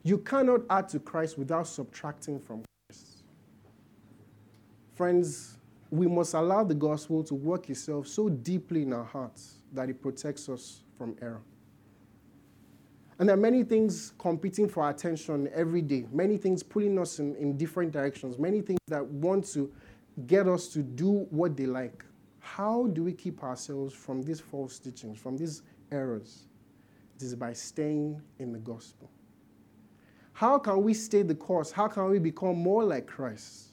You 0.03 0.19
cannot 0.19 0.61
add 0.69 0.89
to 0.89 0.99
Christ 0.99 1.37
without 1.37 1.67
subtracting 1.67 2.39
from 2.39 2.63
Christ. 2.87 3.23
Friends, 4.95 5.57
we 5.89 6.07
must 6.07 6.33
allow 6.33 6.63
the 6.63 6.75
gospel 6.75 7.23
to 7.23 7.35
work 7.35 7.69
itself 7.69 8.07
so 8.07 8.29
deeply 8.29 8.83
in 8.83 8.93
our 8.93 9.03
hearts 9.03 9.57
that 9.73 9.89
it 9.89 10.01
protects 10.01 10.49
us 10.49 10.81
from 10.97 11.15
error. 11.21 11.41
And 13.19 13.27
there 13.27 13.35
are 13.35 13.39
many 13.39 13.63
things 13.63 14.13
competing 14.19 14.69
for 14.69 14.83
our 14.83 14.91
attention 14.91 15.49
every 15.53 15.81
day, 15.81 16.05
many 16.11 16.37
things 16.37 16.61
pulling 16.61 16.99
us 16.99 17.19
in, 17.19 17.35
in 17.35 17.57
different 17.57 17.91
directions, 17.91 18.37
many 18.37 18.61
things 18.61 18.79
that 18.87 19.05
want 19.05 19.45
to 19.53 19.71
get 20.27 20.47
us 20.47 20.67
to 20.69 20.83
do 20.83 21.27
what 21.31 21.57
they 21.57 21.65
like. 21.65 22.03
How 22.57 22.87
do 22.87 23.03
we 23.03 23.13
keep 23.13 23.43
ourselves 23.43 23.93
from 23.93 24.23
these 24.23 24.39
false 24.39 24.79
teachings, 24.79 25.19
from 25.19 25.37
these 25.37 25.61
errors? 25.91 26.45
It 27.15 27.21
is 27.21 27.35
by 27.35 27.53
staying 27.53 28.19
in 28.39 28.51
the 28.51 28.57
gospel. 28.57 29.11
How 30.33 30.57
can 30.57 30.81
we 30.81 30.95
stay 30.95 31.21
the 31.21 31.35
course? 31.35 31.71
How 31.71 31.87
can 31.87 32.09
we 32.09 32.17
become 32.17 32.57
more 32.57 32.83
like 32.83 33.05
Christ? 33.05 33.67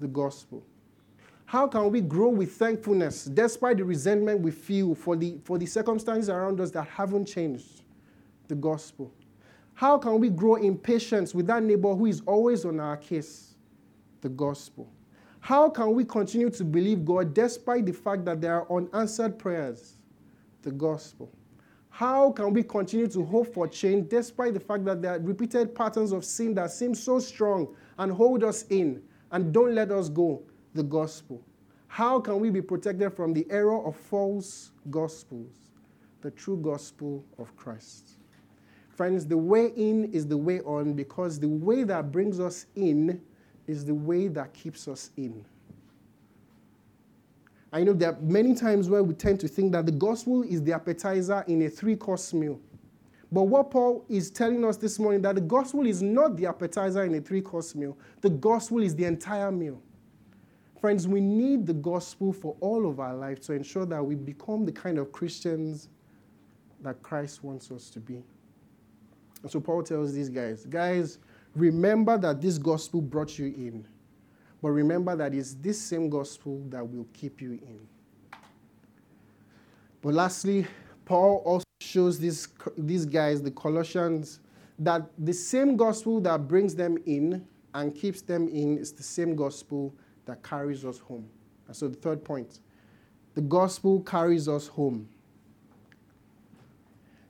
The 0.00 0.08
gospel. 0.08 0.64
How 1.44 1.66
can 1.66 1.90
we 1.90 2.00
grow 2.00 2.30
with 2.30 2.52
thankfulness 2.52 3.26
despite 3.26 3.76
the 3.76 3.84
resentment 3.84 4.40
we 4.40 4.52
feel 4.52 4.94
for 4.94 5.16
the, 5.16 5.36
for 5.44 5.58
the 5.58 5.66
circumstances 5.66 6.30
around 6.30 6.62
us 6.62 6.70
that 6.70 6.88
haven't 6.88 7.26
changed? 7.26 7.82
The 8.48 8.54
gospel. 8.54 9.12
How 9.74 9.98
can 9.98 10.18
we 10.18 10.30
grow 10.30 10.54
in 10.54 10.78
patience 10.78 11.34
with 11.34 11.46
that 11.48 11.62
neighbor 11.62 11.94
who 11.94 12.06
is 12.06 12.22
always 12.24 12.64
on 12.64 12.80
our 12.80 12.96
case? 12.96 13.54
The 14.22 14.30
gospel. 14.30 14.90
How 15.44 15.68
can 15.68 15.92
we 15.92 16.06
continue 16.06 16.48
to 16.48 16.64
believe 16.64 17.04
God 17.04 17.34
despite 17.34 17.84
the 17.84 17.92
fact 17.92 18.24
that 18.24 18.40
there 18.40 18.54
are 18.54 18.78
unanswered 18.78 19.38
prayers? 19.38 19.98
The 20.62 20.70
gospel. 20.70 21.30
How 21.90 22.32
can 22.32 22.54
we 22.54 22.62
continue 22.62 23.08
to 23.08 23.22
hope 23.22 23.52
for 23.52 23.68
change 23.68 24.08
despite 24.08 24.54
the 24.54 24.60
fact 24.60 24.86
that 24.86 25.02
there 25.02 25.16
are 25.16 25.18
repeated 25.18 25.74
patterns 25.74 26.12
of 26.12 26.24
sin 26.24 26.54
that 26.54 26.70
seem 26.70 26.94
so 26.94 27.18
strong 27.18 27.76
and 27.98 28.10
hold 28.10 28.42
us 28.42 28.64
in 28.70 29.02
and 29.32 29.52
don't 29.52 29.74
let 29.74 29.90
us 29.90 30.08
go? 30.08 30.42
the 30.72 30.82
gospel? 30.82 31.44
How 31.88 32.20
can 32.20 32.40
we 32.40 32.48
be 32.48 32.62
protected 32.62 33.12
from 33.12 33.34
the 33.34 33.46
error 33.50 33.86
of 33.86 33.96
false 33.96 34.70
gospels? 34.88 35.50
the 36.22 36.30
true 36.30 36.56
gospel 36.56 37.22
of 37.38 37.54
Christ. 37.54 38.12
Friends, 38.88 39.26
the 39.26 39.36
way 39.36 39.66
in 39.76 40.10
is 40.10 40.26
the 40.26 40.38
way 40.38 40.60
on 40.60 40.94
because 40.94 41.38
the 41.38 41.50
way 41.50 41.84
that 41.84 42.10
brings 42.10 42.40
us 42.40 42.64
in 42.76 43.20
is 43.66 43.84
the 43.84 43.94
way 43.94 44.28
that 44.28 44.52
keeps 44.52 44.88
us 44.88 45.10
in. 45.16 45.44
I 47.72 47.82
know 47.82 47.92
there 47.92 48.10
are 48.10 48.18
many 48.20 48.54
times 48.54 48.88
where 48.88 49.02
we 49.02 49.14
tend 49.14 49.40
to 49.40 49.48
think 49.48 49.72
that 49.72 49.86
the 49.86 49.92
gospel 49.92 50.42
is 50.42 50.62
the 50.62 50.72
appetizer 50.72 51.44
in 51.48 51.62
a 51.62 51.68
three 51.68 51.96
course 51.96 52.32
meal. 52.32 52.60
But 53.32 53.42
what 53.42 53.72
Paul 53.72 54.04
is 54.08 54.30
telling 54.30 54.64
us 54.64 54.76
this 54.76 54.98
morning 55.00 55.20
that 55.22 55.34
the 55.34 55.40
gospel 55.40 55.84
is 55.84 56.00
not 56.00 56.36
the 56.36 56.46
appetizer 56.46 57.02
in 57.02 57.16
a 57.16 57.20
three 57.20 57.40
course 57.40 57.74
meal. 57.74 57.98
The 58.20 58.30
gospel 58.30 58.80
is 58.80 58.94
the 58.94 59.06
entire 59.06 59.50
meal. 59.50 59.82
Friends, 60.80 61.08
we 61.08 61.20
need 61.20 61.66
the 61.66 61.74
gospel 61.74 62.32
for 62.32 62.54
all 62.60 62.88
of 62.88 63.00
our 63.00 63.16
life 63.16 63.40
to 63.40 63.54
ensure 63.54 63.86
that 63.86 64.04
we 64.04 64.14
become 64.14 64.64
the 64.64 64.70
kind 64.70 64.98
of 64.98 65.10
Christians 65.10 65.88
that 66.82 67.02
Christ 67.02 67.42
wants 67.42 67.72
us 67.72 67.90
to 67.90 67.98
be. 67.98 68.22
And 69.42 69.50
so 69.50 69.58
Paul 69.58 69.82
tells 69.82 70.12
these 70.12 70.28
guys, 70.28 70.64
guys, 70.66 71.18
remember 71.54 72.18
that 72.18 72.40
this 72.40 72.58
gospel 72.58 73.00
brought 73.00 73.38
you 73.38 73.46
in. 73.46 73.86
But 74.62 74.70
remember 74.70 75.14
that 75.16 75.34
it's 75.34 75.54
this 75.54 75.80
same 75.80 76.08
gospel 76.08 76.62
that 76.70 76.88
will 76.88 77.06
keep 77.12 77.40
you 77.40 77.52
in. 77.52 77.80
But 80.00 80.14
lastly, 80.14 80.66
Paul 81.04 81.42
also 81.44 81.64
shows 81.80 82.18
these, 82.18 82.48
these 82.78 83.04
guys, 83.04 83.42
the 83.42 83.50
Colossians, 83.50 84.40
that 84.78 85.02
the 85.18 85.32
same 85.32 85.76
gospel 85.76 86.20
that 86.22 86.48
brings 86.48 86.74
them 86.74 86.98
in 87.06 87.46
and 87.74 87.94
keeps 87.94 88.22
them 88.22 88.48
in 88.48 88.78
is 88.78 88.92
the 88.92 89.02
same 89.02 89.36
gospel 89.36 89.94
that 90.26 90.42
carries 90.42 90.84
us 90.84 90.98
home. 90.98 91.28
And 91.66 91.76
so 91.76 91.88
the 91.88 91.96
third 91.96 92.24
point 92.24 92.60
the 93.34 93.40
gospel 93.40 94.00
carries 94.00 94.48
us 94.48 94.68
home. 94.68 95.08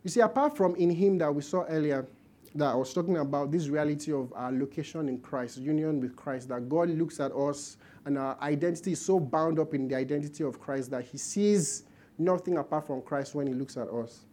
You 0.03 0.11
see, 0.11 0.21
apart 0.21 0.55
from 0.55 0.77
in 0.77 0.91
Him 0.91 1.17
that 1.19 1.35
we 1.35 1.41
saw 1.41 1.65
earlier, 1.65 2.07
that 2.55 2.67
I 2.67 2.75
was 2.75 2.93
talking 2.95 3.17
about 3.17 3.51
this 3.51 3.69
reality 3.69 4.13
of 4.13 4.33
our 4.35 4.53
location 4.53 5.09
in 5.09 5.19
Christ, 5.19 5.59
union 5.59 6.01
with 6.01 6.15
Christ, 6.15 6.49
that 6.51 6.69
God 6.69 6.89
looks 6.91 7.19
at 7.19 7.33
us 7.33 7.77
and 8.05 8.17
our 8.17 8.37
identity 8.41 8.93
is 8.93 9.05
so 9.05 9.19
bound 9.19 9.59
up 9.59 9.75
in 9.75 9.89
the 9.89 9.97
identity 9.97 10.45
of 10.45 10.61
Christ 10.61 10.91
that 10.93 11.05
He 11.05 11.19
sees 11.19 11.85
nothing 12.19 12.59
apart 12.59 12.87
from 12.87 13.03
Christ 13.03 13.35
when 13.35 13.47
He 13.47 13.55
looks 13.55 13.77
at 13.77 13.89
us. 13.89 14.27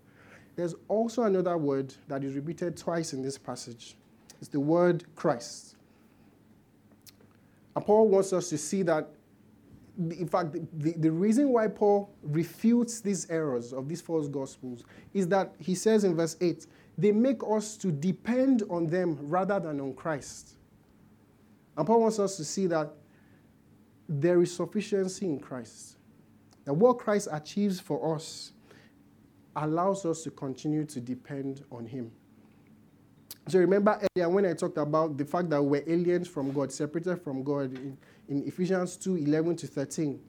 There's 0.55 0.75
also 0.87 1.23
another 1.23 1.57
word 1.57 1.93
that 2.07 2.23
is 2.23 2.35
repeated 2.35 2.77
twice 2.77 3.13
in 3.13 3.21
this 3.21 3.37
passage. 3.37 3.95
It's 4.39 4.49
the 4.49 4.59
word 4.59 5.05
Christ. 5.15 5.75
And 7.75 7.85
Paul 7.85 8.09
wants 8.09 8.33
us 8.33 8.49
to 8.49 8.57
see 8.57 8.83
that 8.83 9.09
in 9.97 10.27
fact, 10.27 10.53
the, 10.53 10.93
the 10.93 11.11
reason 11.11 11.49
why 11.49 11.67
Paul 11.67 12.09
refutes 12.23 13.01
these 13.01 13.29
errors 13.29 13.73
of 13.73 13.87
these 13.87 14.01
false 14.01 14.27
gospels 14.27 14.83
is 15.13 15.27
that 15.27 15.53
he 15.59 15.75
says 15.75 16.03
in 16.03 16.15
verse 16.15 16.37
8, 16.41 16.65
they 16.97 17.11
make 17.11 17.41
us 17.49 17.77
to 17.77 17.91
depend 17.91 18.63
on 18.69 18.87
them 18.87 19.17
rather 19.21 19.59
than 19.59 19.79
on 19.79 19.93
Christ. 19.93 20.55
And 21.77 21.87
Paul 21.87 22.01
wants 22.01 22.19
us 22.19 22.37
to 22.37 22.45
see 22.45 22.67
that 22.67 22.91
there 24.07 24.41
is 24.41 24.53
sufficiency 24.53 25.25
in 25.25 25.39
Christ. 25.39 25.97
That 26.65 26.73
what 26.73 26.99
Christ 26.99 27.29
achieves 27.31 27.79
for 27.79 28.15
us 28.15 28.51
allows 29.55 30.05
us 30.05 30.23
to 30.23 30.31
continue 30.31 30.85
to 30.85 30.99
depend 30.99 31.63
on 31.71 31.85
Him. 31.85 32.11
So 33.47 33.59
remember 33.59 33.99
earlier 34.15 34.29
when 34.29 34.45
I 34.45 34.53
talked 34.53 34.77
about 34.77 35.17
the 35.17 35.25
fact 35.25 35.49
that 35.49 35.61
we're 35.61 35.83
aliens 35.87 36.27
from 36.27 36.51
God, 36.51 36.71
separated 36.71 37.21
from 37.21 37.43
God 37.43 37.75
in, 37.75 37.97
in 38.29 38.47
Ephesians 38.47 38.97
2 38.97 39.17
11 39.17 39.55
to 39.57 39.67
13. 39.67 40.19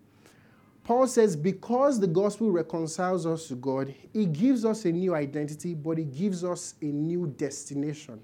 Paul 0.84 1.06
says, 1.06 1.36
because 1.36 2.00
the 2.00 2.08
gospel 2.08 2.50
reconciles 2.50 3.24
us 3.24 3.46
to 3.48 3.54
God, 3.54 3.94
it 4.12 4.32
gives 4.32 4.64
us 4.64 4.84
a 4.84 4.90
new 4.90 5.14
identity, 5.14 5.74
but 5.74 5.98
it 5.98 6.12
gives 6.12 6.42
us 6.42 6.74
a 6.82 6.86
new 6.86 7.28
destination, 7.28 8.20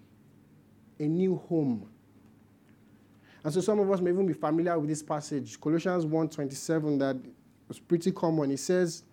a 0.98 1.04
new 1.04 1.36
home. 1.36 1.88
And 3.44 3.54
so 3.54 3.60
some 3.60 3.78
of 3.78 3.88
us 3.90 4.00
may 4.00 4.10
even 4.10 4.26
be 4.26 4.32
familiar 4.32 4.76
with 4.78 4.88
this 4.88 5.02
passage, 5.02 5.60
Colossians 5.60 6.04
1:27, 6.04 6.98
that 6.98 7.16
was 7.68 7.78
pretty 7.78 8.10
common. 8.10 8.50
It 8.50 8.58
says, 8.58 9.04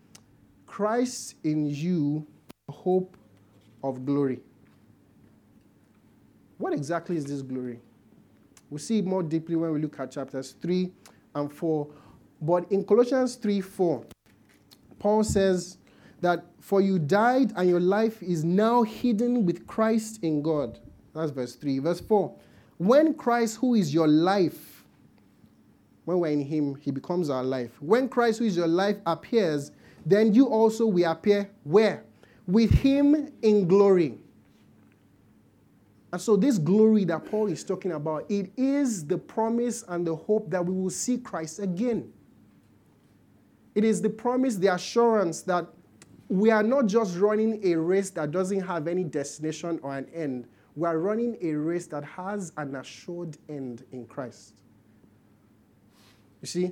Christ 0.65 1.35
in 1.43 1.67
you, 1.67 2.25
hope 2.69 3.15
of 3.83 4.05
glory. 4.05 4.39
What 6.57 6.73
exactly 6.73 7.17
is 7.17 7.25
this 7.25 7.43
glory? 7.43 7.79
We'll 8.69 8.79
see 8.79 9.01
more 9.03 9.21
deeply 9.21 9.55
when 9.55 9.71
we 9.71 9.79
look 9.79 9.99
at 9.99 10.11
chapters 10.11 10.55
3 10.59 10.91
and 11.35 11.53
4. 11.53 11.87
But 12.41 12.71
in 12.71 12.83
Colossians 12.83 13.35
3 13.35 13.61
4, 13.61 14.05
Paul 14.99 15.23
says 15.23 15.77
that 16.21 16.45
for 16.59 16.81
you 16.81 16.97
died 16.97 17.53
and 17.55 17.69
your 17.69 17.79
life 17.79 18.23
is 18.23 18.43
now 18.43 18.83
hidden 18.83 19.45
with 19.45 19.67
Christ 19.67 20.19
in 20.23 20.41
God. 20.41 20.79
That's 21.13 21.31
verse 21.31 21.55
3. 21.55 21.79
Verse 21.79 22.01
4 22.01 22.35
When 22.77 23.13
Christ, 23.13 23.57
who 23.57 23.75
is 23.75 23.93
your 23.93 24.07
life, 24.07 24.83
when 26.05 26.19
we're 26.19 26.31
in 26.31 26.41
Him, 26.41 26.75
He 26.75 26.91
becomes 26.91 27.29
our 27.29 27.43
life. 27.43 27.81
When 27.81 28.09
Christ, 28.09 28.39
who 28.39 28.45
is 28.45 28.55
your 28.55 28.67
life, 28.67 28.97
appears, 29.05 29.71
then 30.05 30.33
you 30.33 30.47
also 30.47 30.85
will 30.85 31.11
appear 31.11 31.49
where? 31.63 32.03
With 32.47 32.71
Him 32.71 33.31
in 33.41 33.67
glory. 33.67 34.17
And 36.13 36.21
so, 36.21 36.37
this 36.37 36.57
glory 36.57 37.03
that 37.05 37.25
Paul 37.25 37.47
is 37.47 37.63
talking 37.63 37.91
about, 37.91 38.25
it 38.29 38.51
is 38.55 39.05
the 39.05 39.17
promise 39.17 39.83
and 39.87 40.07
the 40.07 40.15
hope 40.15 40.49
that 40.49 40.65
we 40.65 40.73
will 40.73 40.89
see 40.89 41.17
Christ 41.17 41.59
again. 41.59 42.11
It 43.75 43.83
is 43.83 44.01
the 44.01 44.09
promise, 44.09 44.55
the 44.55 44.73
assurance 44.73 45.41
that 45.43 45.67
we 46.29 46.49
are 46.49 46.63
not 46.63 46.87
just 46.87 47.17
running 47.17 47.59
a 47.63 47.75
race 47.75 48.09
that 48.11 48.31
doesn't 48.31 48.61
have 48.61 48.87
any 48.87 49.03
destination 49.03 49.79
or 49.83 49.95
an 49.95 50.07
end. 50.13 50.47
We 50.75 50.87
are 50.87 50.97
running 50.97 51.37
a 51.41 51.53
race 51.53 51.87
that 51.87 52.03
has 52.03 52.51
an 52.57 52.75
assured 52.75 53.37
end 53.47 53.85
in 53.91 54.07
Christ. 54.07 54.55
You 56.41 56.47
see, 56.47 56.71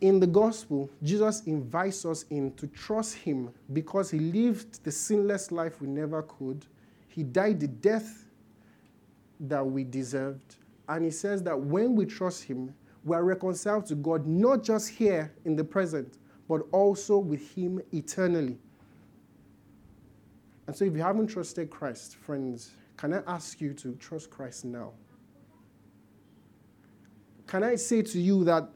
in 0.00 0.20
the 0.20 0.26
gospel, 0.26 0.90
Jesus 1.02 1.42
invites 1.42 2.04
us 2.04 2.24
in 2.30 2.52
to 2.54 2.66
trust 2.66 3.16
him 3.16 3.50
because 3.72 4.10
he 4.10 4.18
lived 4.18 4.84
the 4.84 4.92
sinless 4.92 5.50
life 5.50 5.80
we 5.80 5.88
never 5.88 6.22
could. 6.22 6.66
He 7.08 7.22
died 7.22 7.60
the 7.60 7.68
death 7.68 8.24
that 9.40 9.64
we 9.64 9.84
deserved. 9.84 10.56
And 10.88 11.04
he 11.04 11.10
says 11.10 11.42
that 11.44 11.58
when 11.58 11.96
we 11.96 12.06
trust 12.06 12.44
him, 12.44 12.74
we 13.04 13.16
are 13.16 13.24
reconciled 13.24 13.86
to 13.86 13.94
God, 13.94 14.26
not 14.26 14.62
just 14.62 14.90
here 14.90 15.32
in 15.44 15.56
the 15.56 15.64
present, 15.64 16.18
but 16.48 16.62
also 16.72 17.18
with 17.18 17.54
him 17.54 17.80
eternally. 17.92 18.58
And 20.66 20.76
so, 20.76 20.84
if 20.84 20.94
you 20.94 21.02
haven't 21.02 21.28
trusted 21.28 21.70
Christ, 21.70 22.16
friends, 22.16 22.72
can 22.96 23.14
I 23.14 23.22
ask 23.26 23.60
you 23.60 23.72
to 23.74 23.94
trust 23.94 24.30
Christ 24.30 24.64
now? 24.64 24.92
Can 27.46 27.62
I 27.62 27.76
say 27.76 28.02
to 28.02 28.20
you 28.20 28.44
that 28.44 28.68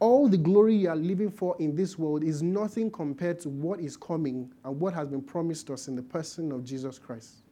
all 0.00 0.28
the 0.28 0.36
glory 0.36 0.74
you 0.74 0.90
are 0.90 0.96
living 0.96 1.30
for 1.30 1.56
in 1.58 1.74
this 1.74 1.98
world 1.98 2.22
is 2.22 2.42
nothing 2.42 2.90
compared 2.90 3.40
to 3.40 3.48
what 3.48 3.80
is 3.80 3.96
coming 3.96 4.52
and 4.64 4.78
what 4.78 4.92
has 4.92 5.08
been 5.08 5.22
promised 5.22 5.70
us 5.70 5.88
in 5.88 5.96
the 5.96 6.02
person 6.02 6.52
of 6.52 6.64
Jesus 6.64 6.98
Christ? 6.98 7.43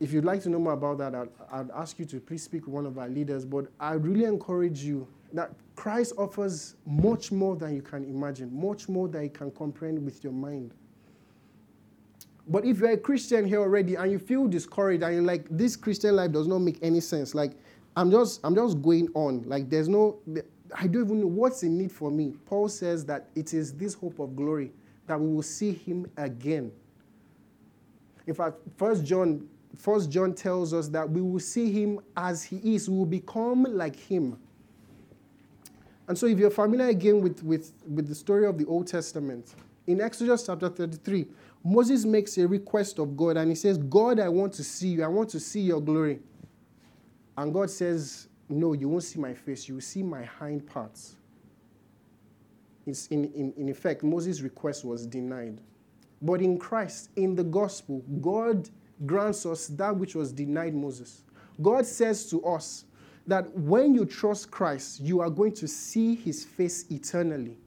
If 0.00 0.12
you'd 0.12 0.24
like 0.24 0.42
to 0.42 0.48
know 0.48 0.58
more 0.58 0.74
about 0.74 0.98
that, 0.98 1.14
I'd, 1.14 1.28
I'd, 1.50 1.70
ask 1.70 1.98
you 1.98 2.04
to 2.06 2.20
please 2.20 2.42
speak 2.42 2.66
with 2.66 2.74
one 2.74 2.86
of 2.86 2.98
our 2.98 3.08
leaders. 3.08 3.44
But 3.44 3.66
I 3.80 3.92
really 3.92 4.24
encourage 4.24 4.82
you 4.82 5.08
that 5.32 5.52
Christ 5.74 6.12
offers 6.18 6.76
much 6.86 7.32
more 7.32 7.56
than 7.56 7.74
you 7.74 7.82
can 7.82 8.04
imagine, 8.04 8.50
much 8.52 8.88
more 8.88 9.08
than 9.08 9.24
you 9.24 9.30
can 9.30 9.50
comprehend 9.50 10.04
with 10.04 10.22
your 10.22 10.32
mind. 10.32 10.72
But 12.48 12.64
if 12.64 12.78
you're 12.78 12.90
a 12.90 12.96
Christian 12.96 13.46
here 13.46 13.60
already 13.60 13.96
and 13.96 14.10
you 14.10 14.18
feel 14.18 14.46
discouraged 14.46 15.02
and 15.02 15.14
you're 15.14 15.24
like, 15.24 15.46
this 15.50 15.74
Christian 15.74 16.14
life 16.14 16.30
does 16.30 16.46
not 16.46 16.60
make 16.60 16.78
any 16.80 17.00
sense, 17.00 17.34
like, 17.34 17.52
I'm 17.96 18.10
just, 18.10 18.40
I'm 18.44 18.54
just 18.54 18.82
going 18.82 19.08
on. 19.14 19.42
Like, 19.46 19.68
there's 19.70 19.88
no, 19.88 20.18
I 20.74 20.86
don't 20.86 21.04
even 21.04 21.20
know 21.22 21.26
what's 21.26 21.62
in 21.62 21.78
need 21.78 21.90
for 21.90 22.10
me. 22.10 22.34
Paul 22.44 22.68
says 22.68 23.04
that 23.06 23.28
it 23.34 23.54
is 23.54 23.72
this 23.72 23.94
hope 23.94 24.18
of 24.18 24.36
glory 24.36 24.72
that 25.06 25.18
we 25.18 25.26
will 25.26 25.42
see 25.42 25.72
him 25.72 26.06
again. 26.16 26.70
In 28.26 28.34
fact, 28.34 28.56
First 28.76 29.04
John 29.04 29.48
First 29.76 30.10
John 30.10 30.34
tells 30.34 30.72
us 30.72 30.88
that 30.88 31.08
we 31.08 31.20
will 31.20 31.40
see 31.40 31.70
him 31.70 32.00
as 32.16 32.42
he 32.42 32.74
is. 32.74 32.88
We 32.88 32.96
will 32.96 33.06
become 33.06 33.64
like 33.64 33.96
him. 33.96 34.38
And 36.08 36.16
so 36.16 36.26
if 36.26 36.38
you're 36.38 36.50
familiar 36.50 36.88
again 36.88 37.20
with, 37.20 37.42
with, 37.42 37.72
with 37.88 38.08
the 38.08 38.14
story 38.14 38.46
of 38.46 38.58
the 38.58 38.64
Old 38.66 38.86
Testament, 38.86 39.54
in 39.86 40.00
Exodus 40.00 40.46
chapter 40.46 40.68
33, 40.68 41.26
Moses 41.64 42.04
makes 42.04 42.38
a 42.38 42.46
request 42.46 42.98
of 42.98 43.16
God 43.16 43.36
and 43.36 43.50
he 43.50 43.54
says, 43.54 43.78
God, 43.78 44.20
I 44.20 44.28
want 44.28 44.52
to 44.54 44.64
see 44.64 44.88
you. 44.88 45.04
I 45.04 45.08
want 45.08 45.28
to 45.30 45.40
see 45.40 45.60
your 45.60 45.80
glory. 45.80 46.20
And 47.36 47.52
God 47.52 47.70
says, 47.70 48.28
No, 48.48 48.72
you 48.72 48.88
won't 48.88 49.02
see 49.02 49.18
my 49.18 49.34
face. 49.34 49.68
You 49.68 49.74
will 49.74 49.80
see 49.80 50.02
my 50.02 50.24
hind 50.24 50.66
parts. 50.66 51.16
It's 52.86 53.08
in, 53.08 53.24
in, 53.32 53.52
in 53.56 53.68
effect, 53.68 54.04
Moses' 54.04 54.40
request 54.40 54.84
was 54.84 55.06
denied. 55.06 55.60
But 56.22 56.40
in 56.40 56.56
Christ, 56.56 57.10
in 57.16 57.34
the 57.34 57.44
gospel, 57.44 58.02
God 58.20 58.70
grants 59.04 59.44
us 59.44 59.66
that 59.68 59.96
which 59.96 60.14
was 60.14 60.32
denied 60.32 60.74
Moses. 60.74 61.22
God 61.60 61.84
says 61.86 62.28
to 62.30 62.44
us 62.44 62.84
that 63.26 63.52
when 63.56 63.94
you 63.94 64.04
trust 64.06 64.50
Christ, 64.50 65.00
you 65.00 65.20
are 65.20 65.30
going 65.30 65.52
to 65.52 65.68
see 65.68 66.14
his 66.14 66.44
face 66.44 66.84
eternally. 66.90 67.58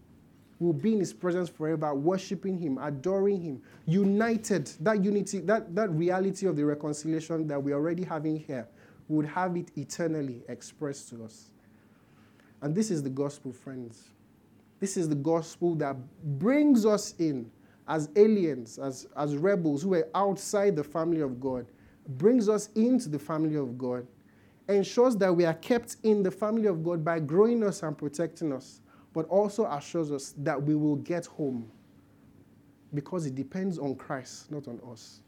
We'll 0.59 0.73
be 0.73 0.91
in 0.93 0.99
His 0.99 1.13
presence 1.13 1.47
forever, 1.47 1.95
worshiping 1.95 2.59
Him, 2.59 2.77
adoring 2.79 3.41
Him, 3.41 3.61
united. 3.85 4.67
That 4.81 5.03
unity, 5.03 5.39
that, 5.39 5.73
that 5.73 5.89
reality 5.91 6.47
of 6.47 6.57
the 6.57 6.65
reconciliation 6.65 7.47
that 7.47 7.63
we're 7.63 7.75
already 7.75 8.03
having 8.03 8.37
here, 8.37 8.67
would 9.07 9.25
have 9.25 9.55
it 9.55 9.71
eternally 9.77 10.43
expressed 10.49 11.09
to 11.09 11.23
us. 11.23 11.51
And 12.61 12.75
this 12.75 12.91
is 12.91 13.01
the 13.01 13.09
gospel, 13.09 13.53
friends. 13.53 14.09
This 14.81 14.97
is 14.97 15.07
the 15.07 15.15
gospel 15.15 15.75
that 15.75 15.95
brings 16.37 16.85
us 16.85 17.15
in 17.19 17.49
as 17.89 18.09
aliens, 18.15 18.77
as, 18.77 19.07
as 19.17 19.35
rebels 19.35 19.81
who 19.81 19.95
are 19.95 20.07
outside 20.13 20.75
the 20.75 20.83
family 20.83 21.21
of 21.21 21.39
God, 21.39 21.65
brings 22.07 22.47
us 22.47 22.69
into 22.75 23.09
the 23.09 23.19
family 23.19 23.55
of 23.55 23.77
God, 23.77 24.05
ensures 24.69 25.17
that 25.17 25.35
we 25.35 25.43
are 25.43 25.55
kept 25.55 25.97
in 26.03 26.21
the 26.21 26.29
family 26.29 26.67
of 26.67 26.83
God 26.83 27.03
by 27.03 27.19
growing 27.19 27.63
us 27.63 27.81
and 27.81 27.97
protecting 27.97 28.53
us, 28.53 28.81
but 29.11 29.27
also 29.27 29.65
assures 29.65 30.11
us 30.11 30.35
that 30.37 30.61
we 30.61 30.75
will 30.75 30.97
get 30.97 31.25
home 31.25 31.69
because 32.93 33.25
it 33.25 33.33
depends 33.33 33.79
on 33.79 33.95
Christ, 33.95 34.51
not 34.51 34.67
on 34.67 34.79
us. 34.91 35.21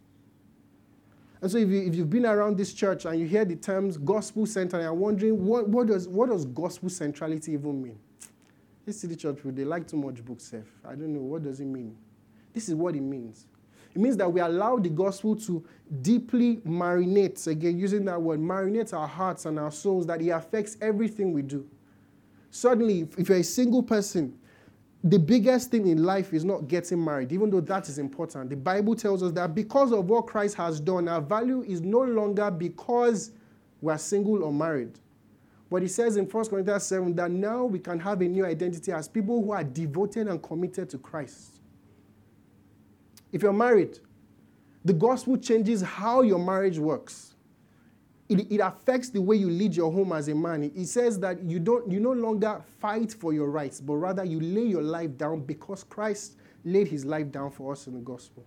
And 1.41 1.49
so, 1.49 1.57
if, 1.57 1.69
you, 1.69 1.81
if 1.81 1.95
you've 1.95 2.09
been 2.09 2.27
around 2.27 2.57
this 2.57 2.71
church 2.73 3.05
and 3.05 3.19
you 3.19 3.25
hear 3.25 3.43
the 3.43 3.55
terms 3.55 3.97
gospel 3.97 4.45
center, 4.45 4.77
and 4.77 4.83
you're 4.83 4.93
wondering 4.93 5.43
what, 5.43 5.67
what, 5.67 5.87
does, 5.87 6.07
what 6.07 6.29
does 6.29 6.45
gospel 6.45 6.89
centrality 6.89 7.53
even 7.53 7.81
mean? 7.81 7.99
This 8.85 9.01
city 9.01 9.15
church, 9.15 9.39
they 9.43 9.65
like 9.65 9.87
too 9.87 9.97
much 9.97 10.23
book 10.23 10.39
safe. 10.39 10.71
I 10.85 10.89
don't 10.89 11.13
know. 11.13 11.21
What 11.21 11.43
does 11.43 11.59
it 11.59 11.65
mean? 11.65 11.95
This 12.53 12.69
is 12.69 12.75
what 12.75 12.95
it 12.95 13.01
means. 13.01 13.47
It 13.93 14.01
means 14.01 14.15
that 14.17 14.31
we 14.31 14.39
allow 14.39 14.77
the 14.77 14.89
gospel 14.89 15.35
to 15.35 15.63
deeply 16.01 16.57
marinate, 16.57 17.45
again, 17.47 17.77
using 17.77 18.05
that 18.05 18.21
word, 18.21 18.39
marinate 18.39 18.93
our 18.93 19.07
hearts 19.07 19.45
and 19.45 19.59
our 19.59 19.71
souls, 19.71 20.05
that 20.07 20.21
it 20.21 20.29
affects 20.29 20.77
everything 20.81 21.33
we 21.33 21.41
do. 21.41 21.67
Suddenly, 22.51 23.07
if 23.17 23.27
you're 23.27 23.39
a 23.39 23.43
single 23.43 23.83
person, 23.83 24.37
the 25.03 25.17
biggest 25.17 25.71
thing 25.71 25.87
in 25.87 26.03
life 26.03 26.33
is 26.33 26.45
not 26.45 26.67
getting 26.67 27.03
married, 27.03 27.31
even 27.31 27.49
though 27.49 27.61
that 27.61 27.89
is 27.89 27.97
important. 27.97 28.49
The 28.49 28.55
Bible 28.55 28.95
tells 28.95 29.23
us 29.23 29.31
that 29.33 29.55
because 29.55 29.91
of 29.91 30.05
what 30.05 30.27
Christ 30.27 30.55
has 30.55 30.79
done, 30.79 31.07
our 31.07 31.21
value 31.21 31.63
is 31.63 31.81
no 31.81 32.01
longer 32.01 32.51
because 32.51 33.31
we're 33.81 33.97
single 33.97 34.43
or 34.43 34.53
married. 34.53 34.99
But 35.71 35.81
he 35.81 35.87
says 35.87 36.17
in 36.17 36.25
1 36.25 36.45
Corinthians 36.45 36.83
7 36.83 37.15
that 37.15 37.31
now 37.31 37.63
we 37.63 37.79
can 37.79 37.99
have 37.99 38.21
a 38.21 38.25
new 38.25 38.45
identity 38.45 38.91
as 38.91 39.07
people 39.07 39.41
who 39.41 39.51
are 39.51 39.63
devoted 39.63 40.27
and 40.27 40.41
committed 40.43 40.89
to 40.91 40.97
Christ. 40.97 41.60
If 43.31 43.41
you're 43.41 43.53
married, 43.53 43.99
the 44.83 44.93
gospel 44.93 45.37
changes 45.37 45.81
how 45.81 46.21
your 46.21 46.39
marriage 46.39 46.79
works 46.79 47.31
it, 48.31 48.49
it 48.49 48.59
affects 48.59 49.09
the 49.09 49.21
way 49.21 49.35
you 49.35 49.49
lead 49.49 49.75
your 49.75 49.91
home 49.91 50.13
as 50.13 50.29
a 50.29 50.35
man. 50.35 50.63
It, 50.63 50.87
says 50.87 51.19
that 51.19 51.43
you 51.43 51.59
don't 51.59 51.91
you 51.91 51.99
no 51.99 52.13
longer 52.13 52.61
fight 52.79 53.13
for 53.13 53.33
your 53.33 53.49
rights, 53.49 53.81
but 53.81 53.95
rather 53.95 54.23
you 54.23 54.39
lay 54.39 54.63
your 54.63 54.81
life 54.81 55.17
down 55.17 55.41
because 55.41 55.83
Christ 55.83 56.37
laid 56.63 56.87
his 56.87 57.03
life 57.03 57.29
down 57.29 57.51
for 57.51 57.73
us 57.73 57.87
in 57.87 57.93
the 57.93 57.99
gospel. 57.99 58.45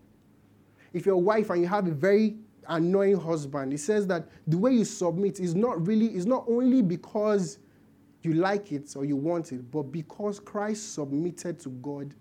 If 0.95 1.05
you're 1.05 1.17
a 1.17 1.19
wife 1.19 1.51
and 1.51 1.61
you 1.61 1.69
have 1.69 1.87
a 1.87 1.91
very 1.91 2.37
annoying 2.67 3.19
husband, 3.19 3.75
it 3.75 3.79
says 3.79 4.07
that 4.07 4.27
the 4.47 4.57
way 4.57 4.73
you 4.73 4.87
submit 4.87 5.39
is 5.39 5.55
not 5.55 5.87
really, 5.87 6.07
is 6.07 6.25
not 6.25 6.45
only 6.49 6.81
because 6.81 7.59
you 8.23 8.33
like 8.33 8.73
it 8.73 8.97
or 8.97 9.05
you 9.05 9.17
want 9.17 9.53
it, 9.53 9.71
but 9.71 9.83
because 9.85 10.41
Christ 10.41 10.95
submitted 10.95 11.61
to 11.61 11.69
God. 11.69 12.15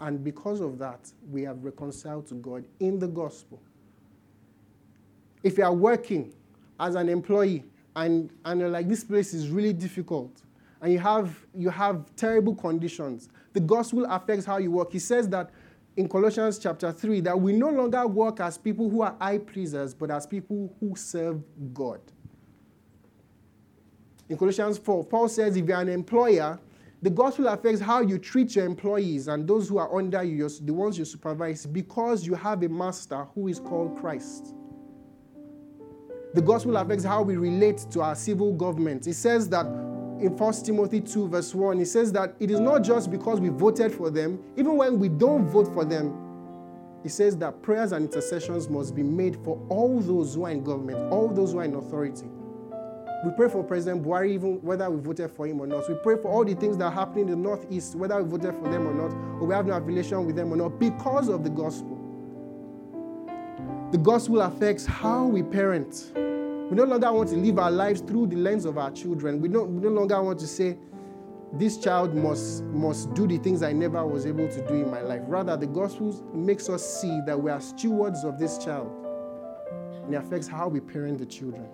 And 0.00 0.22
because 0.22 0.60
of 0.60 0.78
that, 0.78 1.10
we 1.30 1.42
have 1.42 1.64
reconciled 1.64 2.26
to 2.28 2.34
God 2.34 2.64
in 2.80 2.98
the 2.98 3.08
gospel. 3.08 3.60
If 5.42 5.58
you 5.58 5.64
are 5.64 5.72
working 5.72 6.32
as 6.80 6.94
an 6.94 7.08
employee 7.08 7.64
and, 7.94 8.30
and 8.44 8.60
you're 8.60 8.70
like, 8.70 8.88
this 8.88 9.04
place 9.04 9.34
is 9.34 9.48
really 9.50 9.72
difficult, 9.72 10.42
and 10.80 10.92
you 10.92 10.98
have, 10.98 11.38
you 11.54 11.70
have 11.70 12.04
terrible 12.16 12.54
conditions, 12.54 13.28
the 13.52 13.60
gospel 13.60 14.04
affects 14.06 14.44
how 14.44 14.58
you 14.58 14.70
work. 14.70 14.92
He 14.92 14.98
says 14.98 15.28
that 15.28 15.50
in 15.96 16.08
Colossians 16.08 16.58
chapter 16.58 16.92
3 16.92 17.20
that 17.20 17.40
we 17.40 17.52
no 17.52 17.70
longer 17.70 18.06
work 18.06 18.40
as 18.40 18.58
people 18.58 18.90
who 18.90 19.02
are 19.02 19.16
eye 19.20 19.38
pleasers, 19.38 19.94
but 19.94 20.10
as 20.10 20.26
people 20.26 20.74
who 20.80 20.96
serve 20.96 21.42
God. 21.72 22.00
In 24.28 24.36
Colossians 24.36 24.78
4, 24.78 25.04
Paul 25.04 25.28
says 25.28 25.56
if 25.56 25.66
you're 25.66 25.80
an 25.80 25.88
employer, 25.88 26.58
the 27.04 27.10
gospel 27.10 27.48
affects 27.48 27.82
how 27.82 28.00
you 28.00 28.18
treat 28.18 28.56
your 28.56 28.64
employees 28.64 29.28
and 29.28 29.46
those 29.46 29.68
who 29.68 29.76
are 29.76 29.94
under 29.94 30.24
you, 30.24 30.48
the 30.48 30.72
ones 30.72 30.98
you 30.98 31.04
supervise, 31.04 31.66
because 31.66 32.26
you 32.26 32.34
have 32.34 32.62
a 32.62 32.68
master 32.70 33.26
who 33.34 33.46
is 33.46 33.60
called 33.60 34.00
Christ. 34.00 34.54
The 36.32 36.40
gospel 36.40 36.78
affects 36.78 37.04
how 37.04 37.20
we 37.20 37.36
relate 37.36 37.84
to 37.90 38.00
our 38.00 38.14
civil 38.14 38.54
government. 38.54 39.06
It 39.06 39.12
says 39.12 39.50
that 39.50 39.66
in 39.66 40.34
1 40.34 40.52
Timothy 40.64 41.02
2, 41.02 41.28
verse 41.28 41.54
1, 41.54 41.78
it 41.78 41.88
says 41.88 42.10
that 42.12 42.36
it 42.40 42.50
is 42.50 42.58
not 42.58 42.82
just 42.82 43.10
because 43.10 43.38
we 43.38 43.50
voted 43.50 43.92
for 43.92 44.08
them, 44.08 44.42
even 44.56 44.74
when 44.78 44.98
we 44.98 45.10
don't 45.10 45.46
vote 45.46 45.68
for 45.74 45.84
them, 45.84 46.18
it 47.04 47.10
says 47.10 47.36
that 47.36 47.60
prayers 47.60 47.92
and 47.92 48.06
intercessions 48.06 48.70
must 48.70 48.94
be 48.94 49.02
made 49.02 49.36
for 49.44 49.62
all 49.68 50.00
those 50.00 50.36
who 50.36 50.46
are 50.46 50.50
in 50.50 50.64
government, 50.64 51.12
all 51.12 51.28
those 51.28 51.52
who 51.52 51.58
are 51.58 51.64
in 51.64 51.74
authority. 51.74 52.30
We 53.24 53.30
pray 53.30 53.48
for 53.48 53.64
President 53.64 54.04
Buhari, 54.04 54.32
even 54.32 54.60
whether 54.60 54.90
we 54.90 55.00
voted 55.00 55.30
for 55.30 55.46
him 55.46 55.58
or 55.58 55.66
not. 55.66 55.88
We 55.88 55.94
pray 55.94 56.16
for 56.20 56.28
all 56.28 56.44
the 56.44 56.54
things 56.54 56.76
that 56.76 56.84
are 56.84 56.90
happening 56.90 57.28
in 57.28 57.30
the 57.30 57.36
Northeast, 57.36 57.94
whether 57.94 58.22
we 58.22 58.28
voted 58.28 58.54
for 58.54 58.68
them 58.68 58.86
or 58.86 58.92
not, 58.92 59.14
or 59.40 59.46
we 59.46 59.54
have 59.54 59.66
no 59.66 59.72
affiliation 59.72 60.26
with 60.26 60.36
them 60.36 60.52
or 60.52 60.56
not, 60.56 60.78
because 60.78 61.28
of 61.28 61.42
the 61.42 61.48
gospel. 61.48 61.98
The 63.92 63.98
gospel 63.98 64.42
affects 64.42 64.84
how 64.84 65.24
we 65.24 65.42
parent. 65.42 66.12
We 66.14 66.76
no 66.76 66.84
longer 66.84 67.10
want 67.12 67.30
to 67.30 67.36
live 67.36 67.58
our 67.58 67.70
lives 67.70 68.02
through 68.02 68.26
the 68.26 68.36
lens 68.36 68.66
of 68.66 68.76
our 68.76 68.90
children. 68.90 69.40
We, 69.40 69.48
don't, 69.48 69.74
we 69.74 69.82
no 69.82 69.88
longer 69.88 70.22
want 70.22 70.38
to 70.40 70.46
say, 70.46 70.76
this 71.54 71.78
child 71.78 72.14
must, 72.14 72.62
must 72.64 73.14
do 73.14 73.26
the 73.26 73.38
things 73.38 73.62
I 73.62 73.72
never 73.72 74.04
was 74.06 74.26
able 74.26 74.48
to 74.48 74.68
do 74.68 74.74
in 74.74 74.90
my 74.90 75.00
life. 75.00 75.22
Rather, 75.28 75.56
the 75.56 75.68
gospel 75.68 76.12
makes 76.34 76.68
us 76.68 77.00
see 77.00 77.20
that 77.24 77.40
we 77.40 77.50
are 77.50 77.60
stewards 77.60 78.24
of 78.24 78.38
this 78.38 78.58
child. 78.58 78.92
And 80.04 80.12
it 80.12 80.18
affects 80.18 80.46
how 80.46 80.68
we 80.68 80.80
parent 80.80 81.18
the 81.18 81.26
children. 81.26 81.66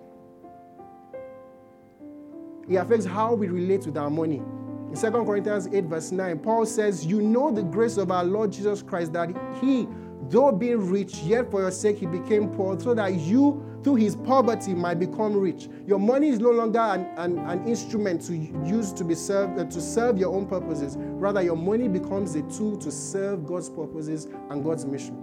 It 2.71 2.77
affects 2.77 3.05
how 3.05 3.33
we 3.33 3.49
relate 3.49 3.85
with 3.85 3.97
our 3.97 4.09
money. 4.09 4.37
In 4.37 4.95
2 4.95 5.11
Corinthians 5.11 5.67
8, 5.67 5.85
verse 5.85 6.11
9, 6.13 6.39
Paul 6.39 6.65
says, 6.65 7.05
You 7.05 7.21
know 7.21 7.51
the 7.51 7.63
grace 7.63 7.97
of 7.97 8.11
our 8.11 8.23
Lord 8.23 8.53
Jesus 8.53 8.81
Christ, 8.81 9.11
that 9.11 9.29
he, 9.59 9.89
though 10.29 10.53
being 10.53 10.89
rich, 10.89 11.15
yet 11.17 11.51
for 11.51 11.61
your 11.61 11.71
sake 11.71 11.97
he 11.97 12.05
became 12.05 12.49
poor, 12.49 12.79
so 12.79 12.93
that 12.93 13.15
you, 13.15 13.61
through 13.83 13.95
his 13.95 14.15
poverty, 14.15 14.73
might 14.73 14.99
become 14.99 15.35
rich. 15.35 15.67
Your 15.85 15.99
money 15.99 16.29
is 16.29 16.39
no 16.39 16.51
longer 16.51 16.79
an, 16.79 17.07
an, 17.17 17.39
an 17.39 17.67
instrument 17.67 18.21
to 18.23 18.35
use 18.35 18.93
to 18.93 19.03
be 19.03 19.15
served 19.15 19.59
uh, 19.59 19.65
to 19.65 19.81
serve 19.81 20.17
your 20.17 20.33
own 20.33 20.45
purposes. 20.45 20.95
Rather, 20.97 21.41
your 21.41 21.57
money 21.57 21.89
becomes 21.89 22.35
a 22.35 22.41
tool 22.43 22.77
to 22.77 22.89
serve 22.89 23.45
God's 23.45 23.69
purposes 23.69 24.29
and 24.49 24.63
God's 24.63 24.85
mission. 24.85 25.17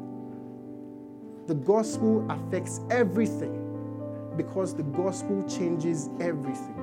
The 1.46 1.54
gospel 1.54 2.30
affects 2.30 2.80
everything 2.90 3.64
because 4.36 4.74
the 4.74 4.82
gospel 4.82 5.42
changes 5.48 6.10
everything. 6.20 6.77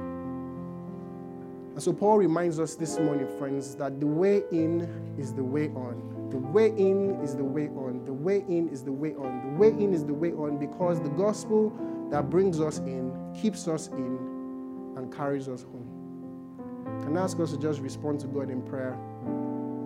And 1.75 1.83
so 1.83 1.91
Paul 1.91 2.19
reminds 2.19 2.57
us 2.57 2.75
this 2.75 2.97
morning, 2.99 3.27
friends, 3.37 3.75
that 3.75 3.99
the 3.99 4.07
way 4.07 4.43
in 4.49 4.87
is 5.19 5.33
the 5.33 5.43
way 5.43 5.67
on. 5.75 6.29
The 6.31 6.37
way 6.37 6.67
in 6.69 7.19
is 7.21 7.35
the 7.35 7.43
way 7.43 7.67
on. 7.67 8.05
The 8.05 8.13
way 8.13 8.45
in 8.47 8.69
is 8.69 8.81
the 8.81 8.93
way 8.93 9.13
on. 9.15 9.51
The 9.51 9.59
way 9.59 9.67
in 9.67 9.93
is 9.93 10.05
the 10.05 10.13
way 10.13 10.31
on 10.31 10.57
because 10.57 11.01
the 11.01 11.09
gospel 11.09 11.73
that 12.11 12.29
brings 12.29 12.61
us 12.61 12.77
in 12.79 13.11
keeps 13.35 13.67
us 13.67 13.89
in 13.89 14.93
and 14.95 15.13
carries 15.13 15.49
us 15.49 15.63
home. 15.63 17.01
Can 17.03 17.17
I 17.17 17.23
ask 17.23 17.37
us 17.41 17.51
to 17.51 17.57
just 17.57 17.81
respond 17.81 18.21
to 18.21 18.27
God 18.27 18.49
in 18.49 18.61
prayer 18.61 18.97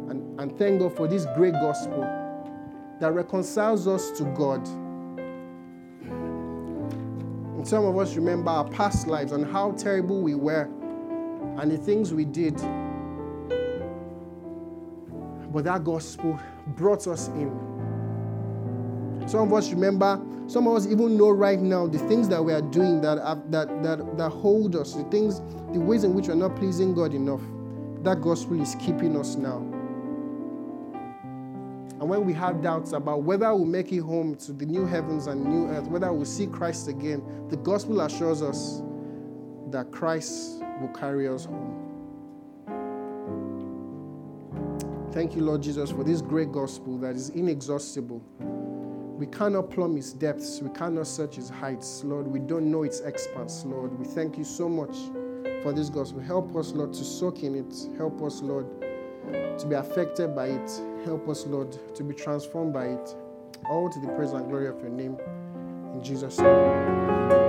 and, 0.09 0.39
and 0.39 0.55
thank 0.59 0.81
God 0.81 0.95
for 0.95 1.07
this 1.07 1.25
great 1.35 1.53
gospel 1.53 2.01
that 2.99 3.13
reconciles 3.13 3.87
us 3.87 4.11
to 4.11 4.25
God. 4.25 4.63
And 7.57 7.67
some 7.67 7.83
of 7.83 7.97
us 7.97 8.15
remember 8.15 8.51
our 8.51 8.69
past 8.69 9.07
lives 9.07 9.31
and 9.31 9.51
how 9.51 9.71
terrible 9.71 10.21
we 10.21 10.35
were 10.35 10.69
and 11.59 11.71
the 11.71 11.77
things 11.77 12.13
we 12.13 12.25
did 12.25 12.59
but 15.51 15.63
that 15.63 15.83
gospel 15.83 16.39
brought 16.67 17.07
us 17.07 17.27
in. 17.29 17.49
Some 19.27 19.41
of 19.41 19.53
us 19.53 19.71
remember, 19.71 20.21
some 20.47 20.67
of 20.67 20.75
us 20.75 20.87
even 20.87 21.17
know 21.17 21.31
right 21.31 21.59
now 21.59 21.87
the 21.87 21.99
things 21.99 22.29
that 22.29 22.43
we 22.43 22.53
are 22.53 22.61
doing 22.61 23.01
that, 23.01 23.17
that, 23.51 23.83
that, 23.83 24.17
that 24.17 24.29
hold 24.29 24.75
us, 24.75 24.93
the 24.93 25.03
things, 25.05 25.39
the 25.73 25.79
ways 25.79 26.03
in 26.03 26.13
which 26.13 26.27
we're 26.27 26.35
not 26.35 26.55
pleasing 26.55 26.93
God 26.93 27.13
enough. 27.13 27.41
That 28.03 28.21
gospel 28.21 28.61
is 28.61 28.75
keeping 28.75 29.17
us 29.17 29.35
now. 29.35 29.57
And 31.99 32.07
when 32.07 32.25
we 32.25 32.33
have 32.33 32.61
doubts 32.61 32.93
about 32.93 33.23
whether 33.23 33.53
we'll 33.53 33.65
make 33.65 33.91
it 33.91 33.99
home 33.99 34.35
to 34.37 34.53
the 34.53 34.65
new 34.65 34.85
heavens 34.85 35.27
and 35.27 35.43
new 35.43 35.67
earth, 35.67 35.87
whether 35.87 36.13
we'll 36.13 36.25
see 36.25 36.47
Christ 36.47 36.87
again, 36.87 37.21
the 37.49 37.57
gospel 37.57 37.99
assures 38.01 38.41
us 38.41 38.81
that 39.71 39.91
Christ 39.91 40.63
will 40.79 40.89
carry 40.89 41.27
us 41.27 41.45
home. 41.45 41.85
Thank 45.11 45.35
you, 45.35 45.41
Lord 45.41 45.63
Jesus, 45.63 45.91
for 45.91 46.03
this 46.03 46.21
great 46.21 46.51
gospel 46.51 46.97
that 46.99 47.15
is 47.15 47.29
inexhaustible. 47.29 48.23
We 49.17 49.25
cannot 49.27 49.69
plumb 49.69 49.97
its 49.97 50.13
depths. 50.13 50.61
We 50.61 50.69
cannot 50.69 51.07
search 51.07 51.37
its 51.37 51.49
heights. 51.49 52.03
Lord, 52.05 52.27
we 52.27 52.39
don't 52.39 52.71
know 52.71 52.83
its 52.83 53.01
expanse, 53.01 53.65
Lord. 53.65 53.97
We 53.99 54.05
thank 54.05 54.37
you 54.37 54.43
so 54.43 54.69
much 54.69 54.95
for 55.61 55.73
this 55.73 55.89
gospel. 55.89 56.21
Help 56.21 56.55
us, 56.55 56.71
Lord, 56.71 56.93
to 56.93 57.03
soak 57.03 57.43
in 57.43 57.55
it. 57.55 57.97
Help 57.97 58.21
us, 58.21 58.41
Lord, 58.41 58.65
to 59.57 59.65
be 59.67 59.75
affected 59.75 60.35
by 60.35 60.47
it. 60.47 60.81
Help 61.03 61.27
us, 61.27 61.45
Lord, 61.45 61.77
to 61.95 62.03
be 62.03 62.13
transformed 62.13 62.73
by 62.73 62.85
it. 62.85 63.15
All 63.69 63.89
to 63.89 63.99
the 63.99 64.07
praise 64.09 64.31
and 64.31 64.47
glory 64.47 64.67
of 64.69 64.79
your 64.79 64.89
name. 64.89 65.17
In 65.93 66.03
Jesus' 66.03 66.37
name. 66.39 67.48